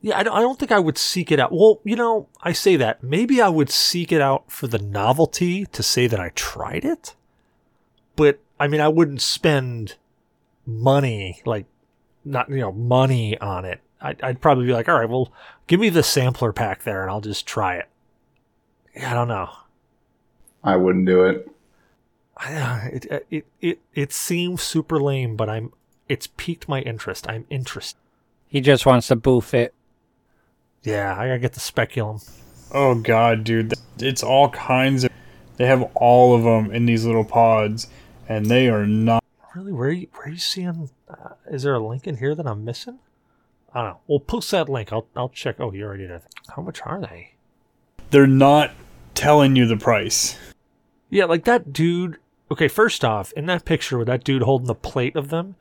Yeah, 0.00 0.18
I 0.18 0.22
don't, 0.22 0.36
I 0.36 0.40
don't 0.40 0.58
think 0.58 0.72
I 0.72 0.78
would 0.78 0.96
seek 0.96 1.30
it 1.30 1.40
out. 1.40 1.52
Well, 1.52 1.80
you 1.84 1.96
know, 1.96 2.28
I 2.42 2.52
say 2.52 2.76
that. 2.76 3.02
Maybe 3.02 3.42
I 3.42 3.48
would 3.48 3.70
seek 3.70 4.12
it 4.12 4.20
out 4.20 4.50
for 4.50 4.66
the 4.66 4.78
novelty 4.78 5.66
to 5.66 5.82
say 5.82 6.06
that 6.06 6.20
I 6.20 6.30
tried 6.34 6.84
it. 6.84 7.14
But, 8.16 8.38
I 8.58 8.68
mean, 8.68 8.80
I 8.80 8.88
wouldn't 8.88 9.20
spend 9.20 9.96
money, 10.64 11.42
like, 11.44 11.66
not, 12.24 12.48
you 12.48 12.58
know, 12.58 12.72
money 12.72 13.38
on 13.40 13.64
it. 13.64 13.80
I'd, 14.00 14.22
I'd 14.22 14.40
probably 14.40 14.66
be 14.66 14.72
like, 14.72 14.88
all 14.88 14.98
right, 14.98 15.08
well, 15.08 15.32
give 15.66 15.80
me 15.80 15.90
the 15.90 16.02
sampler 16.02 16.52
pack 16.52 16.84
there 16.84 17.02
and 17.02 17.10
I'll 17.10 17.20
just 17.20 17.46
try 17.46 17.76
it. 17.76 17.88
Yeah, 18.94 19.10
I 19.10 19.14
don't 19.14 19.28
know. 19.28 19.50
I 20.64 20.76
wouldn't 20.76 21.06
do 21.06 21.24
it. 21.24 21.50
I- 22.40 22.90
It, 22.92 23.24
it, 23.30 23.46
it, 23.60 23.78
it 23.94 24.12
seems 24.12 24.62
super 24.62 24.98
lame, 25.00 25.36
but 25.36 25.48
I'm, 25.48 25.72
it's 26.08 26.26
piqued 26.26 26.68
my 26.68 26.80
interest. 26.80 27.28
I'm 27.28 27.46
interested. 27.50 27.98
he 28.48 28.60
just 28.60 28.86
wants 28.86 29.08
to 29.08 29.16
boof 29.16 29.54
it. 29.54 29.74
Yeah, 30.82 31.14
I 31.16 31.26
gotta 31.26 31.38
get 31.38 31.52
the 31.52 31.60
speculum. 31.60 32.20
Oh 32.72 32.94
god, 32.94 33.44
dude, 33.44 33.74
it's 33.98 34.22
all 34.22 34.48
kinds 34.50 35.04
of. 35.04 35.10
They 35.58 35.66
have 35.66 35.82
all 35.94 36.34
of 36.34 36.42
them 36.44 36.74
in 36.74 36.86
these 36.86 37.04
little 37.04 37.24
pods, 37.24 37.86
and 38.28 38.46
they 38.46 38.68
are 38.68 38.86
not. 38.86 39.22
Really? 39.54 39.72
Where 39.72 39.88
are 39.88 39.92
you, 39.92 40.06
where 40.14 40.28
are 40.28 40.30
you 40.30 40.38
seeing? 40.38 40.88
Uh, 41.08 41.34
is 41.50 41.64
there 41.64 41.74
a 41.74 41.86
link 41.86 42.06
in 42.06 42.16
here 42.16 42.34
that 42.34 42.46
I'm 42.46 42.64
missing? 42.64 42.98
I 43.74 43.82
don't 43.82 43.90
know. 43.90 44.00
We'll 44.06 44.20
post 44.20 44.50
that 44.52 44.68
link. 44.70 44.90
I'll 44.92 45.06
I'll 45.14 45.28
check. 45.28 45.56
Oh, 45.60 45.72
you 45.72 45.84
already 45.84 46.06
did. 46.06 46.22
How 46.56 46.62
much 46.62 46.80
are 46.86 47.00
they? 47.00 47.34
They're 48.10 48.26
not 48.26 48.70
telling 49.14 49.54
you 49.56 49.66
the 49.66 49.76
price. 49.76 50.38
Yeah, 51.10 51.26
like 51.26 51.44
that 51.44 51.72
dude. 51.74 52.16
Okay, 52.50 52.68
first 52.68 53.04
off, 53.04 53.32
in 53.32 53.46
that 53.46 53.64
picture 53.64 53.96
with 53.96 54.08
that 54.08 54.24
dude 54.24 54.42
holding 54.42 54.66
the 54.66 54.74
plate 54.74 55.14
of 55.14 55.28
them, 55.28 55.54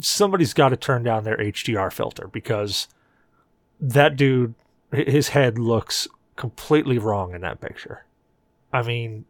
somebody's 0.00 0.52
got 0.52 0.68
to 0.68 0.76
turn 0.76 1.02
down 1.02 1.24
their 1.24 1.38
HDR 1.38 1.92
filter 1.92 2.28
because 2.28 2.88
that 3.80 4.16
dude, 4.16 4.54
his 4.92 5.30
head 5.30 5.58
looks 5.58 6.08
completely 6.36 6.98
wrong 6.98 7.34
in 7.34 7.40
that 7.40 7.60
picture. 7.60 8.04
I 8.72 8.82
mean, 8.82 9.24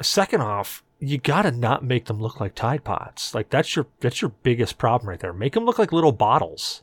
second 0.00 0.40
off, 0.40 0.82
you 0.98 1.18
got 1.18 1.42
to 1.42 1.50
not 1.50 1.84
make 1.84 2.06
them 2.06 2.20
look 2.20 2.40
like 2.40 2.54
Tide 2.54 2.84
Pods. 2.84 3.34
Like 3.34 3.50
that's 3.50 3.76
your 3.76 3.86
that's 4.00 4.20
your 4.20 4.32
biggest 4.42 4.78
problem 4.78 5.08
right 5.10 5.20
there. 5.20 5.32
Make 5.32 5.52
them 5.52 5.64
look 5.64 5.78
like 5.78 5.92
little 5.92 6.12
bottles. 6.12 6.82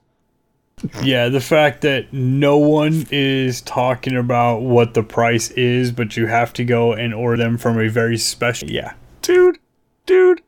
Yeah, 1.04 1.30
the 1.30 1.42
fact 1.42 1.82
that 1.82 2.12
no 2.12 2.58
one 2.58 3.08
is 3.10 3.62
talking 3.62 4.16
about 4.16 4.60
what 4.60 4.94
the 4.94 5.04
price 5.04 5.52
is, 5.52 5.92
but 5.92 6.18
you 6.18 6.28
have 6.28 6.52
to 6.54 6.66
go 6.66 6.94
and 6.94 7.14
order 7.14 7.42
them 7.42 7.58
from 7.58 7.80
a 7.80 7.88
very 7.88 8.18
special. 8.18 8.70
Yeah. 8.70 8.94
Dude, 9.26 9.60
dude, 10.06 10.42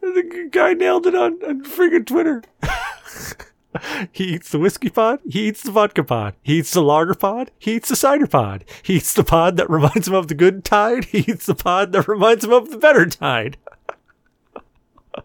the 0.00 0.48
guy 0.50 0.74
nailed 0.74 1.06
it 1.06 1.14
on, 1.14 1.42
on 1.44 1.62
friggin' 1.64 2.06
Twitter. 2.06 2.42
he 4.12 4.24
eats 4.24 4.50
the 4.50 4.58
whiskey 4.58 4.90
pod, 4.90 5.20
he 5.28 5.48
eats 5.48 5.62
the 5.62 5.70
vodka 5.70 6.04
pod, 6.04 6.34
he 6.42 6.58
eats 6.58 6.72
the 6.72 6.82
lager 6.82 7.14
pod, 7.14 7.50
he 7.58 7.76
eats 7.76 7.88
the 7.88 7.96
cider 7.96 8.26
pod, 8.26 8.64
he 8.82 8.96
eats 8.96 9.14
the 9.14 9.24
pod 9.24 9.56
that 9.56 9.70
reminds 9.70 10.08
him 10.08 10.14
of 10.14 10.28
the 10.28 10.34
good 10.34 10.64
tide, 10.64 11.06
he 11.06 11.18
eats 11.18 11.46
the 11.46 11.54
pod 11.54 11.92
that 11.92 12.08
reminds 12.08 12.44
him 12.44 12.52
of 12.52 12.70
the 12.70 12.78
better 12.78 13.06
tide. 13.06 13.56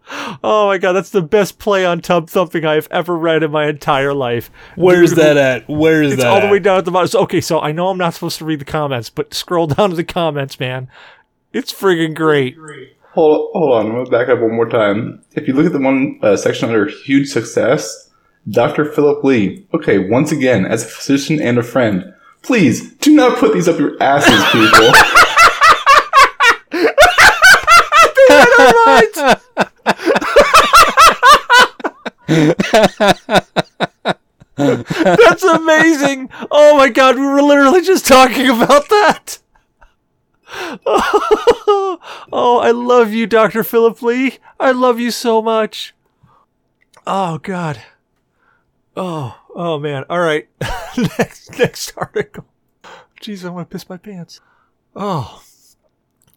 oh 0.44 0.68
my 0.68 0.78
god, 0.78 0.94
that's 0.94 1.10
the 1.10 1.22
best 1.22 1.60
play 1.60 1.86
on 1.86 2.02
tub 2.02 2.30
thumping 2.30 2.66
I've 2.66 2.88
ever 2.92 3.18
read 3.18 3.44
in 3.44 3.52
my 3.52 3.68
entire 3.68 4.14
life. 4.14 4.52
Where's 4.76 5.12
Dude, 5.12 5.20
that 5.20 5.38
at? 5.38 5.70
Where's 5.70 6.10
that? 6.10 6.14
It's 6.14 6.24
that? 6.24 6.32
all 6.32 6.42
the 6.42 6.48
way 6.48 6.60
down 6.60 6.78
at 6.78 6.86
the 6.86 6.92
bottom. 6.92 7.08
So, 7.08 7.20
okay, 7.22 7.42
so 7.42 7.60
I 7.60 7.72
know 7.72 7.90
I'm 7.90 7.98
not 7.98 8.14
supposed 8.14 8.38
to 8.40 8.46
read 8.46 8.60
the 8.60 8.66
comments, 8.66 9.10
but 9.10 9.34
scroll 9.34 9.68
down 9.68 9.90
to 9.90 9.96
the 9.96 10.04
comments, 10.04 10.60
man. 10.60 10.88
It's 11.54 11.72
friggin' 11.72 12.16
great. 12.16 12.58
Hold, 13.12 13.52
hold 13.54 13.74
on, 13.74 13.86
I'm 13.86 13.92
gonna 13.92 14.10
back 14.10 14.28
up 14.28 14.40
one 14.40 14.56
more 14.56 14.68
time. 14.68 15.24
If 15.34 15.48
you 15.48 15.54
look 15.54 15.68
at 15.68 15.72
the 15.72 15.80
one 15.80 16.20
uh, 16.24 16.36
section 16.36 16.68
under 16.68 16.88
huge 16.88 17.30
success, 17.30 18.10
Dr. 18.50 18.86
Philip 18.86 19.24
Lee. 19.24 19.68
Okay, 19.72 20.00
once 20.00 20.32
again, 20.32 20.66
as 20.66 20.84
a 20.84 20.88
physician 20.88 21.40
and 21.40 21.60
a 21.60 21.64
friend, 21.64 22.12
please 22.42 22.94
do 22.96 23.14
not 23.16 23.38
put 23.38 23.54
these 23.54 23.68
up 23.68 23.78
your 23.78 24.02
asses, 24.02 24.44
people. 24.52 24.92
That's 34.56 35.44
amazing. 35.44 36.30
Oh 36.50 36.78
my 36.78 36.90
god, 36.90 37.16
we 37.16 37.28
were 37.28 37.44
literally 37.44 37.82
just 37.82 38.08
talking 38.08 38.50
about 38.50 38.90
that. 38.90 39.38
Oh, 42.36 42.60
I 42.64 42.72
love 42.72 43.14
you, 43.14 43.28
Dr. 43.28 43.64
Philip 43.64 44.02
Lee. 44.02 44.38
I 44.60 44.72
love 44.72 45.00
you 45.00 45.12
so 45.12 45.42
much. 45.42 45.94
Oh 47.06 47.38
god. 47.38 47.82
Oh, 48.96 49.38
oh 49.56 49.80
man. 49.80 50.04
All 50.10 50.20
right. 50.20 50.48
next 50.98 51.58
next 51.60 51.94
article. 51.98 52.46
Jeez, 53.22 53.46
I 53.46 53.50
want 53.50 53.70
to 53.70 53.74
piss 53.74 53.88
my 53.90 53.98
pants. 53.98 54.42
Oh. 54.96 55.42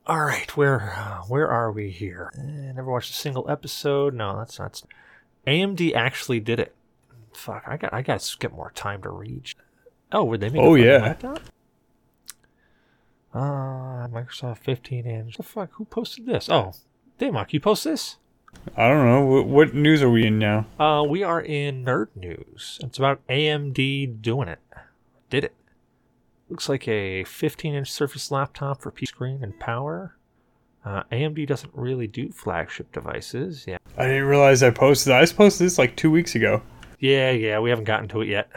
All 0.06 0.24
right, 0.24 0.56
where 0.56 0.92
uh, 0.96 1.22
where 1.28 1.48
are 1.48 1.72
we 1.72 1.90
here? 1.90 2.30
Eh, 2.38 2.72
never 2.72 2.90
watched 2.90 3.10
a 3.10 3.14
single 3.14 3.48
episode. 3.50 4.14
No, 4.14 4.38
that's 4.38 4.58
not. 4.58 4.82
AMD 5.46 5.94
actually 5.94 6.40
did 6.40 6.60
it. 6.60 6.74
Fuck, 7.32 7.64
I 7.66 7.76
got 7.76 7.92
I 7.92 8.02
got 8.02 8.20
to 8.20 8.38
get 8.38 8.52
more 8.52 8.70
time 8.74 9.02
to 9.02 9.10
read. 9.10 9.50
Oh, 10.12 10.24
were 10.24 10.38
they 10.38 10.48
make 10.48 10.62
Oh, 10.62 10.74
yeah. 10.76 10.98
laptop? 10.98 11.40
Uh, 13.34 13.38
Microsoft 14.12 14.58
15 14.58 15.06
inch. 15.06 15.36
The 15.36 15.42
fuck? 15.42 15.70
Who 15.74 15.84
posted 15.84 16.26
this? 16.26 16.48
Oh, 16.48 16.72
Damok, 17.20 17.52
you 17.52 17.60
post 17.60 17.84
this? 17.84 18.16
I 18.76 18.88
don't 18.88 19.06
know. 19.06 19.24
What, 19.24 19.46
what 19.46 19.74
news 19.74 20.02
are 20.02 20.10
we 20.10 20.26
in 20.26 20.38
now? 20.38 20.66
Uh, 20.78 21.02
we 21.02 21.22
are 21.22 21.40
in 21.40 21.84
nerd 21.84 22.08
news. 22.14 22.78
It's 22.82 22.98
about 22.98 23.26
AMD 23.28 24.22
doing 24.22 24.48
it. 24.48 24.60
Did 25.30 25.44
it? 25.44 25.54
Looks 26.48 26.68
like 26.68 26.86
a 26.86 27.24
15-inch 27.24 27.90
Surface 27.90 28.30
laptop 28.30 28.80
for 28.80 28.90
P 28.90 29.04
screen 29.06 29.42
and 29.42 29.58
power. 29.58 30.16
Uh, 30.84 31.02
AMD 31.10 31.46
doesn't 31.48 31.72
really 31.74 32.06
do 32.06 32.30
flagship 32.30 32.92
devices. 32.92 33.64
Yeah, 33.66 33.78
I 33.98 34.04
didn't 34.06 34.24
realize 34.26 34.62
I 34.62 34.70
posted. 34.70 35.12
I 35.12 35.26
posted 35.26 35.66
this 35.66 35.78
like 35.78 35.96
two 35.96 36.10
weeks 36.12 36.36
ago. 36.36 36.62
yeah, 37.00 37.32
yeah. 37.32 37.58
We 37.58 37.70
haven't 37.70 37.86
gotten 37.86 38.08
to 38.10 38.20
it 38.20 38.28
yet. 38.28 38.48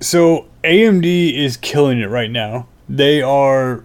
So 0.00 0.48
AMD 0.64 1.34
is 1.34 1.58
killing 1.58 2.00
it 2.00 2.06
right 2.08 2.30
now. 2.30 2.66
They 2.88 3.20
are 3.20 3.84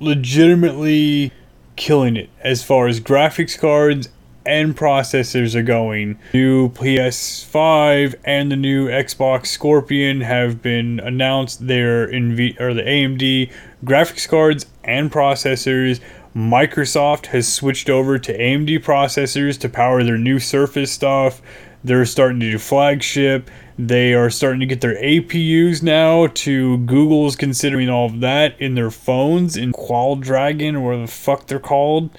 legitimately 0.00 1.32
killing 1.76 2.16
it 2.16 2.30
as 2.42 2.62
far 2.62 2.86
as 2.86 3.00
graphics 3.00 3.58
cards 3.58 4.08
and 4.46 4.76
processors 4.76 5.54
are 5.54 5.62
going. 5.62 6.18
New 6.32 6.70
PS5 6.70 8.14
and 8.24 8.50
the 8.50 8.56
new 8.56 8.88
Xbox 8.88 9.46
Scorpion 9.46 10.20
have 10.20 10.62
been 10.62 11.00
announced. 11.00 11.66
They're 11.66 12.08
V 12.08 12.56
or 12.60 12.72
the 12.72 12.82
AMD 12.82 13.50
graphics 13.84 14.28
cards 14.28 14.66
and 14.84 15.10
processors. 15.10 16.00
Microsoft 16.34 17.26
has 17.26 17.52
switched 17.52 17.90
over 17.90 18.18
to 18.18 18.38
AMD 18.38 18.84
processors 18.84 19.58
to 19.58 19.68
power 19.68 20.04
their 20.04 20.18
new 20.18 20.38
Surface 20.38 20.92
stuff. 20.92 21.42
They're 21.86 22.04
starting 22.04 22.40
to 22.40 22.50
do 22.50 22.58
flagship. 22.58 23.48
They 23.78 24.12
are 24.12 24.28
starting 24.28 24.58
to 24.58 24.66
get 24.66 24.80
their 24.80 24.96
APUs 24.96 25.84
now 25.84 26.26
to 26.26 26.78
Google's 26.78 27.36
considering 27.36 27.88
all 27.88 28.06
of 28.06 28.18
that 28.20 28.60
in 28.60 28.74
their 28.74 28.90
phones 28.90 29.56
in 29.56 29.72
Qualdragon 29.72 30.80
or 30.80 30.96
the 30.96 31.06
fuck 31.06 31.46
they're 31.46 31.60
called. 31.60 32.10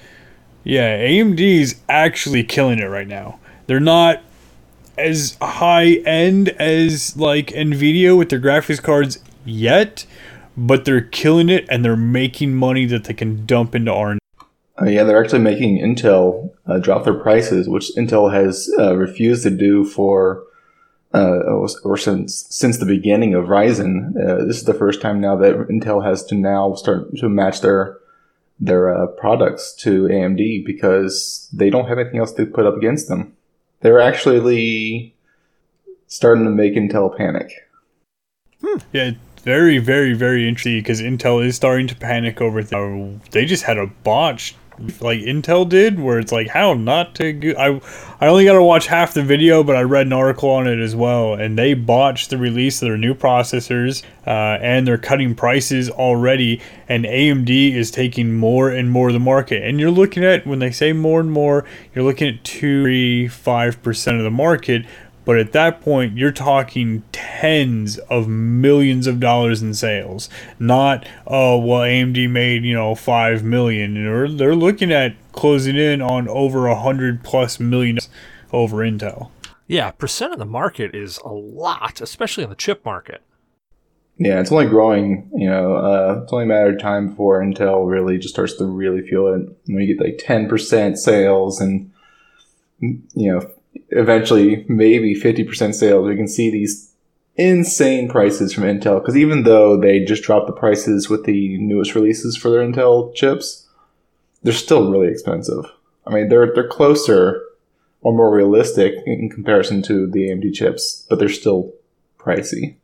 Yeah, 0.64 0.98
AMD's 0.98 1.82
actually 1.86 2.44
killing 2.44 2.78
it 2.78 2.86
right 2.86 3.06
now. 3.06 3.40
They're 3.66 3.78
not 3.78 4.22
as 4.96 5.36
high 5.42 5.96
end 6.06 6.48
as 6.48 7.14
like 7.18 7.48
Nvidia 7.48 8.16
with 8.16 8.30
their 8.30 8.40
graphics 8.40 8.82
cards 8.82 9.18
yet, 9.44 10.06
but 10.56 10.86
they're 10.86 11.02
killing 11.02 11.50
it 11.50 11.66
and 11.68 11.84
they're 11.84 11.94
making 11.94 12.54
money 12.54 12.86
that 12.86 13.04
they 13.04 13.12
can 13.12 13.44
dump 13.44 13.74
into 13.74 13.92
R. 13.92 14.17
Uh, 14.80 14.86
yeah, 14.86 15.02
they're 15.02 15.22
actually 15.22 15.40
making 15.40 15.78
Intel 15.78 16.50
uh, 16.66 16.78
drop 16.78 17.04
their 17.04 17.14
prices, 17.14 17.68
which 17.68 17.90
Intel 17.96 18.32
has 18.32 18.70
uh, 18.78 18.96
refused 18.96 19.42
to 19.42 19.50
do 19.50 19.84
for 19.84 20.44
uh, 21.14 21.40
or 21.84 21.96
since 21.96 22.46
since 22.50 22.78
the 22.78 22.86
beginning 22.86 23.34
of 23.34 23.46
Ryzen. 23.46 24.10
Uh, 24.10 24.44
this 24.44 24.58
is 24.58 24.64
the 24.64 24.74
first 24.74 25.00
time 25.00 25.20
now 25.20 25.36
that 25.36 25.56
Intel 25.68 26.04
has 26.04 26.24
to 26.26 26.34
now 26.34 26.74
start 26.74 27.16
to 27.16 27.28
match 27.28 27.60
their 27.60 27.98
their 28.60 28.94
uh, 28.94 29.06
products 29.06 29.74
to 29.76 30.02
AMD 30.04 30.64
because 30.66 31.48
they 31.52 31.70
don't 31.70 31.88
have 31.88 31.98
anything 31.98 32.20
else 32.20 32.32
to 32.32 32.46
put 32.46 32.66
up 32.66 32.76
against 32.76 33.08
them. 33.08 33.32
They're 33.80 34.00
actually 34.00 35.14
starting 36.08 36.44
to 36.44 36.50
make 36.50 36.74
Intel 36.74 37.16
panic. 37.16 37.52
Yeah, 38.92 39.12
very, 39.42 39.78
very, 39.78 40.14
very 40.14 40.48
interesting 40.48 40.78
because 40.78 41.00
Intel 41.00 41.44
is 41.44 41.54
starting 41.56 41.86
to 41.86 41.94
panic 41.94 42.40
over. 42.40 42.62
Th- 42.62 43.20
they 43.30 43.44
just 43.44 43.62
had 43.62 43.78
a 43.78 43.86
botch 43.86 44.56
like 45.00 45.20
Intel 45.20 45.68
did, 45.68 45.98
where 45.98 46.18
it's 46.18 46.32
like 46.32 46.48
how 46.48 46.74
not 46.74 47.14
to. 47.16 47.32
Go- 47.32 47.54
I 47.58 48.24
I 48.24 48.28
only 48.28 48.44
got 48.44 48.54
to 48.54 48.62
watch 48.62 48.86
half 48.86 49.14
the 49.14 49.22
video, 49.22 49.62
but 49.62 49.76
I 49.76 49.82
read 49.82 50.06
an 50.06 50.12
article 50.12 50.50
on 50.50 50.66
it 50.66 50.78
as 50.78 50.96
well, 50.96 51.34
and 51.34 51.58
they 51.58 51.74
botched 51.74 52.30
the 52.30 52.38
release 52.38 52.80
of 52.82 52.88
their 52.88 52.96
new 52.96 53.14
processors, 53.14 54.02
uh, 54.26 54.58
and 54.60 54.86
they're 54.86 54.98
cutting 54.98 55.34
prices 55.34 55.90
already. 55.90 56.60
And 56.88 57.04
AMD 57.04 57.74
is 57.74 57.90
taking 57.90 58.34
more 58.34 58.70
and 58.70 58.90
more 58.90 59.08
of 59.08 59.14
the 59.14 59.20
market. 59.20 59.62
And 59.62 59.78
you're 59.78 59.90
looking 59.90 60.24
at 60.24 60.46
when 60.46 60.58
they 60.58 60.70
say 60.70 60.92
more 60.92 61.20
and 61.20 61.30
more, 61.30 61.64
you're 61.94 62.04
looking 62.04 62.28
at 62.28 62.44
two, 62.44 62.82
three, 62.82 63.28
five 63.28 63.82
percent 63.82 64.18
of 64.18 64.24
the 64.24 64.30
market. 64.30 64.84
But 65.28 65.38
at 65.38 65.52
that 65.52 65.82
point, 65.82 66.16
you're 66.16 66.32
talking 66.32 67.02
tens 67.12 67.98
of 67.98 68.28
millions 68.28 69.06
of 69.06 69.20
dollars 69.20 69.60
in 69.60 69.74
sales. 69.74 70.30
Not, 70.58 71.06
oh, 71.26 71.58
well, 71.58 71.82
AMD 71.82 72.30
made, 72.30 72.64
you 72.64 72.72
know, 72.72 72.94
five 72.94 73.44
million. 73.44 73.92
They're, 73.92 74.26
they're 74.26 74.56
looking 74.56 74.90
at 74.90 75.16
closing 75.32 75.76
in 75.76 76.00
on 76.00 76.28
over 76.28 76.66
a 76.66 76.80
hundred 76.80 77.22
plus 77.22 77.60
million 77.60 77.98
over 78.54 78.78
Intel. 78.78 79.28
Yeah, 79.66 79.90
percent 79.90 80.32
of 80.32 80.38
the 80.38 80.46
market 80.46 80.94
is 80.94 81.18
a 81.18 81.28
lot, 81.28 82.00
especially 82.00 82.44
in 82.44 82.48
the 82.48 82.56
chip 82.56 82.82
market. 82.86 83.20
Yeah, 84.16 84.40
it's 84.40 84.50
only 84.50 84.64
growing. 84.64 85.30
You 85.34 85.50
know, 85.50 85.76
uh, 85.76 86.20
it's 86.22 86.32
only 86.32 86.46
a 86.46 86.48
matter 86.48 86.70
of 86.70 86.80
time 86.80 87.10
before 87.10 87.42
Intel 87.42 87.86
really 87.86 88.16
just 88.16 88.32
starts 88.32 88.56
to 88.56 88.64
really 88.64 89.06
feel 89.06 89.26
it. 89.26 89.46
When 89.66 89.82
you 89.82 89.94
get 89.94 90.02
like 90.02 90.16
ten 90.16 90.48
percent 90.48 90.98
sales 90.98 91.60
and 91.60 91.92
you 92.80 93.30
know 93.30 93.46
eventually 93.90 94.64
maybe 94.68 95.14
50% 95.14 95.74
sales, 95.74 96.06
we 96.06 96.16
can 96.16 96.28
see 96.28 96.50
these 96.50 96.92
insane 97.36 98.08
prices 98.08 98.52
from 98.52 98.64
Intel. 98.64 99.00
Because 99.00 99.16
even 99.16 99.44
though 99.44 99.78
they 99.78 100.04
just 100.04 100.22
dropped 100.22 100.46
the 100.46 100.52
prices 100.52 101.08
with 101.08 101.24
the 101.24 101.58
newest 101.58 101.94
releases 101.94 102.36
for 102.36 102.50
their 102.50 102.60
Intel 102.60 103.14
chips, 103.14 103.68
they're 104.42 104.52
still 104.52 104.90
really 104.90 105.08
expensive. 105.08 105.64
I 106.06 106.10
mean, 106.10 106.28
they're 106.28 106.52
they're 106.54 106.68
closer 106.68 107.42
or 108.00 108.12
more 108.12 108.34
realistic 108.34 108.94
in 109.06 109.28
comparison 109.28 109.82
to 109.82 110.06
the 110.06 110.30
AMD 110.30 110.54
chips, 110.54 111.06
but 111.08 111.18
they're 111.18 111.28
still 111.28 111.72
pricey. 112.18 112.76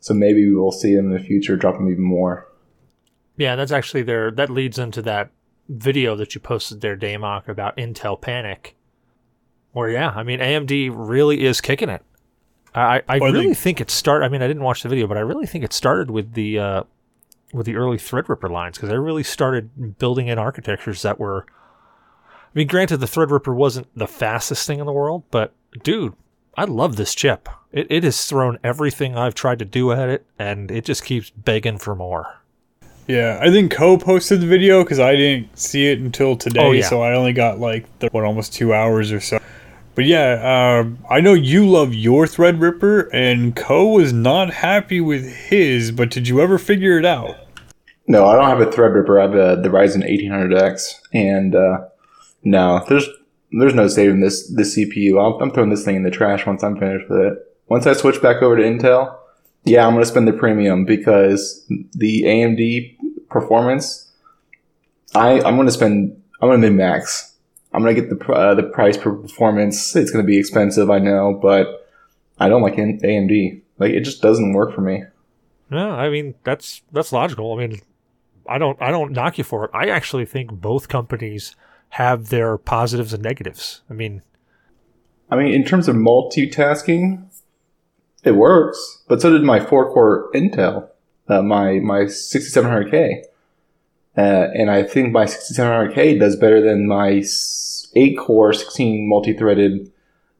So 0.00 0.14
maybe 0.14 0.44
we 0.44 0.54
will 0.54 0.72
see 0.72 0.94
them 0.94 1.06
in 1.06 1.12
the 1.12 1.24
future 1.24 1.56
drop 1.56 1.76
them 1.76 1.90
even 1.90 2.02
more. 2.02 2.46
Yeah, 3.36 3.56
that's 3.56 3.72
actually 3.72 4.02
there. 4.02 4.30
That 4.30 4.50
leads 4.50 4.78
into 4.78 5.02
that 5.02 5.30
video 5.68 6.16
that 6.16 6.34
you 6.34 6.40
posted 6.40 6.80
there, 6.80 6.96
Damok, 6.96 7.48
about 7.48 7.76
Intel 7.76 8.20
panic. 8.20 8.74
Where 9.78 9.90
yeah, 9.90 10.10
I 10.14 10.24
mean 10.24 10.40
AMD 10.40 10.90
really 10.92 11.44
is 11.46 11.60
kicking 11.60 11.88
it. 11.88 12.02
I 12.74 13.02
I 13.08 13.18
Or 13.18 13.30
they- 13.32 13.38
really 13.40 13.54
think 13.54 13.80
it 13.80 13.90
start. 13.90 14.22
I 14.24 14.28
mean, 14.28 14.42
I 14.42 14.48
didn't 14.48 14.64
watch 14.64 14.82
the 14.82 14.88
video, 14.88 15.06
but 15.06 15.16
I 15.16 15.20
really 15.20 15.46
think 15.46 15.62
it 15.64 15.72
started 15.72 16.10
with 16.10 16.34
the 16.34 16.58
uh, 16.58 16.82
with 17.52 17.64
the 17.66 17.76
early 17.76 17.96
Threadripper 17.96 18.50
lines 18.50 18.76
because 18.76 18.88
they 18.90 18.98
really 18.98 19.22
started 19.22 19.98
building 19.98 20.26
in 20.28 20.38
architectures 20.38 21.02
that 21.02 21.18
were. 21.20 21.46
I 21.48 22.50
mean, 22.54 22.66
granted, 22.66 22.96
the 22.98 23.06
Threadripper 23.06 23.54
wasn't 23.54 23.86
the 23.94 24.08
fastest 24.08 24.66
thing 24.66 24.80
in 24.80 24.86
the 24.86 24.92
world, 24.92 25.22
but 25.30 25.52
dude, 25.84 26.14
I 26.56 26.64
love 26.64 26.96
this 26.96 27.14
chip. 27.14 27.48
It 27.70 27.86
it 27.88 28.02
has 28.04 28.24
thrown 28.26 28.58
everything 28.64 29.16
I've 29.16 29.34
tried 29.34 29.60
to 29.60 29.64
do 29.64 29.92
at 29.92 30.08
it, 30.08 30.26
and 30.40 30.70
it 30.72 30.84
just 30.84 31.04
keeps 31.04 31.30
begging 31.30 31.78
for 31.78 31.94
more. 31.94 32.40
Yeah, 33.06 33.38
I 33.40 33.50
think 33.50 33.72
Koh 33.72 33.96
posted 33.96 34.40
the 34.42 34.46
video 34.46 34.82
because 34.82 34.98
I 34.98 35.16
didn't 35.16 35.56
see 35.58 35.86
it 35.90 35.98
until 35.98 36.36
today, 36.36 36.60
Oh, 36.60 36.72
yeah. 36.72 36.86
so 36.86 37.00
I 37.00 37.14
only 37.14 37.32
got 37.32 37.58
like 37.58 37.86
the, 38.00 38.08
what 38.08 38.24
almost 38.24 38.52
two 38.52 38.74
hours 38.74 39.12
or 39.12 39.20
so. 39.20 39.38
But 39.98 40.06
yeah, 40.06 40.84
uh, 40.84 41.12
I 41.12 41.20
know 41.20 41.34
you 41.34 41.68
love 41.68 41.92
your 41.92 42.24
Threadripper, 42.26 43.08
and 43.12 43.56
Koh 43.56 43.88
was 43.88 44.12
not 44.12 44.54
happy 44.54 45.00
with 45.00 45.26
his. 45.28 45.90
But 45.90 46.08
did 46.08 46.28
you 46.28 46.40
ever 46.40 46.56
figure 46.56 47.00
it 47.00 47.04
out? 47.04 47.34
No, 48.06 48.24
I 48.24 48.36
don't 48.36 48.48
have 48.48 48.60
a 48.60 48.70
Threadripper. 48.70 49.18
I 49.18 49.22
have 49.22 49.34
a, 49.34 49.60
the 49.60 49.68
Ryzen 49.68 50.08
1800X, 50.08 51.00
and 51.12 51.56
uh, 51.56 51.78
no, 52.44 52.84
there's 52.88 53.08
there's 53.50 53.74
no 53.74 53.88
saving 53.88 54.20
this 54.20 54.48
this 54.54 54.78
CPU. 54.78 55.18
I'm, 55.20 55.42
I'm 55.42 55.50
throwing 55.52 55.70
this 55.70 55.84
thing 55.84 55.96
in 55.96 56.04
the 56.04 56.12
trash 56.12 56.46
once 56.46 56.62
I'm 56.62 56.78
finished 56.78 57.10
with 57.10 57.18
it. 57.18 57.58
Once 57.66 57.84
I 57.84 57.92
switch 57.94 58.22
back 58.22 58.40
over 58.40 58.54
to 58.54 58.62
Intel, 58.62 59.16
yeah, 59.64 59.84
I'm 59.84 59.94
going 59.94 60.04
to 60.04 60.08
spend 60.08 60.28
the 60.28 60.32
premium 60.32 60.84
because 60.84 61.66
the 61.68 62.22
AMD 62.22 62.96
performance. 63.30 64.12
I 65.16 65.40
I'm 65.40 65.56
going 65.56 65.66
to 65.66 65.72
spend. 65.72 66.22
I'm 66.40 66.50
going 66.50 66.60
to 66.60 66.68
min 66.68 66.76
max. 66.76 67.34
I'm 67.72 67.82
going 67.82 67.94
to 67.94 68.00
get 68.00 68.10
the 68.10 68.32
uh, 68.32 68.54
the 68.54 68.62
price 68.62 68.96
per 68.96 69.14
performance. 69.14 69.94
It's 69.94 70.10
going 70.10 70.24
to 70.24 70.26
be 70.26 70.38
expensive, 70.38 70.90
I 70.90 70.98
know, 70.98 71.38
but 71.40 71.86
I 72.38 72.48
don't 72.48 72.62
like 72.62 72.76
AMD. 72.76 73.62
Like 73.78 73.92
it 73.92 74.00
just 74.00 74.22
doesn't 74.22 74.52
work 74.52 74.74
for 74.74 74.80
me. 74.80 75.04
No, 75.70 75.90
I 75.90 76.08
mean 76.08 76.34
that's 76.44 76.82
that's 76.92 77.12
logical. 77.12 77.52
I 77.54 77.66
mean, 77.66 77.80
I 78.48 78.58
don't 78.58 78.80
I 78.80 78.90
don't 78.90 79.12
knock 79.12 79.38
you 79.38 79.44
for 79.44 79.64
it. 79.66 79.70
I 79.74 79.88
actually 79.88 80.24
think 80.24 80.50
both 80.50 80.88
companies 80.88 81.54
have 81.90 82.28
their 82.28 82.58
positives 82.58 83.12
and 83.12 83.22
negatives. 83.22 83.82
I 83.90 83.94
mean, 83.94 84.22
I 85.30 85.36
mean, 85.36 85.52
in 85.52 85.64
terms 85.64 85.88
of 85.88 85.96
multitasking, 85.96 87.24
it 88.24 88.32
works. 88.32 89.04
But 89.08 89.20
so 89.20 89.30
did 89.30 89.42
my 89.42 89.60
four 89.60 89.92
core 89.92 90.30
Intel, 90.34 90.88
uh, 91.28 91.42
my 91.42 91.80
my 91.80 92.00
6700K, 92.00 93.22
uh, 94.18 94.48
and 94.52 94.68
I 94.68 94.82
think 94.82 95.12
my 95.12 95.26
6700K 95.26 96.18
does 96.18 96.34
better 96.34 96.60
than 96.60 96.88
my 96.88 97.22
eight 97.94 98.18
core 98.18 98.52
16 98.52 99.08
multi 99.08 99.32
threaded 99.32 99.92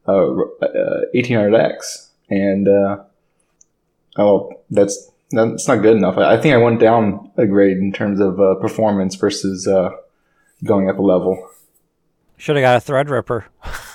uh, 0.05 0.33
uh, 0.61 1.01
1800X. 1.15 2.09
And 2.29 2.67
uh, 2.67 3.03
oh, 4.17 4.51
that's 4.69 5.09
that's 5.31 5.67
not 5.67 5.77
good 5.77 5.95
enough. 5.95 6.17
I, 6.17 6.33
I 6.33 6.41
think 6.41 6.53
I 6.53 6.57
went 6.57 6.81
down 6.81 7.31
a 7.37 7.45
grade 7.45 7.77
in 7.77 7.93
terms 7.93 8.19
of 8.19 8.39
uh, 8.39 8.55
performance 8.55 9.15
versus 9.15 9.65
uh, 9.65 9.91
going 10.65 10.89
up 10.89 10.97
a 10.97 11.01
level. 11.01 11.49
Should 12.35 12.57
have 12.57 12.63
got 12.63 12.83
a 12.83 12.91
Threadripper. 12.91 13.45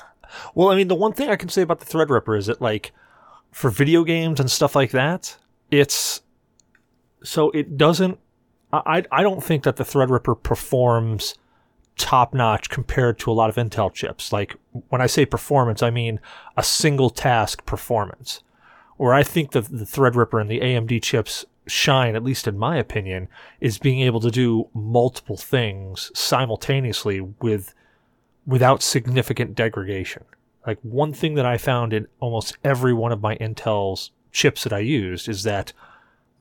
well, 0.54 0.70
I 0.70 0.76
mean, 0.76 0.88
the 0.88 0.94
one 0.94 1.12
thing 1.12 1.28
I 1.28 1.36
can 1.36 1.50
say 1.50 1.60
about 1.60 1.80
the 1.80 1.86
Threadripper 1.86 2.38
is 2.38 2.46
that 2.46 2.62
like 2.62 2.92
for 3.50 3.68
video 3.68 4.02
games 4.02 4.40
and 4.40 4.50
stuff 4.50 4.74
like 4.74 4.92
that, 4.92 5.36
it's 5.70 6.22
so 7.22 7.50
it 7.50 7.76
doesn't. 7.76 8.18
I 8.86 9.04
I 9.10 9.22
don't 9.22 9.42
think 9.42 9.64
that 9.64 9.76
the 9.76 9.84
Threadripper 9.84 10.42
performs 10.42 11.34
top 11.96 12.34
notch 12.34 12.70
compared 12.70 13.18
to 13.20 13.30
a 13.30 13.34
lot 13.34 13.48
of 13.48 13.56
Intel 13.56 13.92
chips. 13.92 14.32
Like 14.32 14.56
when 14.88 15.00
I 15.00 15.06
say 15.06 15.24
performance, 15.26 15.82
I 15.82 15.90
mean 15.90 16.20
a 16.56 16.62
single 16.62 17.10
task 17.10 17.64
performance. 17.66 18.42
Where 18.96 19.14
I 19.14 19.24
think 19.24 19.52
the, 19.52 19.60
the 19.60 19.84
Threadripper 19.84 20.40
and 20.40 20.48
the 20.48 20.60
AMD 20.60 21.02
chips 21.02 21.44
shine, 21.66 22.14
at 22.14 22.22
least 22.22 22.46
in 22.46 22.58
my 22.58 22.76
opinion, 22.76 23.28
is 23.60 23.78
being 23.78 24.00
able 24.00 24.20
to 24.20 24.30
do 24.30 24.68
multiple 24.72 25.36
things 25.36 26.10
simultaneously 26.14 27.20
with 27.20 27.74
without 28.46 28.82
significant 28.82 29.54
degradation. 29.54 30.24
Like 30.66 30.78
one 30.82 31.12
thing 31.12 31.34
that 31.34 31.46
I 31.46 31.58
found 31.58 31.92
in 31.92 32.06
almost 32.20 32.56
every 32.62 32.92
one 32.92 33.12
of 33.12 33.20
my 33.20 33.36
Intel's 33.36 34.10
chips 34.32 34.64
that 34.64 34.72
I 34.72 34.80
used 34.80 35.28
is 35.28 35.42
that 35.44 35.72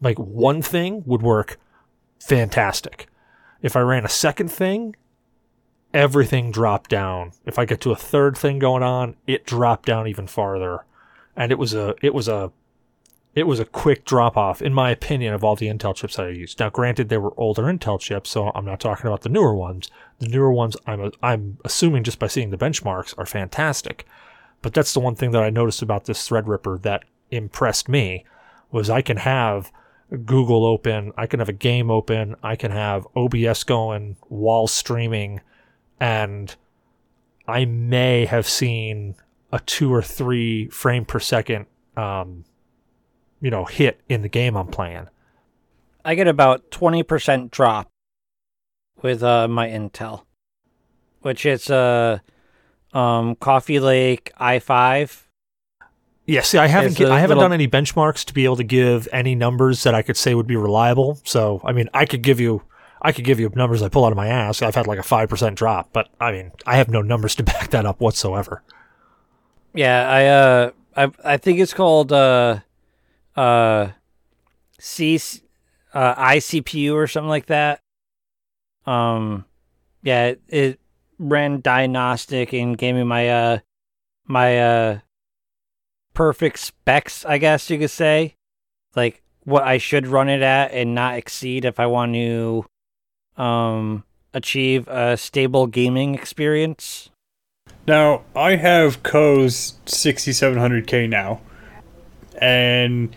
like 0.01 0.17
one 0.17 0.61
thing 0.61 1.03
would 1.05 1.21
work 1.21 1.57
fantastic. 2.27 3.07
If 3.61 3.75
I 3.75 3.81
ran 3.81 4.05
a 4.05 4.09
second 4.09 4.51
thing, 4.51 4.95
everything 5.93 6.51
dropped 6.51 6.89
down. 6.89 7.31
If 7.45 7.57
I 7.57 7.65
get 7.65 7.81
to 7.81 7.91
a 7.91 7.95
third 7.95 8.37
thing 8.37 8.59
going 8.59 8.83
on, 8.83 9.15
it 9.27 9.45
dropped 9.45 9.85
down 9.85 10.07
even 10.07 10.27
farther. 10.27 10.85
And 11.35 11.51
it 11.51 11.57
was 11.57 11.73
a 11.73 11.95
it 12.01 12.13
was 12.13 12.27
a 12.27 12.51
it 13.35 13.47
was 13.47 13.59
a 13.59 13.65
quick 13.65 14.05
drop 14.05 14.37
off, 14.37 14.61
in 14.61 14.73
my 14.73 14.91
opinion, 14.91 15.33
of 15.33 15.43
all 15.43 15.55
the 15.55 15.67
Intel 15.67 15.95
chips 15.95 16.17
that 16.17 16.27
I 16.27 16.29
used. 16.29 16.59
Now, 16.59 16.69
granted, 16.69 17.09
they 17.09 17.17
were 17.17 17.33
older 17.35 17.63
Intel 17.63 17.99
chips, 17.99 18.29
so 18.29 18.51
I'm 18.53 18.65
not 18.65 18.79
talking 18.79 19.07
about 19.07 19.21
the 19.21 19.29
newer 19.29 19.55
ones. 19.55 19.89
The 20.19 20.27
newer 20.27 20.51
ones, 20.51 20.77
I'm 20.85 21.11
I'm 21.23 21.57
assuming 21.65 22.03
just 22.03 22.19
by 22.19 22.27
seeing 22.27 22.51
the 22.51 22.57
benchmarks, 22.57 23.17
are 23.17 23.25
fantastic. 23.25 24.05
But 24.61 24.73
that's 24.73 24.93
the 24.93 24.99
one 24.99 25.15
thing 25.15 25.31
that 25.31 25.43
I 25.43 25.49
noticed 25.49 25.81
about 25.81 26.05
this 26.05 26.27
Threadripper 26.27 26.81
that 26.83 27.05
impressed 27.31 27.89
me 27.89 28.23
was 28.71 28.89
I 28.89 29.01
can 29.01 29.17
have 29.17 29.71
Google 30.17 30.65
open, 30.65 31.11
I 31.17 31.25
can 31.25 31.39
have 31.39 31.49
a 31.49 31.53
game 31.53 31.89
open, 31.89 32.35
I 32.43 32.55
can 32.55 32.71
have 32.71 33.07
OBS 33.15 33.63
going 33.63 34.17
while 34.27 34.67
streaming, 34.67 35.41
and 35.99 36.55
I 37.47 37.65
may 37.65 38.25
have 38.25 38.47
seen 38.47 39.15
a 39.51 39.59
two 39.59 39.93
or 39.93 40.01
three 40.01 40.67
frame 40.69 41.05
per 41.05 41.19
second, 41.19 41.65
um, 41.97 42.45
you 43.41 43.49
know, 43.49 43.65
hit 43.65 44.01
in 44.07 44.21
the 44.21 44.29
game 44.29 44.55
I'm 44.55 44.67
playing. 44.67 45.07
I 46.05 46.15
get 46.15 46.27
about 46.27 46.69
20% 46.71 47.49
drop 47.49 47.89
with 49.01 49.23
uh, 49.23 49.47
my 49.47 49.67
Intel, 49.67 50.25
which 51.21 51.45
is 51.45 51.69
a 51.69 52.21
uh, 52.93 52.97
um, 52.97 53.35
Coffee 53.35 53.79
Lake 53.79 54.31
i5 54.39 55.22
yeah, 56.25 56.41
see, 56.41 56.57
I 56.57 56.67
haven't 56.67 56.99
I 57.01 57.19
haven't 57.19 57.37
little- 57.37 57.43
done 57.49 57.53
any 57.53 57.67
benchmarks 57.67 58.23
to 58.25 58.33
be 58.33 58.45
able 58.45 58.55
to 58.57 58.63
give 58.63 59.07
any 59.11 59.35
numbers 59.35 59.83
that 59.83 59.93
I 59.95 60.01
could 60.01 60.17
say 60.17 60.35
would 60.35 60.47
be 60.47 60.55
reliable. 60.55 61.19
So, 61.23 61.61
I 61.63 61.71
mean, 61.73 61.89
I 61.93 62.05
could 62.05 62.21
give 62.21 62.39
you 62.39 62.61
I 63.01 63.11
could 63.11 63.25
give 63.25 63.39
you 63.39 63.51
numbers 63.55 63.81
I 63.81 63.89
pull 63.89 64.05
out 64.05 64.13
of 64.13 64.15
my 64.15 64.27
ass. 64.27 64.61
I've 64.61 64.75
had 64.75 64.87
like 64.87 64.99
a 64.99 65.03
five 65.03 65.27
percent 65.29 65.57
drop, 65.57 65.89
but 65.91 66.09
I 66.19 66.31
mean, 66.31 66.51
I 66.65 66.77
have 66.77 66.89
no 66.89 67.01
numbers 67.01 67.35
to 67.35 67.43
back 67.53 67.69
that 67.71 67.85
up 67.85 67.99
whatsoever. 67.99 68.63
Yeah, 69.73 70.09
I 70.09 70.25
uh 70.27 70.71
I 70.95 71.33
I 71.33 71.37
think 71.37 71.59
it's 71.59 71.73
called 71.73 72.11
uh 72.13 72.59
uh 73.35 73.89
C 74.79 75.19
uh 75.93 76.15
iCPU 76.15 76.93
or 76.93 77.07
something 77.07 77.29
like 77.29 77.47
that. 77.47 77.81
Um 78.85 79.45
yeah, 80.03 80.27
it, 80.27 80.41
it 80.47 80.79
ran 81.19 81.61
diagnostic 81.61 82.53
and 82.53 82.77
gave 82.77 82.95
me 82.95 83.03
my 83.03 83.29
uh 83.29 83.57
my 84.27 84.59
uh 84.59 84.99
perfect 86.13 86.59
specs, 86.59 87.25
I 87.25 87.37
guess 87.37 87.69
you 87.69 87.79
could 87.79 87.89
say. 87.89 88.35
Like 88.95 89.21
what 89.43 89.63
I 89.63 89.77
should 89.77 90.07
run 90.07 90.29
it 90.29 90.41
at 90.41 90.71
and 90.71 90.95
not 90.95 91.15
exceed 91.15 91.65
if 91.65 91.79
I 91.79 91.85
want 91.87 92.13
to 92.13 92.65
um 93.35 94.03
achieve 94.33 94.87
a 94.87 95.17
stable 95.17 95.67
gaming 95.67 96.15
experience. 96.15 97.09
Now, 97.85 98.23
I 98.35 98.55
have 98.55 99.03
Koh's 99.03 99.73
6700K 99.85 101.09
now, 101.09 101.41
and 102.39 103.13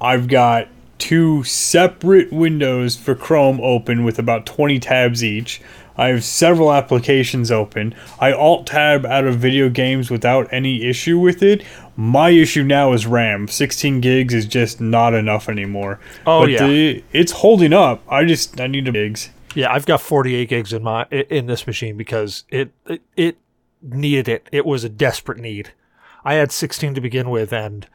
I've 0.00 0.28
got 0.28 0.68
two 0.98 1.42
separate 1.44 2.32
windows 2.32 2.96
for 2.96 3.14
Chrome 3.14 3.60
open 3.62 4.04
with 4.04 4.18
about 4.18 4.46
20 4.46 4.78
tabs 4.78 5.24
each. 5.24 5.60
I 5.96 6.08
have 6.08 6.24
several 6.24 6.72
applications 6.72 7.50
open. 7.50 7.94
I 8.18 8.32
alt 8.32 8.66
tab 8.66 9.06
out 9.06 9.26
of 9.26 9.36
video 9.36 9.68
games 9.68 10.10
without 10.10 10.48
any 10.52 10.84
issue 10.84 11.18
with 11.18 11.42
it. 11.42 11.62
My 11.96 12.30
issue 12.30 12.64
now 12.64 12.92
is 12.92 13.06
RAM. 13.06 13.46
16 13.48 14.00
gigs 14.00 14.34
is 14.34 14.46
just 14.46 14.80
not 14.80 15.14
enough 15.14 15.48
anymore. 15.48 16.00
Oh, 16.26 16.42
but 16.42 16.50
yeah. 16.50 16.66
the, 16.66 17.04
it's 17.12 17.32
holding 17.32 17.72
up. 17.72 18.02
I 18.08 18.24
just 18.24 18.60
I 18.60 18.66
need 18.66 18.88
a 18.88 18.92
gigs. 18.92 19.30
Yeah, 19.54 19.72
I've 19.72 19.86
got 19.86 20.00
48 20.00 20.48
gigs 20.48 20.72
in 20.72 20.82
my 20.82 21.04
in 21.04 21.46
this 21.46 21.66
machine 21.66 21.96
because 21.96 22.44
it 22.50 22.72
it, 22.86 23.02
it 23.16 23.38
needed 23.80 24.28
it. 24.28 24.48
It 24.50 24.66
was 24.66 24.82
a 24.82 24.88
desperate 24.88 25.38
need. 25.38 25.72
I 26.24 26.34
had 26.34 26.50
16 26.50 26.94
to 26.94 27.00
begin 27.00 27.30
with, 27.30 27.52
and 27.52 27.86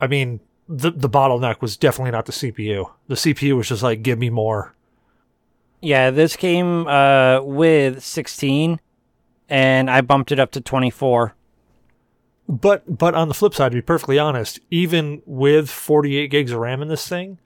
I 0.00 0.06
mean 0.08 0.40
the 0.68 0.90
the 0.90 1.08
bottleneck 1.08 1.60
was 1.60 1.76
definitely 1.76 2.12
not 2.12 2.26
the 2.26 2.32
CPU. 2.32 2.90
The 3.06 3.14
CPU 3.14 3.56
was 3.56 3.68
just 3.68 3.82
like, 3.82 4.02
give 4.02 4.18
me 4.18 4.30
more. 4.30 4.74
Yeah, 5.80 6.10
this 6.10 6.36
came 6.36 6.86
uh, 6.86 7.40
with 7.42 8.02
16, 8.04 8.80
and 9.48 9.90
I 9.90 10.02
bumped 10.02 10.30
it 10.30 10.38
up 10.38 10.50
to 10.52 10.60
24. 10.60 11.34
But 12.50 12.98
but 12.98 13.14
on 13.14 13.28
the 13.28 13.34
flip 13.34 13.54
side, 13.54 13.70
to 13.70 13.76
be 13.76 13.82
perfectly 13.82 14.18
honest, 14.18 14.58
even 14.72 15.22
with 15.24 15.70
48 15.70 16.26
gigs 16.32 16.50
of 16.50 16.58
RAM 16.58 16.82
in 16.82 16.88
this 16.88 17.06
thing, 17.08 17.38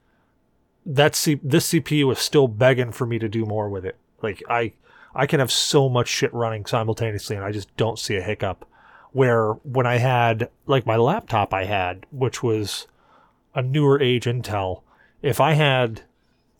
that 0.83 1.15
C- 1.15 1.39
this 1.43 1.71
CPU 1.71 2.11
is 2.11 2.17
still 2.17 2.47
begging 2.47 2.91
for 2.91 3.05
me 3.05 3.19
to 3.19 3.29
do 3.29 3.45
more 3.45 3.69
with 3.69 3.85
it. 3.85 3.97
Like 4.23 4.41
I 4.49 4.73
I 5.13 5.27
can 5.27 5.39
have 5.39 5.51
so 5.51 5.89
much 5.89 6.07
shit 6.07 6.33
running 6.33 6.65
simultaneously, 6.65 7.35
and 7.35 7.45
I 7.45 7.51
just 7.51 7.75
don't 7.77 7.99
see 7.99 8.15
a 8.15 8.21
hiccup. 8.21 8.67
Where 9.11 9.51
when 9.63 9.85
I 9.85 9.97
had 9.97 10.49
like 10.65 10.87
my 10.87 10.95
laptop, 10.95 11.53
I 11.53 11.65
had 11.65 12.07
which 12.11 12.41
was 12.41 12.87
a 13.53 13.61
newer 13.61 14.01
age 14.01 14.25
Intel. 14.25 14.81
If 15.21 15.39
I 15.39 15.53
had 15.53 16.01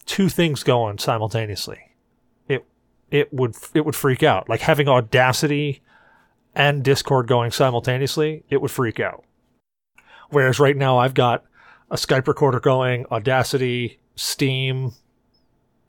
two 0.06 0.30
things 0.30 0.62
going 0.62 1.00
simultaneously, 1.00 1.96
it 2.48 2.64
it 3.10 3.34
would 3.34 3.56
it 3.74 3.86
would 3.86 3.96
freak 3.96 4.22
out. 4.22 4.48
Like 4.50 4.62
having 4.62 4.88
Audacity 4.88 5.82
and 6.56 6.84
Discord 6.84 7.28
going 7.28 7.52
simultaneously, 7.52 8.44
it 8.50 8.62
would 8.62 8.72
freak 8.72 9.00
out. 9.00 9.24
Whereas 10.30 10.60
right 10.60 10.76
now 10.76 10.98
I've 10.98 11.14
got 11.14 11.44
a 11.92 11.96
Skype 11.96 12.28
recorder 12.28 12.60
going, 12.60 13.06
Audacity, 13.12 14.00
Steam, 14.16 14.94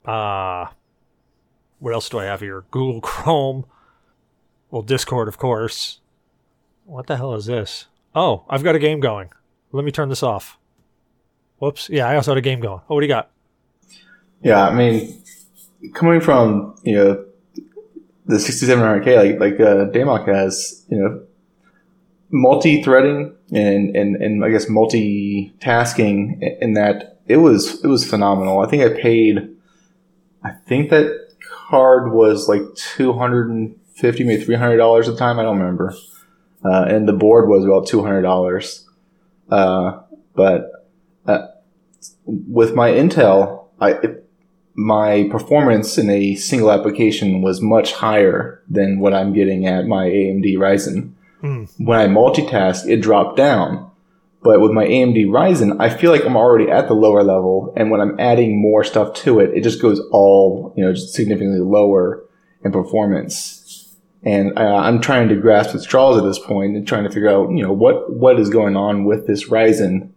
uh 0.05 0.67
what 1.79 1.93
else 1.93 2.09
do 2.09 2.19
I 2.19 2.25
have 2.25 2.41
here? 2.41 2.65
Google 2.71 3.01
Chrome, 3.01 3.65
well 4.69 4.81
Discord 4.81 5.27
of 5.27 5.37
course. 5.37 6.01
What 6.85 7.07
the 7.07 7.17
hell 7.17 7.33
is 7.33 7.45
this? 7.45 7.85
Oh, 8.15 8.45
I've 8.49 8.63
got 8.63 8.75
a 8.75 8.79
game 8.79 8.99
going. 8.99 9.29
Let 9.71 9.83
me 9.83 9.91
turn 9.91 10.09
this 10.09 10.23
off. 10.23 10.57
Whoops. 11.59 11.89
Yeah, 11.89 12.07
I 12.07 12.15
also 12.15 12.31
had 12.31 12.37
a 12.37 12.41
game 12.41 12.59
going. 12.59 12.81
Oh, 12.89 12.95
what 12.95 13.01
do 13.01 13.05
you 13.07 13.11
got? 13.13 13.29
Yeah, 14.41 14.67
I 14.67 14.73
mean, 14.73 15.21
coming 15.93 16.21
from 16.21 16.75
you 16.83 16.95
know 16.95 17.25
the 18.27 18.35
6700K, 18.35 19.17
like 19.17 19.39
like 19.39 19.59
uh, 19.59 19.89
Damok 19.89 20.27
has, 20.27 20.85
you 20.89 20.97
know, 20.97 21.23
multi-threading 22.29 23.33
and 23.53 23.95
and 23.95 24.15
and 24.17 24.43
I 24.43 24.49
guess 24.49 24.65
multitasking 24.65 26.61
in 26.61 26.73
that 26.73 27.19
it 27.25 27.37
was 27.37 27.83
it 27.83 27.87
was 27.87 28.07
phenomenal. 28.07 28.59
I 28.59 28.67
think 28.67 28.83
I 28.83 29.01
paid, 29.01 29.55
I 30.43 30.51
think 30.51 30.89
that 30.89 31.29
card 31.69 32.11
was 32.11 32.47
like 32.47 32.61
250 32.75 34.23
maybe 34.23 34.43
300 34.43 34.77
dollars 34.77 35.07
at 35.07 35.13
the 35.13 35.19
time. 35.19 35.39
I 35.39 35.43
don't 35.43 35.59
remember, 35.59 35.93
uh, 36.65 36.85
and 36.87 37.07
the 37.07 37.13
board 37.13 37.49
was 37.49 37.65
about 37.65 37.87
200 37.87 38.21
dollars. 38.21 38.85
Uh, 39.49 40.01
but 40.35 40.89
uh, 41.25 41.47
with 42.25 42.75
my 42.75 42.91
Intel, 42.91 43.67
I 43.79 43.91
it, 43.91 44.16
my 44.77 45.27
performance 45.31 45.97
in 45.97 46.07
a 46.09 46.35
single 46.35 46.71
application 46.71 47.41
was 47.41 47.61
much 47.61 47.93
higher 47.93 48.61
than 48.69 48.99
what 48.99 49.13
I'm 49.13 49.33
getting 49.33 49.65
at 49.65 49.87
my 49.87 50.05
AMD 50.05 50.55
Ryzen. 50.57 51.13
Hmm. 51.41 51.65
When 51.83 51.99
I 51.99 52.05
multitask, 52.05 52.87
it 52.87 53.01
dropped 53.01 53.37
down. 53.37 53.89
But 54.43 54.61
with 54.61 54.71
my 54.71 54.85
AMD 54.85 55.25
Ryzen, 55.27 55.77
I 55.81 55.89
feel 55.89 56.11
like 56.11 56.23
I'm 56.23 56.37
already 56.37 56.69
at 56.69 56.87
the 56.87 56.93
lower 56.93 57.23
level, 57.23 57.73
and 57.75 57.89
when 57.89 57.99
I'm 57.99 58.19
adding 58.19 58.61
more 58.61 58.83
stuff 58.83 59.15
to 59.15 59.39
it, 59.39 59.49
it 59.57 59.63
just 59.63 59.81
goes 59.81 59.99
all 60.11 60.73
you 60.77 60.85
know, 60.85 60.93
just 60.93 61.15
significantly 61.15 61.59
lower 61.59 62.23
in 62.63 62.71
performance. 62.71 63.95
And 64.23 64.57
uh, 64.57 64.75
I'm 64.75 65.01
trying 65.01 65.29
to 65.29 65.35
grasp 65.35 65.73
at 65.73 65.81
straws 65.81 66.17
at 66.17 66.23
this 66.23 66.37
point 66.39 66.75
and 66.75 66.87
trying 66.87 67.03
to 67.03 67.09
figure 67.09 67.29
out, 67.29 67.49
you 67.49 67.63
know, 67.63 67.73
what 67.73 68.13
what 68.13 68.39
is 68.39 68.49
going 68.49 68.77
on 68.77 69.05
with 69.05 69.25
this 69.25 69.49
Ryzen. 69.49 70.11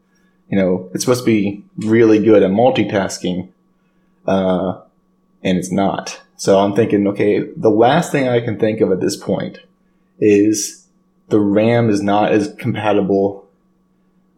You 0.49 0.59
know, 0.59 0.91
it's 0.93 1.05
supposed 1.05 1.25
to 1.25 1.27
be 1.27 1.65
really 1.79 2.23
good 2.23 2.43
at 2.43 2.51
multitasking, 2.51 3.49
uh, 4.31 4.81
and 5.43 5.59
it's 5.59 5.73
not. 5.73 6.21
So 6.37 6.59
I'm 6.61 6.75
thinking, 6.75 7.07
okay, 7.09 7.41
the 7.57 7.71
last 7.71 8.13
thing 8.13 8.29
I 8.29 8.41
can 8.41 8.59
think 8.59 8.81
of 8.81 8.93
at 8.93 9.01
this 9.01 9.17
point 9.17 9.59
is 10.19 10.87
the 11.29 11.41
RAM 11.41 11.91
is 11.91 12.01
not 12.01 12.33
as 12.33 12.55
compatible 12.59 13.49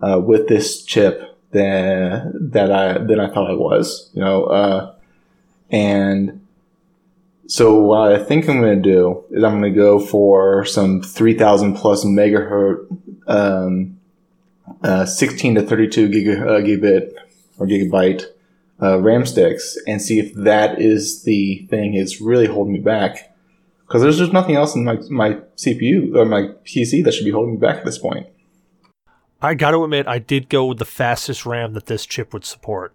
uh, 0.01 0.19
with 0.19 0.49
this 0.49 0.83
chip 0.85 1.39
than 1.51 2.51
that 2.53 2.73
I 2.73 2.99
than 2.99 3.21
I 3.21 3.29
thought 3.33 3.51
it 3.53 3.59
was. 3.59 4.11
You 4.15 4.23
know, 4.23 4.45
uh, 4.45 4.95
and 5.71 6.41
So 7.47 7.75
what 7.81 8.13
I 8.13 8.19
think 8.23 8.49
I'm 8.49 8.63
going 8.63 8.83
to 8.83 8.89
do 8.91 9.25
is 9.31 9.45
I'm 9.45 9.61
going 9.61 9.73
to 9.75 9.79
go 9.79 9.99
for 10.01 10.65
some 10.65 11.03
3000 11.03 11.75
plus 11.75 12.05
megahertz, 12.05 12.87
um, 13.27 13.99
uh, 14.83 15.05
16 15.05 15.57
to 15.57 15.63
32 15.63 16.09
giga, 16.09 16.41
uh, 16.43 16.61
gigabit 16.63 17.13
or 17.59 17.67
gigabyte 17.67 18.25
uh, 18.81 18.99
RAM 19.01 19.27
sticks 19.27 19.77
and 19.87 20.01
see 20.01 20.19
if 20.19 20.33
that 20.35 20.81
is 20.81 21.25
the 21.25 21.67
thing 21.71 21.95
is 21.95 22.21
really 22.21 22.47
holding 22.47 22.73
me 22.73 22.81
back. 22.81 23.35
Because 23.87 24.03
there's 24.03 24.19
just 24.19 24.33
nothing 24.33 24.55
else 24.57 24.75
in 24.75 24.85
my, 24.85 24.99
my 25.11 25.35
CPU 25.57 26.17
or 26.17 26.25
my 26.25 26.49
PC 26.65 27.05
that 27.05 27.13
should 27.13 27.27
be 27.27 27.31
holding 27.31 27.55
me 27.55 27.61
back 27.61 27.77
at 27.77 27.85
this 27.85 27.99
point. 27.99 28.27
I 29.43 29.55
got 29.55 29.73
to 29.73 29.85
admit, 29.85 30.07
I 30.07 30.19
did 30.19 30.49
go 30.49 30.65
with 30.67 30.79
the 30.79 30.85
fastest 30.85 31.45
RAM 31.45 31.75
that 31.75 31.87
this 31.87 32.07
chip 32.07 32.33
would 32.33 32.45
support. 32.45 32.95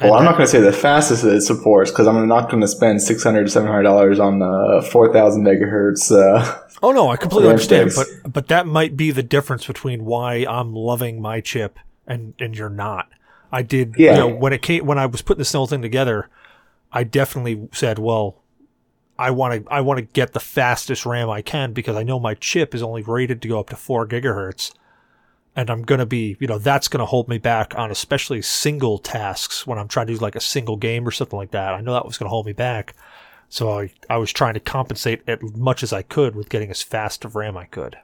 Well, 0.00 0.08
And 0.14 0.18
I'm 0.18 0.24
not 0.24 0.32
going 0.36 0.46
to 0.46 0.50
say 0.50 0.60
the 0.60 0.72
fastest 0.72 1.22
that 1.22 1.34
it 1.34 1.42
supports 1.42 1.90
because 1.90 2.06
I'm 2.06 2.26
not 2.26 2.50
going 2.50 2.60
to 2.62 2.68
spend 2.68 3.00
600 3.00 3.44
to 3.44 3.50
700 3.50 3.82
dollars 3.82 4.18
on 4.18 4.42
uh, 4.42 4.82
4,000 4.82 5.44
megahertz. 5.44 6.10
Uh, 6.10 6.62
Oh 6.82 6.92
no, 6.92 7.08
I 7.08 7.16
completely 7.16 7.48
understand, 7.48 7.90
sticks. 7.90 8.10
but 8.22 8.30
but 8.34 8.48
that 8.48 8.66
might 8.66 8.98
be 8.98 9.10
the 9.10 9.22
difference 9.22 9.66
between 9.66 10.04
why 10.04 10.44
I'm 10.46 10.74
loving 10.74 11.22
my 11.22 11.40
chip 11.40 11.78
and 12.06 12.34
and 12.38 12.54
you're 12.54 12.68
not. 12.68 13.08
I 13.56 13.62
did, 13.62 13.94
Yeah. 13.96 14.12
you 14.12 14.18
know, 14.18 14.28
when 14.28 14.52
it 14.52 14.62
came 14.62 14.84
when 14.86 14.98
I 14.98 15.06
was 15.06 15.22
putting 15.22 15.38
this 15.38 15.52
whole 15.52 15.66
thing 15.66 15.82
together, 15.82 16.28
I 16.92 17.04
definitely 17.04 17.68
said, 17.72 17.98
well, 17.98 18.42
I 19.18 19.30
want 19.30 19.64
to 19.64 19.72
I 19.72 19.80
want 19.80 19.98
to 19.98 20.02
get 20.04 20.32
the 20.34 20.40
fastest 20.40 21.06
RAM 21.06 21.30
I 21.30 21.42
can 21.42 21.72
because 21.72 21.96
I 21.96 22.02
know 22.02 22.20
my 22.20 22.34
chip 22.34 22.74
is 22.74 22.82
only 22.82 23.02
rated 23.02 23.40
to 23.42 23.48
go 23.48 23.58
up 23.60 23.70
to 23.70 23.76
four 23.76 24.06
gigahertz, 24.06 24.72
and 25.54 25.70
I'm 25.70 25.82
gonna 25.82 26.04
be, 26.06 26.36
you 26.38 26.46
know, 26.46 26.58
that's 26.58 26.88
gonna 26.88 27.06
hold 27.06 27.28
me 27.28 27.38
back 27.38 27.72
on 27.78 27.90
especially 27.90 28.42
single 28.42 28.98
tasks 28.98 29.66
when 29.66 29.78
I'm 29.78 29.88
trying 29.88 30.06
to 30.08 30.12
do 30.14 30.18
like 30.18 30.36
a 30.36 30.40
single 30.40 30.76
game 30.76 31.08
or 31.08 31.10
something 31.10 31.38
like 31.38 31.52
that. 31.52 31.72
I 31.72 31.80
know 31.80 31.94
that 31.94 32.04
was 32.06 32.18
gonna 32.18 32.28
hold 32.28 32.44
me 32.46 32.52
back. 32.52 32.94
So 33.48 33.78
I, 33.78 33.92
I 34.10 34.16
was 34.18 34.32
trying 34.32 34.54
to 34.54 34.60
compensate 34.60 35.22
as 35.28 35.38
much 35.54 35.82
as 35.82 35.92
I 35.92 36.02
could 36.02 36.34
with 36.34 36.48
getting 36.48 36.68
as 36.70 36.82
fast 36.82 37.24
of 37.24 37.36
RAM 37.36 37.56
I 37.56 37.64
could. 37.64 37.96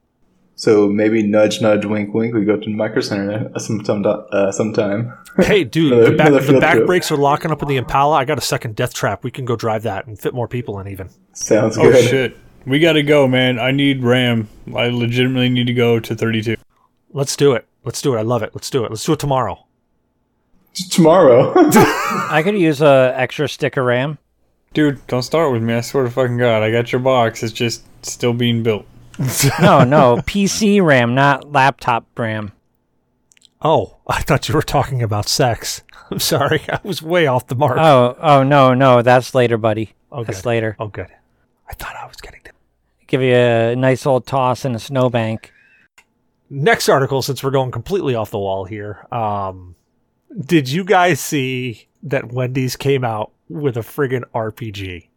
So 0.54 0.88
maybe 0.88 1.22
nudge, 1.22 1.60
nudge, 1.60 1.84
wink, 1.84 2.14
wink. 2.14 2.34
We 2.34 2.44
go 2.44 2.56
to 2.56 2.64
the 2.64 2.74
Micro 2.74 3.00
Center 3.00 3.50
uh, 3.54 3.58
some, 3.58 3.84
some, 3.84 4.04
uh, 4.06 4.52
sometime. 4.52 5.12
Hey, 5.38 5.64
dude, 5.64 5.92
Another- 5.92 6.10
the 6.10 6.16
back, 6.16 6.46
the 6.46 6.60
back 6.60 6.86
brakes 6.86 7.10
are 7.10 7.16
locking 7.16 7.50
up 7.50 7.62
in 7.62 7.68
the 7.68 7.76
Impala. 7.76 8.16
I 8.16 8.24
got 8.24 8.38
a 8.38 8.42
second 8.42 8.76
death 8.76 8.94
trap. 8.94 9.24
We 9.24 9.30
can 9.30 9.44
go 9.44 9.56
drive 9.56 9.82
that 9.84 10.06
and 10.06 10.18
fit 10.18 10.34
more 10.34 10.48
people 10.48 10.78
in 10.78 10.88
even. 10.88 11.08
Sounds 11.32 11.76
good. 11.76 11.94
Oh 11.94 12.00
shit. 12.00 12.36
We 12.64 12.78
gotta 12.78 13.02
go, 13.02 13.26
man. 13.26 13.58
I 13.58 13.72
need 13.72 14.02
RAM. 14.04 14.48
I 14.76 14.86
legitimately 14.88 15.48
need 15.48 15.66
to 15.66 15.74
go 15.74 15.98
to 15.98 16.14
32. 16.14 16.56
Let's 17.12 17.34
do 17.34 17.52
it. 17.52 17.66
Let's 17.84 18.00
do 18.00 18.14
it. 18.14 18.18
I 18.18 18.22
love 18.22 18.42
it. 18.42 18.54
Let's 18.54 18.70
do 18.70 18.84
it. 18.84 18.90
Let's 18.90 19.04
do 19.04 19.12
it 19.14 19.18
tomorrow. 19.18 19.66
Tomorrow. 20.90 21.52
I 21.56 22.40
could 22.44 22.56
use 22.56 22.80
a 22.80 23.12
extra 23.16 23.48
stick 23.48 23.76
of 23.76 23.84
RAM. 23.84 24.18
Dude, 24.72 25.06
don't 25.06 25.22
start 25.22 25.52
with 25.52 25.62
me. 25.62 25.74
I 25.74 25.80
swear 25.82 26.04
to 26.04 26.10
fucking 26.10 26.38
God. 26.38 26.62
I 26.62 26.70
got 26.70 26.92
your 26.92 27.00
box. 27.00 27.42
It's 27.42 27.52
just 27.52 27.84
still 28.06 28.32
being 28.32 28.62
built. 28.62 28.86
No, 29.60 29.84
no, 29.84 30.16
PC 30.18 30.82
RAM, 30.84 31.14
not 31.14 31.50
laptop 31.52 32.06
RAM. 32.18 32.52
Oh, 33.60 33.98
I 34.06 34.22
thought 34.22 34.48
you 34.48 34.54
were 34.54 34.62
talking 34.62 35.02
about 35.02 35.28
sex. 35.28 35.82
I'm 36.10 36.18
sorry. 36.18 36.60
I 36.68 36.80
was 36.82 37.00
way 37.02 37.26
off 37.26 37.46
the 37.46 37.54
mark. 37.54 37.78
Oh, 37.78 38.16
oh 38.20 38.42
no, 38.42 38.74
no, 38.74 39.02
that's 39.02 39.34
later, 39.34 39.56
buddy. 39.56 39.94
oh, 40.10 40.24
That's 40.24 40.42
good. 40.42 40.48
later. 40.48 40.76
Oh, 40.78 40.88
good. 40.88 41.08
I 41.68 41.74
thought 41.74 41.94
I 41.96 42.06
was 42.06 42.16
getting 42.16 42.40
to. 42.44 42.50
Give 43.06 43.22
you 43.22 43.34
a 43.34 43.76
nice 43.76 44.04
old 44.06 44.26
toss 44.26 44.64
in 44.64 44.74
a 44.74 44.78
snowbank. 44.78 45.52
Next 46.50 46.88
article, 46.88 47.22
since 47.22 47.42
we're 47.42 47.50
going 47.50 47.70
completely 47.70 48.14
off 48.14 48.30
the 48.30 48.38
wall 48.38 48.64
here. 48.64 49.06
Um, 49.12 49.74
did 50.38 50.68
you 50.70 50.84
guys 50.84 51.20
see 51.20 51.88
that 52.02 52.32
Wendy's 52.32 52.76
came 52.76 53.04
out 53.04 53.30
with 53.48 53.76
a 53.76 53.80
friggin' 53.80 54.24
RPG? 54.34 55.08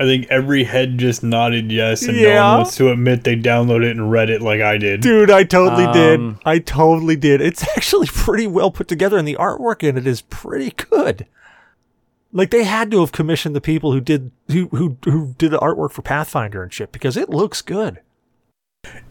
I 0.00 0.04
think 0.04 0.26
every 0.30 0.62
head 0.64 0.96
just 0.98 1.22
nodded 1.24 1.72
yes, 1.72 2.02
and 2.04 2.16
no 2.16 2.22
Yeah. 2.28 2.48
one 2.50 2.58
wants 2.60 2.76
to 2.76 2.90
admit 2.92 3.24
they 3.24 3.34
downloaded 3.34 3.84
it 3.86 3.96
and 3.96 4.10
read 4.10 4.30
it 4.30 4.40
like 4.40 4.60
I 4.60 4.78
did. 4.78 5.00
Dude, 5.00 5.30
I 5.30 5.42
totally 5.42 5.92
did. 5.92 6.20
Um, 6.20 6.38
I 6.44 6.60
totally 6.60 7.16
did. 7.16 7.40
It's 7.40 7.66
actually 7.76 8.06
pretty 8.06 8.46
well 8.46 8.70
put 8.70 8.86
together, 8.88 9.18
and 9.18 9.26
the 9.26 9.36
artwork 9.40 9.82
in 9.82 9.96
it 9.96 10.06
is 10.06 10.20
pretty 10.22 10.70
good. 10.70 11.26
Like 12.32 12.50
they 12.50 12.64
had 12.64 12.90
to 12.92 13.00
have 13.00 13.10
commissioned 13.10 13.56
the 13.56 13.60
people 13.60 13.92
who 13.92 14.00
did 14.00 14.30
who 14.48 14.68
who 14.68 14.96
who 15.04 15.34
did 15.38 15.50
the 15.50 15.58
artwork 15.58 15.90
for 15.92 16.02
Pathfinder 16.02 16.62
and 16.62 16.72
shit 16.72 16.92
because 16.92 17.16
it 17.16 17.30
looks 17.30 17.62
good. 17.62 18.00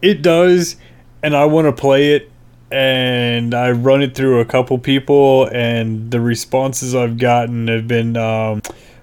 It 0.00 0.22
does, 0.22 0.76
and 1.22 1.36
I 1.36 1.44
want 1.44 1.66
to 1.66 1.72
play 1.72 2.14
it. 2.14 2.30
And 2.70 3.54
I 3.54 3.70
run 3.70 4.02
it 4.02 4.14
through 4.14 4.40
a 4.40 4.44
couple 4.44 4.78
people, 4.78 5.46
and 5.52 6.10
the 6.10 6.20
responses 6.20 6.94
I've 6.94 7.16
gotten 7.18 7.66
have 7.68 7.88
been, 7.88 8.14
um, 8.16 8.60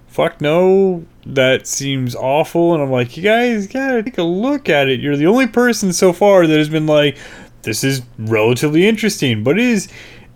"Fuck 0.08 0.40
no, 0.40 1.04
that 1.26 1.68
seems 1.68 2.16
awful." 2.16 2.74
And 2.74 2.84
I'm 2.84 2.92
like, 2.92 3.16
"You 3.18 3.24
guys 3.24 3.68
gotta 3.68 4.04
take 4.04 4.18
a 4.18 4.24
look 4.24 4.70
at 4.70 4.88
it. 4.88 5.00
You're 5.00 5.18
the 5.18 5.28
only 5.28 5.48
person 5.48 5.94
so 5.94 6.14
far 6.14 6.48
that 6.48 6.58
has 6.58 6.70
been 6.70 6.88
like, 6.88 7.18
this 7.64 7.84
is 7.84 8.02
relatively 8.18 8.88
interesting, 8.88 9.44
but 9.44 9.58
it 9.58 9.66
is, 9.66 9.88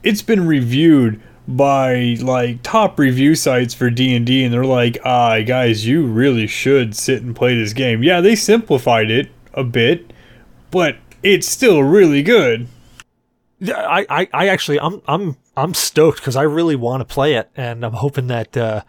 it's 0.04 0.22
been 0.22 0.48
reviewed." 0.48 1.22
by 1.50 2.16
like 2.22 2.62
top 2.62 3.00
review 3.00 3.34
sites 3.34 3.74
for 3.74 3.90
D&D 3.90 4.44
and 4.44 4.54
they're 4.54 4.64
like, 4.64 5.00
"Ah, 5.04 5.40
guys, 5.40 5.88
you 5.88 6.06
really 6.06 6.46
should 6.46 6.96
sit 6.96 7.24
and 7.24 7.36
play 7.36 7.56
this 7.56 7.74
game." 7.74 8.04
Yeah, 8.04 8.22
they 8.22 8.36
simplified 8.36 9.10
it 9.10 9.32
a 9.56 9.64
bit, 9.64 10.14
but 10.70 10.98
it's 11.24 11.48
still 11.48 11.82
really 11.84 12.22
good. 12.22 12.68
Yeah, 13.60 13.78
I, 13.80 14.06
I, 14.10 14.30
I 14.32 14.48
actually 14.48 14.80
I'm 14.80 15.02
I'm 15.08 15.38
I'm 15.58 15.74
stoked 15.74 16.20
because 16.20 16.36
I 16.36 16.44
really 16.44 16.76
want 16.76 17.02
to 17.02 17.06
play 17.14 17.34
it, 17.34 17.50
and 17.58 17.84
I'm 17.84 17.94
hoping 17.94 18.28
that 18.28 18.56
uh, 18.56 18.84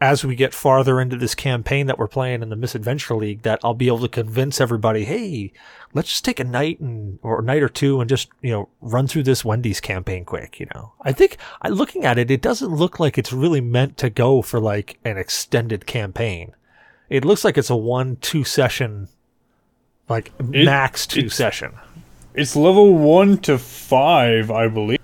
as 0.00 0.24
we 0.24 0.34
get 0.34 0.52
farther 0.52 1.00
into 1.00 1.16
this 1.16 1.34
campaign 1.34 1.86
that 1.86 1.98
we're 1.98 2.08
playing 2.08 2.42
in 2.42 2.48
the 2.50 2.56
Misadventure 2.56 3.14
League, 3.14 3.42
that 3.42 3.60
I'll 3.62 3.74
be 3.74 3.86
able 3.86 4.00
to 4.00 4.08
convince 4.08 4.60
everybody, 4.60 5.04
hey, 5.04 5.52
let's 5.94 6.08
just 6.10 6.24
take 6.24 6.40
a 6.40 6.44
night 6.44 6.80
and 6.80 7.18
or 7.22 7.40
a 7.40 7.42
night 7.42 7.62
or 7.62 7.68
two 7.68 8.00
and 8.00 8.08
just 8.10 8.28
you 8.42 8.50
know 8.50 8.68
run 8.80 9.06
through 9.06 9.22
this 9.22 9.44
Wendy's 9.44 9.80
campaign 9.80 10.24
quick. 10.24 10.58
You 10.60 10.66
know, 10.74 10.92
I 11.02 11.12
think 11.12 11.38
I 11.62 11.68
looking 11.68 12.04
at 12.04 12.18
it, 12.18 12.30
it 12.30 12.42
doesn't 12.42 12.74
look 12.74 12.98
like 13.00 13.16
it's 13.16 13.32
really 13.32 13.60
meant 13.60 13.96
to 13.98 14.10
go 14.10 14.42
for 14.42 14.60
like 14.60 14.98
an 15.04 15.16
extended 15.16 15.86
campaign. 15.86 16.54
It 17.08 17.24
looks 17.24 17.44
like 17.44 17.56
it's 17.56 17.70
a 17.70 17.76
one 17.76 18.16
two 18.16 18.44
session, 18.44 19.08
like 20.08 20.32
It- 20.38 20.64
max 20.64 21.06
two 21.06 21.20
it's- 21.20 21.34
session. 21.36 21.72
It's 22.36 22.56
level 22.56 22.92
1 22.94 23.38
to 23.42 23.58
5, 23.58 24.50
I 24.50 24.66
believe. 24.66 24.98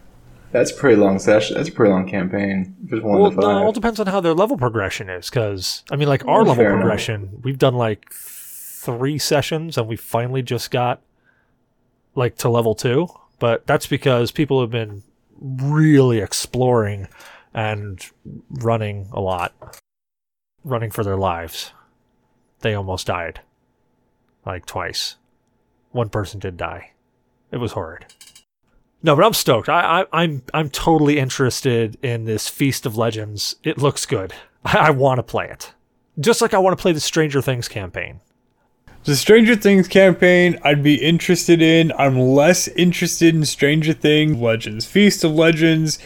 That's 0.53 0.73
a 0.73 0.75
pretty 0.75 0.97
long 0.97 1.19
session. 1.19 1.57
That's 1.57 1.69
a 1.69 1.73
pretty 1.73 1.93
long 1.93 2.09
campaign. 2.09 2.77
Just 2.87 3.03
one 3.03 3.21
Well, 3.21 3.31
to 3.31 3.37
no, 3.37 3.51
it 3.51 3.63
all 3.63 3.73
depends 3.73 4.01
on 4.01 4.07
how 4.09 4.21
their 4.21 4.35
level 4.35 4.57
progression 4.57 5.09
is. 5.09 5.31
Because 5.31 5.85
I 5.91 5.97
mean, 5.97 6.09
like 6.09 6.27
our 6.27 6.41
level 6.41 6.57
fair 6.57 6.71
enough. 6.71 6.81
progression, 6.81 7.41
we've 7.43 7.59
done 7.59 7.75
like 7.75 8.13
three 8.13 9.19
sessions, 9.19 9.79
and 9.79 9.87
we 9.87 9.97
finally 9.97 10.43
just 10.43 10.71
got 10.71 11.03
like 12.15 12.37
to 12.39 12.49
level 12.49 12.75
two. 12.75 13.09
But 13.39 13.67
that's 13.67 13.87
because 13.87 14.33
people 14.33 14.61
have 14.61 14.71
been 14.71 15.03
really 15.41 16.19
exploring 16.19 17.09
and 17.55 18.05
running 18.51 19.09
a 19.13 19.21
lot, 19.21 19.81
running 20.65 20.91
for 20.91 21.05
their 21.05 21.17
lives. 21.17 21.73
They 22.61 22.75
almost 22.75 23.07
died, 23.07 23.41
like 24.45 24.67
twice. 24.67 25.17
One 25.93 26.09
person 26.09 26.39
did 26.41 26.57
die. 26.57 26.93
It 27.51 27.57
was 27.57 27.73
horrid. 27.73 28.07
No, 29.03 29.17
but 29.17 29.25
I'm 29.25 29.33
stoked. 29.33 29.69
I, 29.69 30.03
I, 30.03 30.07
I'm 30.13 30.43
I'm 30.53 30.69
totally 30.69 31.19
interested 31.19 31.99
in 32.03 32.25
this 32.25 32.49
Feast 32.49 32.85
of 32.85 32.97
Legends. 32.97 33.57
It 33.63 33.79
looks 33.79 34.05
good. 34.07 34.35
I, 34.65 34.77
I 34.79 34.91
want 34.91 35.19
to 35.19 35.23
play 35.23 35.49
it, 35.49 35.73
just 36.19 36.43
like 36.43 36.53
I 36.53 36.59
want 36.59 36.77
to 36.77 36.81
play 36.81 36.93
the 36.93 37.01
Stranger 37.01 37.41
Things 37.41 37.69
campaign. 37.69 38.21
The 39.05 39.17
Stranger 39.17 39.57
Things 39.57 39.89
campaign, 39.89 40.59
I'd 40.63 40.83
be 40.83 40.97
interested 40.97 41.63
in. 41.63 41.91
I'm 41.97 42.19
less 42.19 42.69
interested 42.69 43.35
in 43.35 43.47
Stranger 43.47 43.95
Things 43.95 44.37
Legends. 44.37 44.85
Feast 44.85 45.25
of 45.25 45.33
Legends 45.33 45.99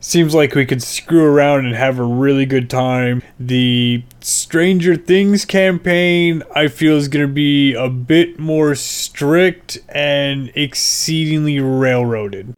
seems 0.00 0.34
like 0.34 0.54
we 0.54 0.66
could 0.66 0.82
screw 0.82 1.24
around 1.24 1.66
and 1.66 1.74
have 1.74 1.98
a 1.98 2.04
really 2.04 2.46
good 2.46 2.68
time. 2.68 3.22
The 3.38 4.02
Stranger 4.20 4.96
Things 4.96 5.44
campaign, 5.44 6.42
I 6.54 6.68
feel, 6.68 6.96
is 6.96 7.08
going 7.08 7.26
to 7.26 7.32
be 7.32 7.74
a 7.74 7.88
bit 7.88 8.38
more 8.38 8.74
strict 8.74 9.78
and 9.88 10.50
exceedingly 10.54 11.60
railroaded. 11.60 12.56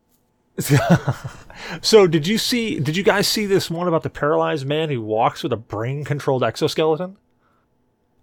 So, 1.81 2.07
did 2.07 2.27
you 2.27 2.39
see? 2.39 2.79
Did 2.81 2.97
you 2.97 3.03
guys 3.03 3.29
see 3.29 3.47
this 3.47 3.71
one 3.71 3.89
about 3.89 4.03
the 4.03 4.11
paralyzed 4.11 4.67
man 4.67 4.89
who 4.89 5.01
walks 5.01 5.43
with 5.43 5.53
a 5.53 5.57
brain-controlled 5.57 6.43
exoskeleton? 6.43 7.17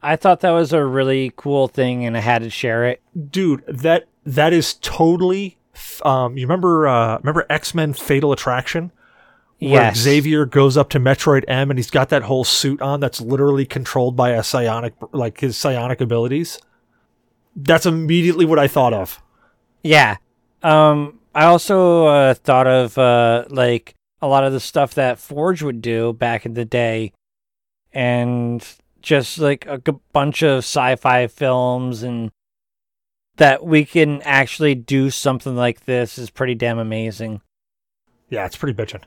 I 0.02 0.16
thought 0.16 0.42
that 0.42 0.52
was 0.52 0.72
a 0.72 0.86
really 0.86 1.34
cool 1.36 1.68
thing, 1.68 2.06
and 2.06 2.16
I 2.16 2.22
had 2.22 2.42
to 2.42 2.50
share 2.50 2.86
it. 2.86 3.02
Dude, 3.32 3.64
that 3.68 4.08
that 4.26 4.54
is 4.54 4.76
totally. 4.76 5.58
Um, 6.04 6.38
you 6.38 6.46
remember? 6.46 6.88
Uh, 6.88 7.18
remember 7.20 7.46
X 7.50 7.74
Men: 7.74 7.94
Fatal 7.94 8.32
Attraction? 8.32 8.92
Yes. 9.60 9.98
Xavier 9.98 10.46
goes 10.46 10.78
up 10.78 10.90
to 10.90 11.00
Metroid 11.00 11.44
M 11.48 11.70
and 11.70 11.78
he's 11.78 11.92
got 11.92 12.10
that 12.10 12.24
whole 12.24 12.44
suit 12.46 12.82
on 12.82 13.00
that's 13.00 13.20
literally 13.20 13.66
controlled 13.66 14.16
by 14.16 14.30
a 14.30 14.42
psionic, 14.42 14.94
like 15.12 15.42
his 15.42 15.58
psionic 15.58 16.00
abilities. 16.00 16.60
That's 17.56 17.86
immediately 17.86 18.46
what 18.46 18.58
I 18.58 18.68
thought 18.68 18.94
of. 18.94 19.22
Yeah. 19.84 20.18
Um, 20.64 21.20
I 21.36 21.46
also 21.46 22.08
uh, 22.08 22.34
thought 22.34 22.68
of 22.68 22.98
uh, 22.98 23.46
like 23.50 23.96
a 24.22 24.28
lot 24.28 24.44
of 24.44 24.54
the 24.54 24.60
stuff 24.60 24.94
that 24.96 25.20
Forge 25.20 25.62
would 25.62 25.82
do 25.82 26.14
back 26.14 26.46
in 26.46 26.54
the 26.54 26.66
day, 26.66 27.14
and 27.94 28.66
just 29.02 29.40
like 29.40 29.66
a 29.66 29.78
g- 29.78 30.00
bunch 30.12 30.44
of 30.44 30.60
sci-fi 30.60 31.28
films 31.28 32.04
and 32.04 32.32
that 33.38 33.64
we 33.66 33.86
can 33.86 34.22
actually 34.24 34.76
do 34.76 35.10
something 35.10 35.56
like 35.56 35.86
this 35.86 36.18
is 36.18 36.30
pretty 36.30 36.56
damn 36.56 36.80
amazing. 36.80 37.42
Yeah, 38.30 38.46
it's 38.46 38.58
pretty 38.58 38.78
bitchin'. 38.78 39.04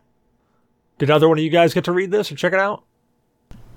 Did 1.03 1.11
either 1.11 1.28
one 1.28 1.36
of 1.36 1.42
you 1.42 1.50
guys 1.50 1.74
get 1.74 1.82
to 1.86 1.92
read 1.92 2.12
this 2.12 2.30
or 2.30 2.36
check 2.36 2.53
it 2.53 2.61
out? 2.61 2.84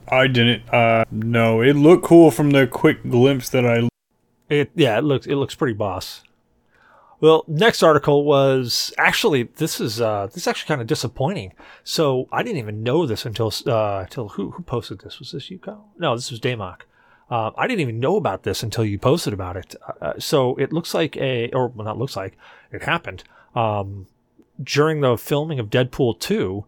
I 0.07 0.28
didn't. 0.28 0.71
Uh, 0.71 1.05
no, 1.09 1.59
it 1.59 1.76
looked 1.76 2.05
cool 2.05 2.30
from 2.30 2.51
the 2.51 2.67
quick 2.67 3.01
glimpse 3.01 3.49
that 3.49 3.65
I. 3.65 3.89
It 4.47 4.69
yeah, 4.76 4.99
it 4.99 5.03
looks 5.03 5.26
it 5.26 5.34
looks 5.34 5.55
pretty 5.55 5.73
boss. 5.73 6.21
Well, 7.19 7.43
next 7.47 7.82
article 7.82 8.26
was 8.26 8.93
actually 8.99 9.41
this 9.55 9.82
is 9.82 9.99
uh 9.99 10.28
this 10.28 10.38
is 10.38 10.47
actually 10.47 10.67
kind 10.67 10.82
of 10.82 10.86
disappointing. 10.86 11.53
So 11.84 12.30
I 12.32 12.43
didn't 12.43 12.59
even 12.59 12.84
know 12.84 13.07
this 13.07 13.26
until 13.26 13.51
uh 13.65 14.01
until 14.01 14.30
who 14.30 14.51
who 14.51 14.61
posted 14.61 14.99
this? 14.99 15.17
Was 15.17 15.32
this 15.32 15.49
you, 15.49 15.57
Kyle? 15.57 15.89
No, 15.97 16.15
this 16.15 16.30
was 16.30 16.39
Damok. 16.39 16.82
Um, 17.32 17.53
I 17.57 17.65
didn't 17.65 17.82
even 17.82 17.99
know 17.99 18.17
about 18.17 18.43
this 18.43 18.61
until 18.61 18.86
you 18.86 18.99
posted 18.99 19.34
about 19.34 19.57
it. 19.57 19.73
Uh, 19.99 20.13
so 20.19 20.55
it 20.57 20.71
looks 20.71 20.93
like 20.93 21.17
a 21.17 21.49
or 21.53 21.69
well, 21.69 21.86
not 21.86 21.97
looks 21.97 22.15
like 22.15 22.38
it 22.71 22.84
happened. 22.84 23.23
Um, 23.55 24.05
during 24.61 25.01
the 25.01 25.17
filming 25.17 25.59
of 25.59 25.71
Deadpool 25.71 26.19
two, 26.19 26.65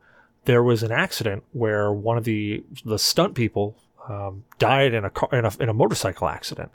there 0.47 0.63
was 0.63 0.81
an 0.81 0.93
accident 0.93 1.43
where 1.51 1.91
one 1.91 2.17
of 2.17 2.23
the 2.23 2.63
the 2.85 2.97
stunt 2.97 3.35
people 3.35 3.75
um, 4.07 4.45
died 4.57 4.93
in 4.93 5.03
a 5.03 5.09
car 5.09 5.27
in 5.33 5.43
a, 5.43 5.51
in 5.59 5.67
a 5.67 5.73
motorcycle 5.73 6.29
accident, 6.29 6.71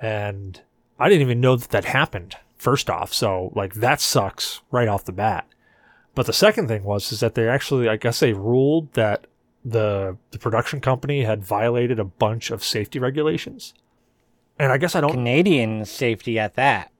and 0.00 0.62
I 0.98 1.10
didn't 1.10 1.20
even 1.20 1.40
know 1.40 1.56
that 1.56 1.68
that 1.70 1.84
happened. 1.84 2.36
First 2.56 2.88
off, 2.88 3.12
so 3.12 3.52
like 3.54 3.74
that 3.74 4.00
sucks 4.00 4.62
right 4.70 4.88
off 4.88 5.04
the 5.04 5.12
bat. 5.12 5.46
But 6.14 6.24
the 6.24 6.32
second 6.32 6.68
thing 6.68 6.84
was 6.84 7.12
is 7.12 7.20
that 7.20 7.34
they 7.34 7.46
actually, 7.46 7.86
I 7.86 7.96
guess, 7.96 8.18
they 8.20 8.32
ruled 8.32 8.94
that 8.94 9.26
the 9.62 10.16
the 10.30 10.38
production 10.38 10.80
company 10.80 11.24
had 11.24 11.44
violated 11.44 11.98
a 11.98 12.04
bunch 12.04 12.50
of 12.50 12.64
safety 12.64 12.98
regulations, 12.98 13.74
and 14.58 14.72
I 14.72 14.78
guess 14.78 14.96
I 14.96 15.02
don't. 15.02 15.12
Canadian 15.12 15.84
safety 15.84 16.38
at 16.38 16.54
that. 16.54 16.90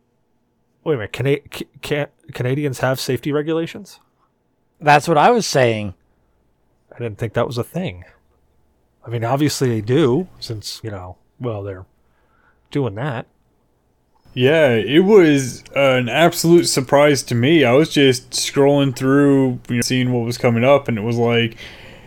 Wait 0.84 0.94
a 0.94 0.98
minute, 0.98 1.12
Cana- 1.12 1.48
ca- 1.50 1.68
ca- 1.82 2.32
Canadians 2.34 2.80
have 2.80 3.00
safety 3.00 3.32
regulations? 3.32 3.98
That's 4.80 5.08
what 5.08 5.18
I 5.18 5.30
was 5.30 5.46
saying. 5.46 5.94
I 6.94 6.98
didn't 6.98 7.18
think 7.18 7.34
that 7.34 7.46
was 7.46 7.58
a 7.58 7.64
thing. 7.64 8.04
I 9.06 9.10
mean, 9.10 9.24
obviously 9.24 9.68
they 9.68 9.80
do, 9.80 10.28
since 10.40 10.80
you 10.82 10.90
know, 10.90 11.16
well, 11.38 11.62
they're 11.62 11.86
doing 12.70 12.94
that. 12.96 13.26
Yeah, 14.34 14.68
it 14.68 15.04
was 15.04 15.64
an 15.74 16.10
absolute 16.10 16.66
surprise 16.66 17.22
to 17.24 17.34
me. 17.34 17.64
I 17.64 17.72
was 17.72 17.88
just 17.88 18.30
scrolling 18.32 18.94
through, 18.94 19.60
you 19.68 19.76
know, 19.76 19.80
seeing 19.80 20.12
what 20.12 20.26
was 20.26 20.36
coming 20.36 20.62
up, 20.62 20.88
and 20.88 20.98
it 20.98 21.02
was 21.02 21.16
like, 21.16 21.56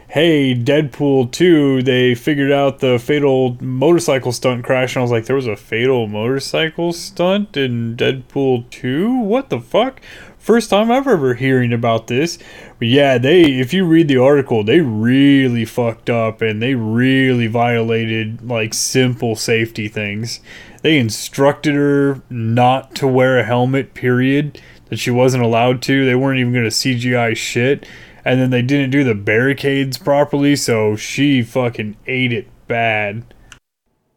hey, 0.09 0.55
Deadpool 0.55 1.31
2, 1.31 1.83
they 1.83 2.15
figured 2.15 2.51
out 2.51 2.79
the 2.79 2.97
fatal 2.97 3.55
motorcycle 3.61 4.31
stunt 4.31 4.65
crash. 4.65 4.95
And 4.95 5.01
I 5.01 5.03
was 5.03 5.11
like, 5.11 5.25
there 5.25 5.35
was 5.35 5.45
a 5.45 5.55
fatal 5.55 6.07
motorcycle 6.07 6.93
stunt 6.93 7.55
in 7.55 7.95
Deadpool 7.95 8.67
2? 8.71 9.19
What 9.19 9.51
the 9.51 9.59
fuck? 9.59 10.01
First 10.39 10.71
time 10.71 10.91
I've 10.91 11.05
ever 11.05 11.35
hearing 11.35 11.71
about 11.71 12.07
this. 12.07 12.39
But 12.79 12.87
yeah, 12.87 13.19
they 13.19 13.41
if 13.59 13.71
you 13.71 13.85
read 13.85 14.07
the 14.07 14.17
article, 14.17 14.63
they 14.63 14.79
really 14.79 15.65
fucked 15.65 16.09
up 16.09 16.41
and 16.41 16.59
they 16.59 16.73
really 16.73 17.45
violated 17.45 18.41
like 18.41 18.73
simple 18.73 19.35
safety 19.35 19.87
things. 19.87 20.39
They 20.81 20.97
instructed 20.97 21.75
her 21.75 22.21
not 22.31 22.95
to 22.95 23.07
wear 23.07 23.37
a 23.37 23.43
helmet, 23.43 23.93
period. 23.93 24.59
That 24.85 24.97
she 24.97 25.11
wasn't 25.11 25.43
allowed 25.43 25.83
to. 25.83 26.03
They 26.03 26.15
weren't 26.15 26.39
even 26.39 26.53
gonna 26.53 26.67
CGI 26.69 27.37
shit 27.37 27.85
and 28.25 28.39
then 28.39 28.49
they 28.49 28.61
didn't 28.61 28.91
do 28.91 29.03
the 29.03 29.15
barricades 29.15 29.97
properly, 29.97 30.55
so 30.55 30.95
she 30.95 31.41
fucking 31.41 31.97
ate 32.07 32.33
it 32.33 32.47
bad. 32.67 33.33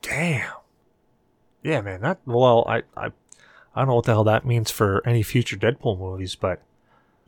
Damn. 0.02 0.50
Yeah, 1.62 1.80
man. 1.80 2.00
That 2.00 2.20
well, 2.26 2.64
I 2.68 2.82
I 2.96 3.06
I 3.74 3.80
don't 3.80 3.88
know 3.88 3.94
what 3.94 4.04
the 4.04 4.12
hell 4.12 4.24
that 4.24 4.44
means 4.44 4.70
for 4.70 5.06
any 5.06 5.22
future 5.22 5.56
Deadpool 5.56 5.98
movies, 5.98 6.34
but 6.34 6.60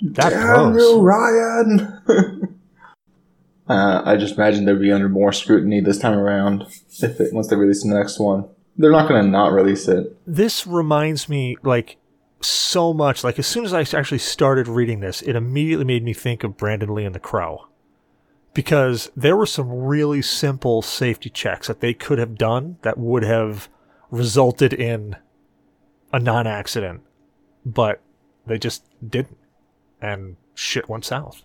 that 0.03 0.31
Daniel 0.31 0.72
blows. 0.72 1.01
Ryan. 1.01 2.01
uh, 3.68 4.03
I 4.05 4.16
just 4.16 4.35
imagine 4.35 4.64
they'd 4.64 4.79
be 4.79 4.93
under 4.93 5.09
more 5.09 5.33
scrutiny 5.33 5.81
this 5.81 5.99
time 5.99 6.18
around 6.18 6.62
if 7.01 7.20
it, 7.20 7.33
once 7.33 7.49
they 7.49 7.57
release 7.57 7.83
the 7.83 7.95
next 7.95 8.18
one. 8.18 8.45
They're 8.77 8.91
not 8.91 9.09
going 9.09 9.25
to 9.25 9.31
not 9.31 9.53
release 9.53 9.87
it. 9.87 10.16
This 10.27 10.66
reminds 10.66 11.29
me 11.29 11.57
like 11.62 11.97
so 12.45 12.92
much. 12.92 13.24
Like 13.24 13.38
as 13.38 13.47
soon 13.47 13.64
as 13.64 13.72
I 13.72 13.80
actually 13.80 14.18
started 14.18 14.68
reading 14.68 15.01
this, 15.01 15.22
it 15.22 15.36
immediately 15.36 15.84
made 15.84 16.05
me 16.05 16.12
think 16.12 16.45
of 16.45 16.57
Brandon 16.57 16.95
Lee 16.95 17.05
and 17.05 17.14
the 17.14 17.20
Crow. 17.20 17.66
Because 18.53 19.11
there 19.16 19.36
were 19.36 19.47
some 19.47 19.70
really 19.70 20.22
simple 20.22 20.80
safety 20.80 21.28
checks 21.28 21.66
that 21.66 21.80
they 21.80 21.92
could 21.92 22.18
have 22.18 22.36
done 22.36 22.78
that 22.82 22.99
would 22.99 23.24
have 23.24 23.68
resulted 24.11 24.72
in 24.72 25.16
a 26.12 26.20
non 26.20 26.47
accident, 26.47 27.03
but 27.66 28.01
they 28.47 28.59
just 28.59 28.84
didn't. 29.07 29.38
And 30.01 30.36
shit 30.55 30.88
went 30.88 31.05
south. 31.05 31.42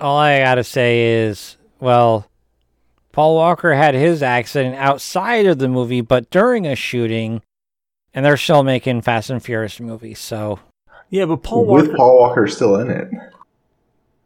All 0.00 0.16
I 0.16 0.40
gotta 0.40 0.64
say 0.64 1.24
is, 1.24 1.56
well, 1.80 2.30
Paul 3.12 3.34
Walker 3.34 3.74
had 3.74 3.94
his 3.94 4.22
accident 4.22 4.76
outside 4.76 5.46
of 5.46 5.58
the 5.58 5.68
movie, 5.68 6.02
but 6.02 6.30
during 6.30 6.66
a 6.66 6.76
shooting, 6.76 7.42
and 8.16 8.24
they're 8.24 8.36
still 8.36 8.64
making 8.64 9.02
Fast 9.02 9.30
and 9.30 9.40
Furious 9.42 9.78
movies. 9.78 10.18
So 10.18 10.58
Yeah, 11.10 11.26
but 11.26 11.44
Paul 11.44 11.66
With 11.66 11.84
Walker. 11.86 11.96
Paul 11.96 12.18
Walker 12.18 12.46
still 12.48 12.74
in 12.80 12.90
it. 12.90 13.08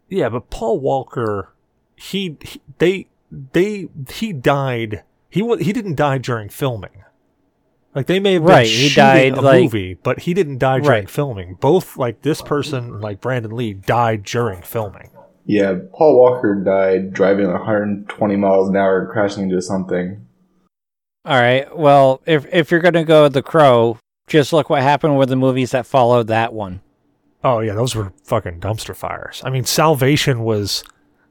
Yeah, 0.08 0.28
but 0.30 0.48
Paul 0.48 0.80
Walker, 0.80 1.52
he, 1.96 2.36
he 2.40 2.60
they 2.78 3.08
they 3.30 3.88
he 4.10 4.32
died. 4.32 5.02
He 5.28 5.42
wa- 5.42 5.56
he 5.58 5.72
didn't 5.72 5.94
die 5.96 6.18
during 6.18 6.48
filming. 6.48 7.04
Like 7.94 8.06
they 8.06 8.20
may 8.20 8.34
have 8.34 8.42
been 8.42 8.48
Right, 8.50 8.66
he 8.66 8.88
shooting 8.88 9.04
died, 9.04 9.32
a 9.38 9.40
like- 9.40 9.62
movie, 9.62 9.94
but 9.94 10.20
he 10.20 10.32
didn't 10.34 10.58
die 10.58 10.78
during 10.78 10.88
Right. 11.02 11.10
filming. 11.10 11.54
Both 11.60 11.96
like 11.96 12.22
this 12.22 12.40
person, 12.42 13.00
like 13.00 13.20
Brandon 13.20 13.54
Lee, 13.54 13.74
died 13.74 14.22
during 14.24 14.62
filming. 14.62 15.10
Yeah, 15.44 15.74
Paul 15.92 16.16
Walker 16.18 16.54
died 16.54 17.12
driving 17.12 17.50
120 17.50 18.36
miles 18.36 18.68
an 18.68 18.76
hour 18.76 19.00
and 19.00 19.08
crashing 19.10 19.44
into 19.44 19.60
something. 19.60 20.24
All 21.24 21.36
right, 21.40 21.76
well, 21.76 22.22
if 22.26 22.46
if 22.52 22.70
you're 22.70 22.80
gonna 22.80 23.04
go 23.04 23.24
with 23.24 23.34
the 23.34 23.42
Crow, 23.42 23.98
just 24.26 24.52
look 24.52 24.70
what 24.70 24.82
happened 24.82 25.18
with 25.18 25.28
the 25.28 25.36
movies 25.36 25.70
that 25.72 25.86
followed 25.86 26.28
that 26.28 26.52
one. 26.52 26.80
Oh 27.44 27.60
yeah, 27.60 27.74
those 27.74 27.94
were 27.94 28.12
fucking 28.24 28.60
dumpster 28.60 28.94
fires. 28.96 29.42
I 29.44 29.50
mean, 29.50 29.64
Salvation 29.64 30.40
was 30.42 30.84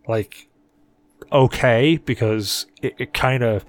like 0.07 0.47
okay 1.31 1.97
because 1.97 2.65
it, 2.81 2.95
it 2.97 3.13
kind 3.13 3.43
of 3.43 3.65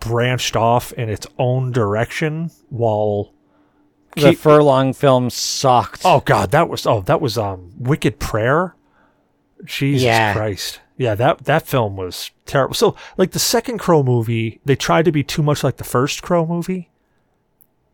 branched 0.00 0.56
off 0.56 0.92
in 0.94 1.08
its 1.08 1.26
own 1.38 1.70
direction 1.70 2.50
while 2.70 3.32
The 4.16 4.30
Keep- 4.30 4.38
Furlong 4.38 4.92
film 4.92 5.30
sucked. 5.30 6.02
Oh 6.04 6.20
god, 6.20 6.50
that 6.50 6.68
was 6.68 6.86
oh 6.86 7.00
that 7.02 7.20
was 7.20 7.38
um 7.38 7.72
Wicked 7.78 8.18
Prayer. 8.18 8.74
Jesus 9.64 10.02
Yeah. 10.04 10.32
Christ. 10.34 10.80
Yeah, 10.96 11.14
that 11.14 11.44
that 11.44 11.66
film 11.66 11.96
was 11.96 12.30
terrible. 12.46 12.74
So 12.74 12.96
like 13.16 13.32
the 13.32 13.38
second 13.38 13.78
Crow 13.78 14.02
movie, 14.02 14.60
they 14.64 14.76
tried 14.76 15.04
to 15.06 15.12
be 15.12 15.22
too 15.22 15.42
much 15.42 15.64
like 15.64 15.76
the 15.78 15.84
first 15.84 16.22
Crow 16.22 16.46
movie. 16.46 16.90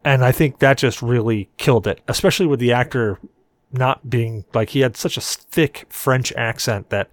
And 0.04 0.24
I 0.24 0.32
think 0.32 0.58
that 0.58 0.78
just 0.78 1.02
really 1.02 1.48
killed 1.56 1.86
it, 1.86 2.00
especially 2.08 2.46
with 2.46 2.60
the 2.60 2.72
actor 2.72 3.18
not 3.72 4.08
being 4.08 4.44
like 4.54 4.70
he 4.70 4.80
had 4.80 4.96
such 4.96 5.16
a 5.16 5.20
thick 5.20 5.86
French 5.88 6.32
accent 6.32 6.90
that 6.90 7.10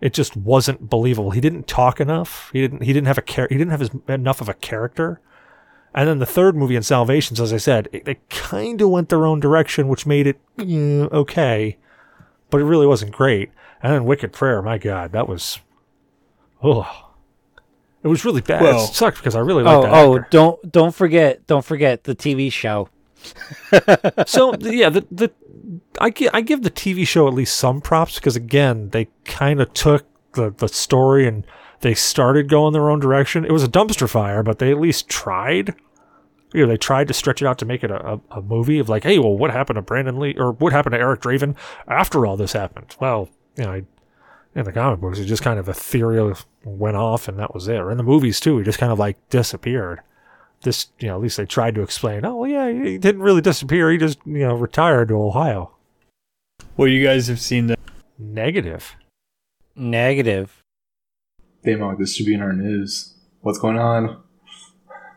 it 0.00 0.14
just 0.14 0.36
wasn't 0.36 0.88
believable. 0.88 1.32
He 1.32 1.40
didn't 1.40 1.66
talk 1.66 2.00
enough. 2.00 2.50
He 2.52 2.60
didn't 2.60 2.82
he 2.82 2.92
didn't 2.92 3.08
have 3.08 3.18
a 3.18 3.22
char- 3.22 3.48
he 3.48 3.58
didn't 3.58 3.70
have 3.70 3.80
his, 3.80 3.90
enough 4.08 4.40
of 4.40 4.48
a 4.48 4.54
character. 4.54 5.20
And 5.94 6.08
then 6.08 6.18
the 6.18 6.26
third 6.26 6.54
movie 6.54 6.76
in 6.76 6.82
Salvations, 6.82 7.40
as 7.40 7.52
I 7.52 7.56
said, 7.56 7.88
it, 7.92 8.04
they 8.04 8.18
kind 8.28 8.80
of 8.80 8.90
went 8.90 9.08
their 9.08 9.26
own 9.26 9.40
direction, 9.40 9.88
which 9.88 10.06
made 10.06 10.26
it 10.26 10.40
eh, 10.58 11.08
okay, 11.12 11.78
but 12.50 12.60
it 12.60 12.64
really 12.64 12.86
wasn't 12.86 13.12
great. 13.12 13.50
And 13.82 13.92
then 13.92 14.04
Wicked 14.04 14.32
Prayer, 14.32 14.60
my 14.62 14.78
God, 14.78 15.12
that 15.12 15.28
was, 15.28 15.60
oh, 16.62 17.08
it 18.02 18.08
was 18.08 18.24
really 18.24 18.40
bad. 18.40 18.62
Well- 18.62 18.84
it 18.84 18.94
sucked 18.94 19.18
because 19.18 19.34
I 19.34 19.40
really 19.40 19.62
liked 19.62 19.78
oh, 19.78 19.82
that 19.82 19.92
oh, 19.92 20.16
actor. 20.16 20.28
don't 20.30 20.72
don't 20.72 20.94
forget, 20.94 21.46
don't 21.46 21.64
forget 21.64 22.04
the 22.04 22.14
TV 22.14 22.52
show. 22.52 22.88
so 24.26 24.54
yeah, 24.60 24.88
the 24.88 25.06
the 25.10 25.32
I 26.00 26.10
give 26.10 26.30
I 26.32 26.40
give 26.40 26.62
the 26.62 26.70
TV 26.70 27.06
show 27.06 27.26
at 27.26 27.34
least 27.34 27.56
some 27.56 27.80
props 27.80 28.16
because 28.16 28.36
again 28.36 28.90
they 28.90 29.08
kind 29.24 29.60
of 29.60 29.72
took 29.74 30.06
the 30.32 30.50
the 30.50 30.68
story 30.68 31.26
and 31.26 31.44
they 31.80 31.94
started 31.94 32.48
going 32.48 32.72
their 32.72 32.90
own 32.90 33.00
direction. 33.00 33.44
It 33.44 33.52
was 33.52 33.64
a 33.64 33.68
dumpster 33.68 34.08
fire, 34.08 34.42
but 34.42 34.58
they 34.58 34.70
at 34.70 34.80
least 34.80 35.08
tried. 35.08 35.74
You 36.52 36.62
know, 36.62 36.68
they 36.68 36.76
tried 36.78 37.08
to 37.08 37.14
stretch 37.14 37.42
it 37.42 37.46
out 37.46 37.58
to 37.58 37.66
make 37.66 37.84
it 37.84 37.90
a, 37.90 38.14
a, 38.14 38.20
a 38.30 38.42
movie 38.42 38.78
of 38.78 38.88
like, 38.88 39.02
hey, 39.02 39.18
well, 39.18 39.36
what 39.36 39.50
happened 39.50 39.76
to 39.76 39.82
Brandon 39.82 40.18
Lee 40.18 40.34
or 40.38 40.52
what 40.52 40.72
happened 40.72 40.94
to 40.94 40.98
Eric 40.98 41.20
Draven 41.20 41.54
after 41.86 42.24
all 42.24 42.36
this 42.36 42.52
happened? 42.52 42.96
Well, 42.98 43.28
you 43.58 43.64
know, 43.64 43.82
in 44.54 44.64
the 44.64 44.72
comic 44.72 45.00
books, 45.00 45.18
it 45.18 45.26
just 45.26 45.42
kind 45.42 45.58
of 45.58 45.68
ethereal 45.68 46.36
went 46.64 46.96
off 46.96 47.28
and 47.28 47.38
that 47.38 47.52
was 47.52 47.68
it. 47.68 47.76
Or 47.76 47.90
in 47.90 47.98
the 47.98 48.02
movies 48.02 48.40
too, 48.40 48.58
he 48.58 48.64
just 48.64 48.78
kind 48.78 48.92
of 48.92 48.98
like 48.98 49.16
disappeared 49.28 50.00
this, 50.62 50.88
you 50.98 51.08
know, 51.08 51.16
at 51.16 51.20
least 51.20 51.36
they 51.36 51.46
tried 51.46 51.74
to 51.74 51.82
explain, 51.82 52.24
oh, 52.24 52.36
well, 52.36 52.50
yeah, 52.50 52.70
he 52.70 52.98
didn't 52.98 53.22
really 53.22 53.40
disappear. 53.40 53.90
He 53.90 53.98
just, 53.98 54.18
you 54.24 54.46
know, 54.46 54.54
retired 54.54 55.08
to 55.08 55.14
Ohio. 55.14 55.76
Well, 56.76 56.88
you 56.88 57.04
guys 57.04 57.28
have 57.28 57.40
seen 57.40 57.68
the 57.68 57.76
Negative. 58.18 58.96
Negative. 59.76 60.62
Damok, 61.64 61.98
this 61.98 62.16
should 62.16 62.26
be 62.26 62.34
in 62.34 62.42
our 62.42 62.52
news. 62.52 63.14
What's 63.40 63.58
going 63.58 63.78
on? 63.78 64.22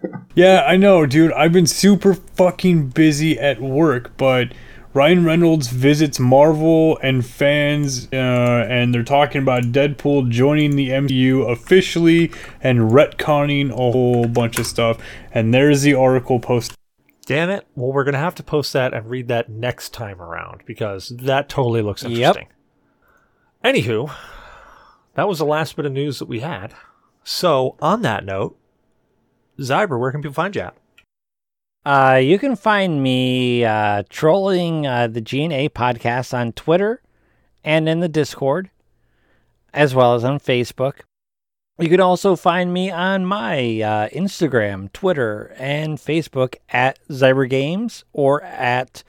Yeah, 0.33 0.63
I 0.65 0.77
know, 0.77 1.05
dude. 1.05 1.31
I've 1.33 1.53
been 1.53 1.67
super 1.67 2.15
fucking 2.15 2.87
busy 2.87 3.37
at 3.37 3.61
work, 3.61 4.17
but 4.17 4.51
Ryan 4.93 5.23
Reynolds 5.23 5.67
visits 5.69 6.19
Marvel 6.19 6.97
and 7.01 7.25
fans, 7.25 8.09
uh, 8.11 8.67
and 8.69 8.93
they're 8.93 9.03
talking 9.03 9.41
about 9.41 9.63
Deadpool 9.71 10.29
joining 10.29 10.75
the 10.75 10.89
MCU 10.89 11.49
officially 11.49 12.29
and 12.61 12.91
retconning 12.91 13.71
a 13.71 13.75
whole 13.75 14.27
bunch 14.27 14.59
of 14.59 14.67
stuff. 14.67 14.97
And 15.33 15.53
there's 15.53 15.83
the 15.83 15.93
article 15.93 16.41
posted. 16.41 16.77
Damn 17.25 17.49
it. 17.49 17.65
Well, 17.75 17.93
we're 17.93 18.03
going 18.03 18.13
to 18.13 18.19
have 18.19 18.35
to 18.35 18.43
post 18.43 18.73
that 18.73 18.93
and 18.93 19.09
read 19.09 19.29
that 19.29 19.47
next 19.47 19.93
time 19.93 20.21
around 20.21 20.63
because 20.65 21.09
that 21.09 21.47
totally 21.47 21.81
looks 21.81 22.03
interesting. 22.03 22.47
Yep. 23.63 23.63
interesting. 23.63 23.85
Anywho, 23.93 24.13
that 25.13 25.27
was 25.29 25.39
the 25.39 25.45
last 25.45 25.77
bit 25.77 25.85
of 25.85 25.93
news 25.93 26.19
that 26.19 26.27
we 26.27 26.41
had. 26.41 26.73
So, 27.23 27.77
on 27.81 28.01
that 28.01 28.25
note, 28.25 28.57
Zyber, 29.57 29.97
where 29.97 30.11
can 30.11 30.21
people 30.21 30.33
find 30.33 30.53
you 30.53 30.63
at? 30.63 30.75
Uh, 31.83 32.19
you 32.21 32.37
can 32.37 32.55
find 32.55 33.01
me 33.01 33.65
uh, 33.65 34.03
trolling 34.09 34.85
uh, 34.85 35.07
the 35.07 35.21
G&A 35.21 35.69
podcast 35.69 36.33
on 36.33 36.51
Twitter 36.51 37.01
and 37.63 37.89
in 37.89 37.99
the 38.01 38.09
Discord, 38.09 38.69
as 39.73 39.95
well 39.95 40.13
as 40.13 40.23
on 40.23 40.39
Facebook. 40.39 41.01
You 41.79 41.89
can 41.89 41.99
also 41.99 42.35
find 42.35 42.71
me 42.71 42.91
on 42.91 43.25
my 43.25 43.57
uh, 43.81 44.09
Instagram, 44.09 44.93
Twitter, 44.93 45.55
and 45.57 45.97
Facebook 45.97 46.55
at 46.69 46.99
Zyber 47.09 47.49
Games 47.49 48.03
or 48.13 48.43
at 48.43 49.03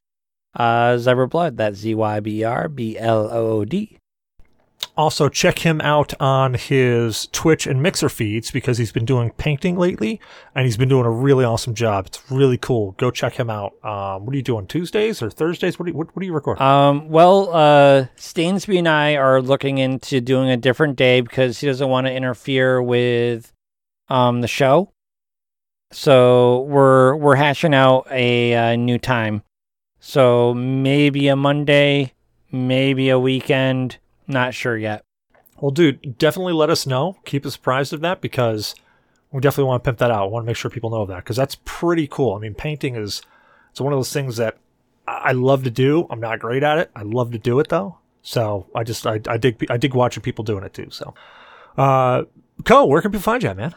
uh. 0.55 0.97
That's 0.97 1.79
Z 1.79 1.95
Y 1.95 2.21
B 2.21 2.45
R 2.45 2.69
B 2.71 2.99
L 2.99 3.29
O 3.31 3.47
O 3.49 3.65
D. 3.67 3.99
Also, 4.95 5.31
check 5.31 5.61
him 5.61 5.81
out 5.81 6.13
on 6.21 6.53
his 6.53 7.27
Twitch 7.33 7.67
and 7.67 7.83
Mixer 7.83 8.11
feeds 8.11 8.51
because 8.51 8.77
he's 8.77 8.93
been 8.93 9.07
doing 9.07 9.31
painting 9.39 9.79
lately 9.79 10.21
and 10.55 10.67
he's 10.67 10.77
been 10.77 10.89
doing 10.91 11.07
a 11.07 11.11
really 11.11 11.47
awesome 11.47 11.75
job. 11.75 12.07
It's 12.09 12.23
really 12.31 12.59
cool. 12.59 12.93
Go 12.99 13.11
check 13.11 13.35
him 13.35 13.49
out. 13.49 13.73
Um, 13.83 14.27
what 14.27 14.35
are 14.35 14.37
you 14.37 14.43
doing, 14.43 14.67
Tuesdays 14.67 15.23
or 15.23 15.31
Thursdays? 15.31 15.79
What 15.79 15.87
do 15.87 15.93
you, 15.93 15.97
what, 15.97 16.15
what 16.15 16.21
do 16.21 16.27
you 16.27 16.35
record? 16.35 16.61
Um, 16.61 17.09
well, 17.09 17.49
uh, 17.55 18.07
Stainsby 18.19 18.79
and 18.79 18.89
I 18.89 19.17
are 19.17 19.41
looking 19.41 19.79
into 19.79 20.21
doing 20.21 20.51
a 20.51 20.59
different 20.59 20.97
day 20.97 21.23
because 21.23 21.61
he 21.61 21.67
doesn't 21.67 21.89
want 21.89 22.07
to 22.07 22.13
interfere 22.13 22.83
with 22.83 23.51
um, 24.11 24.43
the 24.43 24.49
show. 24.49 24.93
So 25.91 26.63
we're 26.63 27.15
we're 27.17 27.37
hashing 27.37 27.75
out 27.75 28.07
a, 28.11 28.55
uh 28.55 28.77
new 28.77 28.99
time. 28.99 29.43
So 30.01 30.55
maybe 30.55 31.29
a 31.29 31.37
Monday, 31.37 32.15
maybe 32.51 33.11
a 33.11 33.19
weekend. 33.19 33.99
Not 34.27 34.55
sure 34.55 34.77
yet. 34.77 35.03
Well, 35.61 35.71
dude, 35.71 36.19
definitely 36.19 36.55
let 36.55 36.71
us 36.71 36.87
know. 36.87 37.19
Keep 37.25 37.47
us 37.47 37.57
apprised 37.57 37.93
of 37.93 38.01
that 38.01 38.21
because 38.21 38.75
we 39.31 39.41
definitely 39.41 39.69
want 39.69 39.85
to 39.85 39.89
pimp 39.89 39.99
that 39.99 40.11
out. 40.11 40.27
We 40.27 40.33
want 40.33 40.45
to 40.45 40.47
make 40.47 40.57
sure 40.57 40.71
people 40.71 40.91
know 40.91 41.03
of 41.03 41.09
that 41.09 41.19
because 41.19 41.37
that's 41.37 41.57
pretty 41.65 42.07
cool. 42.07 42.35
I 42.35 42.39
mean, 42.39 42.55
painting 42.55 42.97
is 42.97 43.23
it's 43.71 43.81
one 43.81 43.93
of 43.93 43.99
those 43.99 44.13
things 44.13 44.37
that 44.37 44.57
I 45.07 45.13
I 45.13 45.33
love 45.33 45.65
to 45.65 45.71
do. 45.71 46.07
I'm 46.11 46.21
not 46.21 46.41
great 46.41 46.63
at 46.63 46.79
it. 46.79 46.91
I 46.95 47.03
love 47.03 47.33
to 47.33 47.39
do 47.39 47.61
it 47.61 47.69
though. 47.69 47.99
So 48.23 48.67
I 48.75 48.85
just 48.85 49.07
I, 49.07 49.21
I 49.27 49.37
dig 49.37 49.65
I 49.71 49.77
dig 49.77 49.95
watching 49.95 50.23
people 50.23 50.45
doing 50.45 50.65
it 50.65 50.75
too. 50.75 50.89
So, 50.91 51.15
uh, 51.77 52.25
Koh, 52.65 52.87
where 52.87 53.01
can 53.01 53.11
people 53.11 53.23
find 53.23 53.43
you, 53.43 53.49
at, 53.49 53.57
man? 53.57 53.75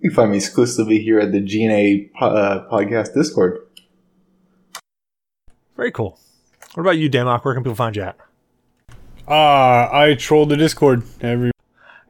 You 0.00 0.10
can 0.10 0.16
find 0.16 0.30
me 0.30 0.36
exclusively 0.36 0.98
here 1.00 1.18
at 1.18 1.32
the 1.32 1.40
GNA 1.40 2.18
po- 2.18 2.26
uh, 2.26 2.70
podcast 2.70 3.14
Discord. 3.14 3.58
Very 5.76 5.90
cool. 5.90 6.18
What 6.74 6.82
about 6.82 6.98
you, 6.98 7.10
Damok? 7.10 7.44
Where 7.44 7.54
can 7.54 7.62
people 7.62 7.74
find 7.74 7.96
you 7.96 8.02
at? 8.02 8.16
Ah, 9.26 9.88
I 9.90 10.14
trolled 10.14 10.50
the 10.50 10.56
Discord 10.56 11.02
every 11.22 11.50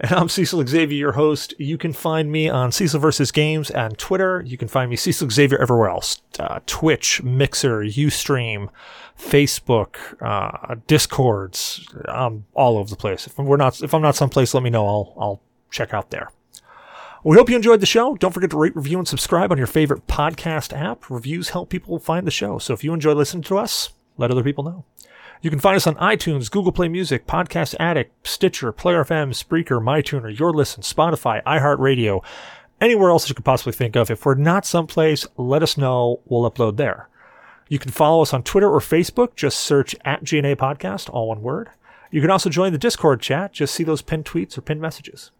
And 0.00 0.12
I'm 0.12 0.28
Cecil 0.28 0.66
Xavier, 0.66 0.98
your 0.98 1.12
host. 1.12 1.54
You 1.58 1.78
can 1.78 1.92
find 1.92 2.30
me 2.30 2.48
on 2.48 2.72
Cecil 2.72 2.98
vs. 2.98 3.30
Games 3.30 3.70
and 3.70 3.96
Twitter. 3.96 4.42
You 4.44 4.58
can 4.58 4.66
find 4.66 4.90
me 4.90 4.96
Cecil 4.96 5.30
Xavier 5.30 5.58
everywhere 5.58 5.90
else 5.90 6.20
uh, 6.40 6.58
Twitch, 6.66 7.22
Mixer, 7.22 7.82
Ustream, 7.82 8.68
Facebook, 9.16 9.96
uh, 10.20 10.74
Discords. 10.88 11.86
I'm 12.06 12.46
all 12.54 12.76
over 12.78 12.90
the 12.90 12.96
place. 12.96 13.28
If 13.28 13.38
we're 13.38 13.56
not, 13.56 13.80
if 13.80 13.94
I'm 13.94 14.02
not 14.02 14.16
someplace, 14.16 14.52
let 14.52 14.64
me 14.64 14.70
know. 14.70 14.86
I'll 14.86 15.14
I'll 15.16 15.40
check 15.70 15.94
out 15.94 16.10
there. 16.10 16.30
We 17.22 17.36
hope 17.36 17.48
you 17.48 17.56
enjoyed 17.56 17.80
the 17.80 17.86
show. 17.86 18.16
Don't 18.16 18.32
forget 18.32 18.50
to 18.50 18.58
rate, 18.58 18.76
review, 18.76 18.98
and 18.98 19.08
subscribe 19.08 19.50
on 19.50 19.56
your 19.56 19.66
favorite 19.66 20.06
podcast 20.08 20.76
app. 20.76 21.08
Reviews 21.08 21.50
help 21.50 21.70
people 21.70 21.98
find 21.98 22.26
the 22.26 22.30
show. 22.30 22.58
So 22.58 22.74
if 22.74 22.84
you 22.84 22.92
enjoy 22.92 23.14
listening 23.14 23.44
to 23.44 23.56
us, 23.56 23.90
let 24.18 24.30
other 24.30 24.42
people 24.42 24.64
know. 24.64 24.84
You 25.44 25.50
can 25.50 25.60
find 25.60 25.76
us 25.76 25.86
on 25.86 25.96
iTunes, 25.96 26.50
Google 26.50 26.72
Play 26.72 26.88
Music, 26.88 27.26
Podcast 27.26 27.74
Addict, 27.78 28.26
Stitcher, 28.26 28.72
Player 28.72 29.04
FM, 29.04 29.28
Spreaker, 29.28 29.78
MyTuner, 29.78 30.38
Your 30.38 30.54
Listen, 30.54 30.82
Spotify, 30.82 31.44
iHeartRadio, 31.44 32.24
anywhere 32.80 33.10
else 33.10 33.28
you 33.28 33.34
could 33.34 33.44
possibly 33.44 33.74
think 33.74 33.94
of. 33.94 34.10
If 34.10 34.24
we're 34.24 34.36
not 34.36 34.64
someplace, 34.64 35.26
let 35.36 35.62
us 35.62 35.76
know. 35.76 36.20
We'll 36.24 36.50
upload 36.50 36.78
there. 36.78 37.10
You 37.68 37.78
can 37.78 37.90
follow 37.90 38.22
us 38.22 38.32
on 38.32 38.42
Twitter 38.42 38.70
or 38.70 38.80
Facebook. 38.80 39.36
Just 39.36 39.60
search 39.60 39.94
at 40.02 40.24
GNA 40.24 40.56
Podcast, 40.56 41.10
all 41.10 41.28
one 41.28 41.42
word. 41.42 41.68
You 42.10 42.22
can 42.22 42.30
also 42.30 42.48
join 42.48 42.72
the 42.72 42.78
Discord 42.78 43.20
chat. 43.20 43.52
Just 43.52 43.74
see 43.74 43.84
those 43.84 44.00
pinned 44.00 44.24
tweets 44.24 44.56
or 44.56 44.62
pinned 44.62 44.80
messages. 44.80 45.30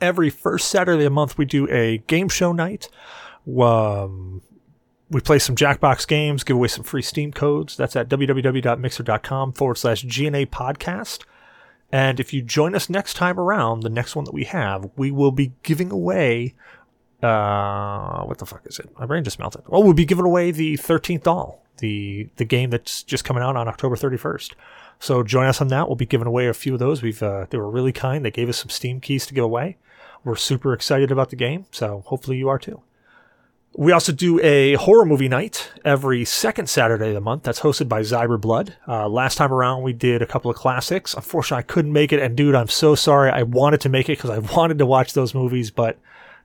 Every 0.00 0.30
first 0.30 0.68
Saturday 0.68 0.98
of 0.98 1.04
the 1.06 1.10
month, 1.10 1.36
we 1.36 1.44
do 1.44 1.68
a 1.72 1.98
game 2.06 2.28
show 2.28 2.52
night. 2.52 2.88
Um, 3.48 4.42
we 5.14 5.20
play 5.20 5.38
some 5.38 5.54
Jackbox 5.54 6.08
games, 6.08 6.42
give 6.42 6.56
away 6.56 6.66
some 6.66 6.82
free 6.82 7.00
Steam 7.00 7.32
codes. 7.32 7.76
That's 7.76 7.94
at 7.94 8.08
www.mixer.com 8.08 9.52
forward 9.52 9.78
slash 9.78 10.04
GNA 10.04 10.46
podcast. 10.46 11.22
And 11.92 12.18
if 12.18 12.32
you 12.32 12.42
join 12.42 12.74
us 12.74 12.90
next 12.90 13.14
time 13.14 13.38
around, 13.38 13.84
the 13.84 13.90
next 13.90 14.16
one 14.16 14.24
that 14.24 14.34
we 14.34 14.42
have, 14.42 14.90
we 14.96 15.12
will 15.12 15.30
be 15.30 15.52
giving 15.62 15.92
away. 15.92 16.54
Uh, 17.22 18.24
what 18.24 18.38
the 18.38 18.44
fuck 18.44 18.62
is 18.66 18.80
it? 18.80 18.90
My 18.98 19.06
brain 19.06 19.22
just 19.22 19.38
melted. 19.38 19.62
Well, 19.68 19.84
we'll 19.84 19.92
be 19.92 20.04
giving 20.04 20.24
away 20.24 20.50
the 20.50 20.76
13th 20.78 21.22
Doll, 21.22 21.62
the 21.78 22.28
the 22.34 22.44
game 22.44 22.70
that's 22.70 23.04
just 23.04 23.24
coming 23.24 23.42
out 23.42 23.54
on 23.54 23.68
October 23.68 23.94
31st. 23.94 24.54
So 24.98 25.22
join 25.22 25.46
us 25.46 25.60
on 25.60 25.68
that. 25.68 25.86
We'll 25.86 25.94
be 25.94 26.06
giving 26.06 26.26
away 26.26 26.48
a 26.48 26.54
few 26.54 26.72
of 26.72 26.80
those. 26.80 27.02
We've 27.02 27.22
uh, 27.22 27.46
they 27.50 27.58
were 27.58 27.70
really 27.70 27.92
kind. 27.92 28.24
They 28.24 28.32
gave 28.32 28.48
us 28.48 28.58
some 28.58 28.68
Steam 28.68 29.00
keys 29.00 29.26
to 29.26 29.34
give 29.34 29.44
away. 29.44 29.76
We're 30.24 30.34
super 30.34 30.72
excited 30.72 31.12
about 31.12 31.30
the 31.30 31.36
game, 31.36 31.66
so 31.70 32.02
hopefully 32.06 32.36
you 32.36 32.48
are 32.48 32.58
too. 32.58 32.82
We 33.76 33.90
also 33.92 34.12
do 34.12 34.40
a 34.40 34.74
horror 34.74 35.04
movie 35.04 35.28
night 35.28 35.72
every 35.84 36.24
second 36.24 36.68
Saturday 36.70 37.08
of 37.08 37.14
the 37.14 37.20
month. 37.20 37.42
That's 37.42 37.60
hosted 37.60 37.88
by 37.88 38.02
Zyber 38.02 38.40
Blood. 38.40 38.76
Uh, 38.86 39.08
last 39.08 39.36
time 39.36 39.52
around, 39.52 39.82
we 39.82 39.92
did 39.92 40.22
a 40.22 40.26
couple 40.26 40.50
of 40.50 40.56
classics. 40.56 41.12
Unfortunately, 41.14 41.58
I 41.58 41.62
couldn't 41.62 41.92
make 41.92 42.12
it. 42.12 42.20
And 42.20 42.36
dude, 42.36 42.54
I'm 42.54 42.68
so 42.68 42.94
sorry. 42.94 43.30
I 43.30 43.42
wanted 43.42 43.80
to 43.82 43.88
make 43.88 44.08
it 44.08 44.16
because 44.18 44.30
I 44.30 44.38
wanted 44.56 44.78
to 44.78 44.86
watch 44.86 45.12
those 45.12 45.34
movies, 45.34 45.70
but 45.72 45.98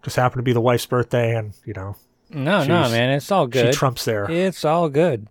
just 0.04 0.16
happened 0.16 0.40
to 0.40 0.44
be 0.44 0.54
the 0.54 0.62
wife's 0.62 0.86
birthday, 0.88 1.36
and 1.36 1.54
you 1.66 1.74
know 1.74 1.96
No, 2.32 2.64
no, 2.64 2.90
man, 2.90 3.10
it's 3.12 3.32
all 3.32 3.46
good. 3.48 3.74
she 3.74 3.78
trumps 3.78 4.06
there. 4.06 4.30
It's 4.32 4.64
all 4.66 4.90
good. 4.90 5.28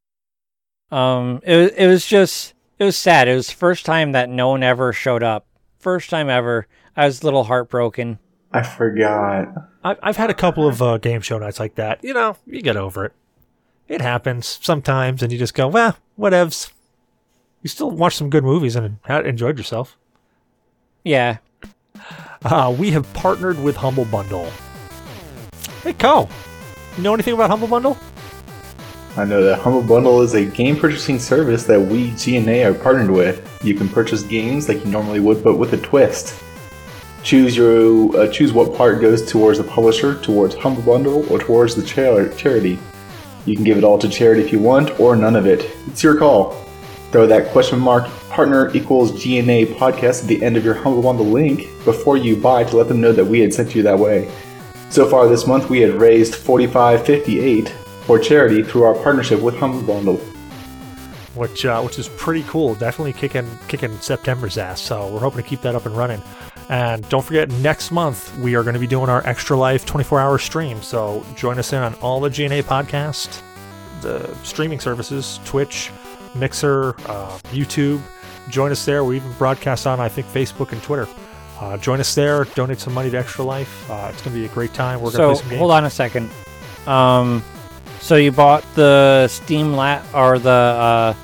Um, 0.90 1.40
it 1.42 1.57
was- 1.57 1.70
it 1.72 1.86
was 1.86 2.07
just 2.07 2.55
it 2.78 2.84
was 2.84 2.96
sad. 2.96 3.26
It 3.28 3.34
was 3.34 3.49
the 3.49 3.55
first 3.55 3.84
time 3.84 4.12
that 4.12 4.28
no 4.28 4.51
one 4.51 4.62
ever 4.62 4.92
showed 4.92 5.22
up. 5.24 5.46
First 5.78 6.11
time 6.11 6.28
ever. 6.30 6.66
I 6.96 7.07
was 7.07 7.22
a 7.22 7.24
little 7.24 7.44
heartbroken. 7.44 8.18
I 8.53 8.62
forgot. 8.62 9.49
I've, 9.84 9.99
I've 10.03 10.16
had 10.16 10.30
a 10.30 10.34
couple 10.34 10.66
of 10.66 10.80
uh, 10.80 10.99
game 10.99 11.20
show 11.20 11.38
nights 11.38 11.61
like 11.61 11.74
that. 11.74 12.03
You 12.03 12.14
know, 12.14 12.36
you 12.46 12.62
get 12.62 12.76
over 12.76 13.05
it. 13.05 13.12
It 13.88 14.01
happens 14.01 14.59
sometimes, 14.62 15.22
and 15.22 15.32
you 15.32 15.38
just 15.38 15.55
go, 15.55 15.68
well, 15.68 15.96
whatevs. 16.18 16.70
You 17.62 17.68
still 17.68 17.90
watch 17.90 18.14
some 18.14 18.30
good 18.30 18.44
movies 18.44 18.76
and 18.76 18.99
enjoyed 19.09 19.59
yourself. 19.59 19.96
Yeah. 21.05 21.38
Uh, 22.44 22.74
we 22.78 22.90
have 22.92 23.12
partnered 23.14 23.59
with 23.62 23.76
Humble 23.76 24.05
Bundle. 24.05 24.51
Hey, 25.82 25.92
Koh, 25.92 26.28
you 26.96 27.03
know 27.03 27.14
anything 27.14 27.34
about 27.34 27.51
Humble 27.51 27.68
Bundle? 27.68 27.99
I 29.16 29.24
know 29.24 29.42
that 29.42 29.59
Humble 29.59 29.82
Bundle 29.82 30.20
is 30.22 30.34
a 30.34 30.44
game 30.44 30.76
purchasing 30.76 31.18
service 31.18 31.64
that 31.64 31.80
we 31.80 32.11
GNA 32.12 32.64
are 32.64 32.74
partnered 32.74 33.11
with. 33.11 33.44
You 33.64 33.74
can 33.74 33.88
purchase 33.88 34.22
games 34.22 34.68
like 34.68 34.84
you 34.84 34.90
normally 34.90 35.18
would, 35.18 35.42
but 35.42 35.57
with 35.57 35.72
a 35.72 35.78
twist. 35.78 36.40
Choose 37.28 37.54
your 37.54 38.16
uh, 38.16 38.26
choose 38.28 38.54
what 38.54 38.74
part 38.74 39.02
goes 39.02 39.30
towards 39.30 39.58
the 39.58 39.64
publisher, 39.64 40.18
towards 40.22 40.54
Humble 40.54 40.80
Bundle, 40.80 41.30
or 41.30 41.38
towards 41.38 41.74
the 41.74 41.82
char- 41.82 42.30
charity. 42.30 42.78
You 43.44 43.54
can 43.54 43.66
give 43.66 43.76
it 43.76 43.84
all 43.84 43.98
to 43.98 44.08
charity 44.08 44.40
if 44.40 44.50
you 44.50 44.58
want, 44.58 44.98
or 44.98 45.14
none 45.14 45.36
of 45.36 45.44
it. 45.44 45.70
It's 45.88 46.02
your 46.02 46.16
call. 46.16 46.52
Throw 47.12 47.26
that 47.26 47.52
question 47.52 47.80
mark 47.80 48.06
partner 48.30 48.74
equals 48.74 49.12
GNA 49.12 49.74
podcast 49.74 50.22
at 50.22 50.28
the 50.28 50.42
end 50.42 50.56
of 50.56 50.64
your 50.64 50.72
Humble 50.72 51.02
Bundle 51.02 51.26
link 51.26 51.66
before 51.84 52.16
you 52.16 52.34
buy 52.34 52.64
to 52.64 52.78
let 52.78 52.88
them 52.88 53.02
know 53.02 53.12
that 53.12 53.26
we 53.26 53.40
had 53.40 53.52
sent 53.52 53.74
you 53.74 53.82
that 53.82 53.98
way. 53.98 54.32
So 54.88 55.06
far 55.06 55.28
this 55.28 55.46
month, 55.46 55.68
we 55.68 55.80
had 55.80 56.00
raised 56.00 56.32
45.58 56.32 57.68
for 58.06 58.18
charity 58.18 58.62
through 58.62 58.84
our 58.84 58.94
partnership 59.02 59.42
with 59.42 59.54
Humble 59.58 59.82
Bundle. 59.82 60.16
which 61.34 61.66
uh, 61.66 61.82
which 61.82 61.98
is 61.98 62.08
pretty 62.08 62.44
cool. 62.44 62.74
Definitely 62.74 63.12
kicking 63.12 63.50
kicking 63.68 63.98
September's 64.00 64.56
ass. 64.56 64.80
So 64.80 65.12
we're 65.12 65.20
hoping 65.20 65.42
to 65.42 65.46
keep 65.46 65.60
that 65.60 65.74
up 65.74 65.84
and 65.84 65.94
running. 65.94 66.22
And 66.68 67.08
don't 67.08 67.24
forget, 67.24 67.48
next 67.50 67.90
month 67.90 68.36
we 68.38 68.54
are 68.54 68.62
going 68.62 68.74
to 68.74 68.80
be 68.80 68.86
doing 68.86 69.08
our 69.08 69.26
Extra 69.26 69.56
Life 69.56 69.86
24 69.86 70.20
hour 70.20 70.38
stream. 70.38 70.82
So 70.82 71.24
join 71.34 71.58
us 71.58 71.72
in 71.72 71.82
on 71.82 71.94
all 71.94 72.20
the 72.20 72.28
GNA 72.28 72.62
podcast, 72.64 73.40
the 74.02 74.34
streaming 74.44 74.78
services, 74.80 75.40
Twitch, 75.44 75.90
Mixer, 76.34 76.90
uh, 77.08 77.38
YouTube. 77.52 78.00
Join 78.50 78.70
us 78.70 78.84
there. 78.84 79.02
We 79.04 79.16
even 79.16 79.32
broadcast 79.32 79.86
on 79.86 79.98
I 79.98 80.08
think 80.08 80.26
Facebook 80.28 80.72
and 80.72 80.82
Twitter. 80.82 81.08
Uh, 81.60 81.76
join 81.78 82.00
us 82.00 82.14
there. 82.14 82.44
Donate 82.54 82.78
some 82.78 82.92
money 82.92 83.10
to 83.10 83.16
Extra 83.18 83.44
Life. 83.44 83.90
Uh, 83.90 84.10
it's 84.12 84.22
going 84.22 84.34
to 84.34 84.40
be 84.40 84.44
a 84.44 84.48
great 84.50 84.72
time. 84.74 85.00
We're 85.00 85.10
So 85.10 85.18
going 85.18 85.28
to 85.30 85.34
play 85.34 85.40
some 85.42 85.50
games. 85.50 85.58
hold 85.58 85.70
on 85.72 85.84
a 85.86 85.90
second. 85.90 86.30
Um, 86.86 87.42
so 88.00 88.16
you 88.16 88.30
bought 88.30 88.62
the 88.74 89.26
Steam 89.28 89.72
Lat 89.74 90.04
or 90.14 90.38
the 90.38 90.50
uh, 90.50 91.14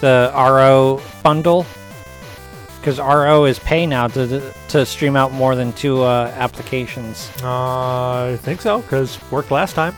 the 0.00 0.30
RO 0.34 1.00
bundle 1.22 1.64
because 2.82 2.98
RO 2.98 3.44
is 3.44 3.60
pay 3.60 3.86
now 3.86 4.08
to 4.08 4.52
to 4.68 4.84
stream 4.84 5.14
out 5.16 5.32
more 5.32 5.54
than 5.54 5.72
two 5.72 6.02
uh, 6.02 6.32
applications. 6.36 7.30
Uh, 7.42 8.32
I 8.32 8.38
think 8.42 8.60
so 8.60 8.80
because 8.80 9.18
worked 9.30 9.52
last 9.52 9.74
time. 9.74 9.94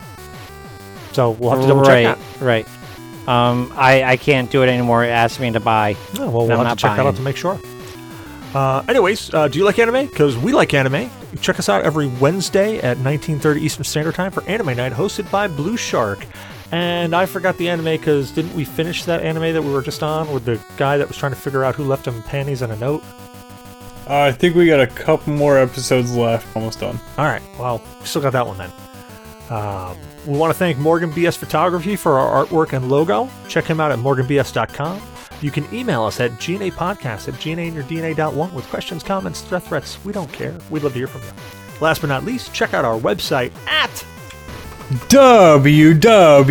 So 1.11 1.31
we'll 1.31 1.51
have 1.51 1.61
to 1.61 1.67
double 1.67 1.81
right, 1.81 2.03
check 2.03 2.41
right. 2.41 2.67
Um, 3.27 3.73
I 3.75 4.03
I 4.03 4.17
can't 4.17 4.51
do 4.51 4.61
it 4.61 4.69
anymore. 4.69 5.03
It 5.03 5.09
asked 5.09 5.39
me 5.39 5.51
to 5.51 5.59
buy. 5.59 5.93
that. 5.93 6.19
Oh, 6.21 6.29
well, 6.29 6.41
I'm 6.43 6.47
we'll 6.49 6.63
have 6.63 6.77
to 6.77 6.81
check 6.81 6.97
that 6.97 7.05
out 7.05 7.15
to 7.15 7.21
make 7.21 7.37
sure. 7.37 7.59
Uh, 8.53 8.83
anyways, 8.87 9.33
uh, 9.33 9.47
do 9.47 9.59
you 9.59 9.65
like 9.65 9.79
anime? 9.79 10.05
Because 10.05 10.37
we 10.37 10.53
like 10.53 10.73
anime. 10.73 11.09
Check 11.41 11.59
us 11.59 11.67
out 11.67 11.83
every 11.83 12.07
Wednesday 12.07 12.79
at 12.79 12.97
19:30 12.97 13.57
Eastern 13.61 13.83
Standard 13.83 14.15
Time 14.15 14.31
for 14.31 14.43
Anime 14.43 14.77
Night, 14.77 14.93
hosted 14.93 15.29
by 15.31 15.47
Blue 15.47 15.75
Shark. 15.75 16.25
And 16.71 17.15
I 17.15 17.25
forgot 17.25 17.57
the 17.57 17.69
anime 17.69 17.85
because 17.85 18.31
didn't 18.31 18.53
we 18.55 18.65
finish 18.65 19.03
that 19.05 19.21
anime 19.21 19.53
that 19.53 19.61
we 19.61 19.71
were 19.71 19.81
just 19.81 20.01
on 20.01 20.31
with 20.33 20.45
the 20.45 20.59
guy 20.77 20.97
that 20.97 21.07
was 21.07 21.17
trying 21.17 21.31
to 21.31 21.37
figure 21.37 21.63
out 21.63 21.75
who 21.75 21.83
left 21.83 22.07
him 22.07 22.21
panties 22.23 22.61
and 22.61 22.73
a 22.73 22.75
note? 22.77 23.03
Uh, 24.07 24.21
I 24.21 24.31
think 24.31 24.55
we 24.55 24.67
got 24.67 24.79
a 24.79 24.87
couple 24.87 25.33
more 25.33 25.57
episodes 25.57 26.15
left. 26.15 26.55
Almost 26.55 26.79
done. 26.79 26.99
All 27.17 27.25
right. 27.25 27.41
Well, 27.59 27.81
we 27.99 28.05
still 28.05 28.21
got 28.21 28.33
that 28.33 28.45
one 28.45 28.57
then. 28.57 28.71
Um, 29.49 29.97
we 30.25 30.37
want 30.37 30.51
to 30.51 30.57
thank 30.57 30.77
Morgan 30.77 31.11
BS 31.11 31.37
Photography 31.37 31.95
for 31.95 32.17
our 32.17 32.45
artwork 32.45 32.73
and 32.73 32.89
logo. 32.89 33.29
Check 33.47 33.65
him 33.65 33.79
out 33.79 33.91
at 33.91 33.99
morganbs.com. 33.99 35.01
You 35.41 35.51
can 35.51 35.71
email 35.73 36.03
us 36.03 36.19
at 36.19 36.31
gnapodcast 36.31 37.27
at 37.27 37.33
gnainyourdna.1 37.35 38.53
with 38.53 38.65
questions, 38.65 39.03
comments, 39.03 39.41
death 39.43 39.67
threats. 39.67 40.03
We 40.03 40.13
don't 40.13 40.31
care. 40.31 40.57
We'd 40.69 40.83
love 40.83 40.93
to 40.93 40.99
hear 40.99 41.07
from 41.07 41.21
you. 41.21 41.81
Last 41.81 42.01
but 42.01 42.07
not 42.07 42.23
least, 42.23 42.53
check 42.53 42.73
out 42.73 42.85
our 42.85 42.97
website 42.99 43.51
at 43.67 44.05
www 45.07 46.45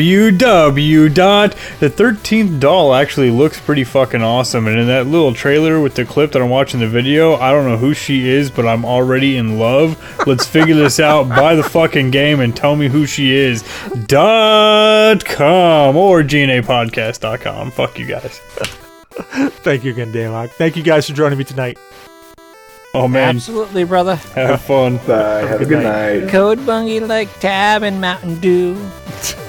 dot 1.14 1.57
the 1.80 1.89
13th 1.91 2.61
doll 2.61 2.95
actually 2.95 3.30
looks 3.30 3.61
pretty 3.61 3.85
fucking 3.85 4.22
awesome. 4.22 4.66
And 4.66 4.78
in 4.80 4.87
that 4.89 5.07
little 5.07 5.32
trailer 5.32 5.80
with 5.80 5.95
the 5.95 6.05
clip 6.05 6.32
that 6.32 6.43
i'm 6.43 6.51
watching 6.51 6.80
the 6.80 6.89
video 6.89 7.37
i 7.37 7.53
don't 7.53 7.68
know 7.68 7.76
who 7.76 7.95
she 7.95 8.28
is 8.28 8.51
but 8.51 8.66
i'm 8.66 8.85
already 8.85 9.37
in 9.37 9.59
love. 9.59 9.97
Let's 10.26 10.47
figure 10.47 10.74
this 10.74 10.99
out. 11.01 11.28
Buy 11.28 11.55
the 11.55 11.62
fucking 11.62 12.11
game 12.11 12.41
and 12.41 12.57
tell 12.57 12.76
me 12.76 12.89
who 12.89 13.07
she 13.07 13.32
is. 13.32 13.62
Dot 14.07 15.24
com 15.24 15.97
or 15.97 16.22
gnapodcast.com 16.22 17.70
fuck 17.70 17.99
you 17.99 18.07
guys. 18.07 18.41
Thank 19.14 19.85
you 19.85 19.93
again, 19.93 20.12
Damok. 20.12 20.51
Thank 20.51 20.76
you 20.76 20.82
guys 20.82 21.07
for 21.09 21.14
joining 21.14 21.39
me 21.39 21.45
tonight. 21.45 21.78
Oh 22.95 23.09
man 23.09 23.36
Absolutely, 23.36 23.84
brother. 23.84 24.16
have 24.34 24.61
fun 24.62 24.97
Bye. 24.99 25.40
Have 25.40 25.57
a 25.61 25.64
Good 25.64 25.68
good 25.68 25.82
night. 25.82 26.20
night. 26.24 26.30
Code 26.30 26.59
Bungie 26.61 27.07
like 27.07 27.28
Tab 27.40 27.82
and 27.82 28.01
Mountain 28.01 28.38
Dew. 28.40 28.74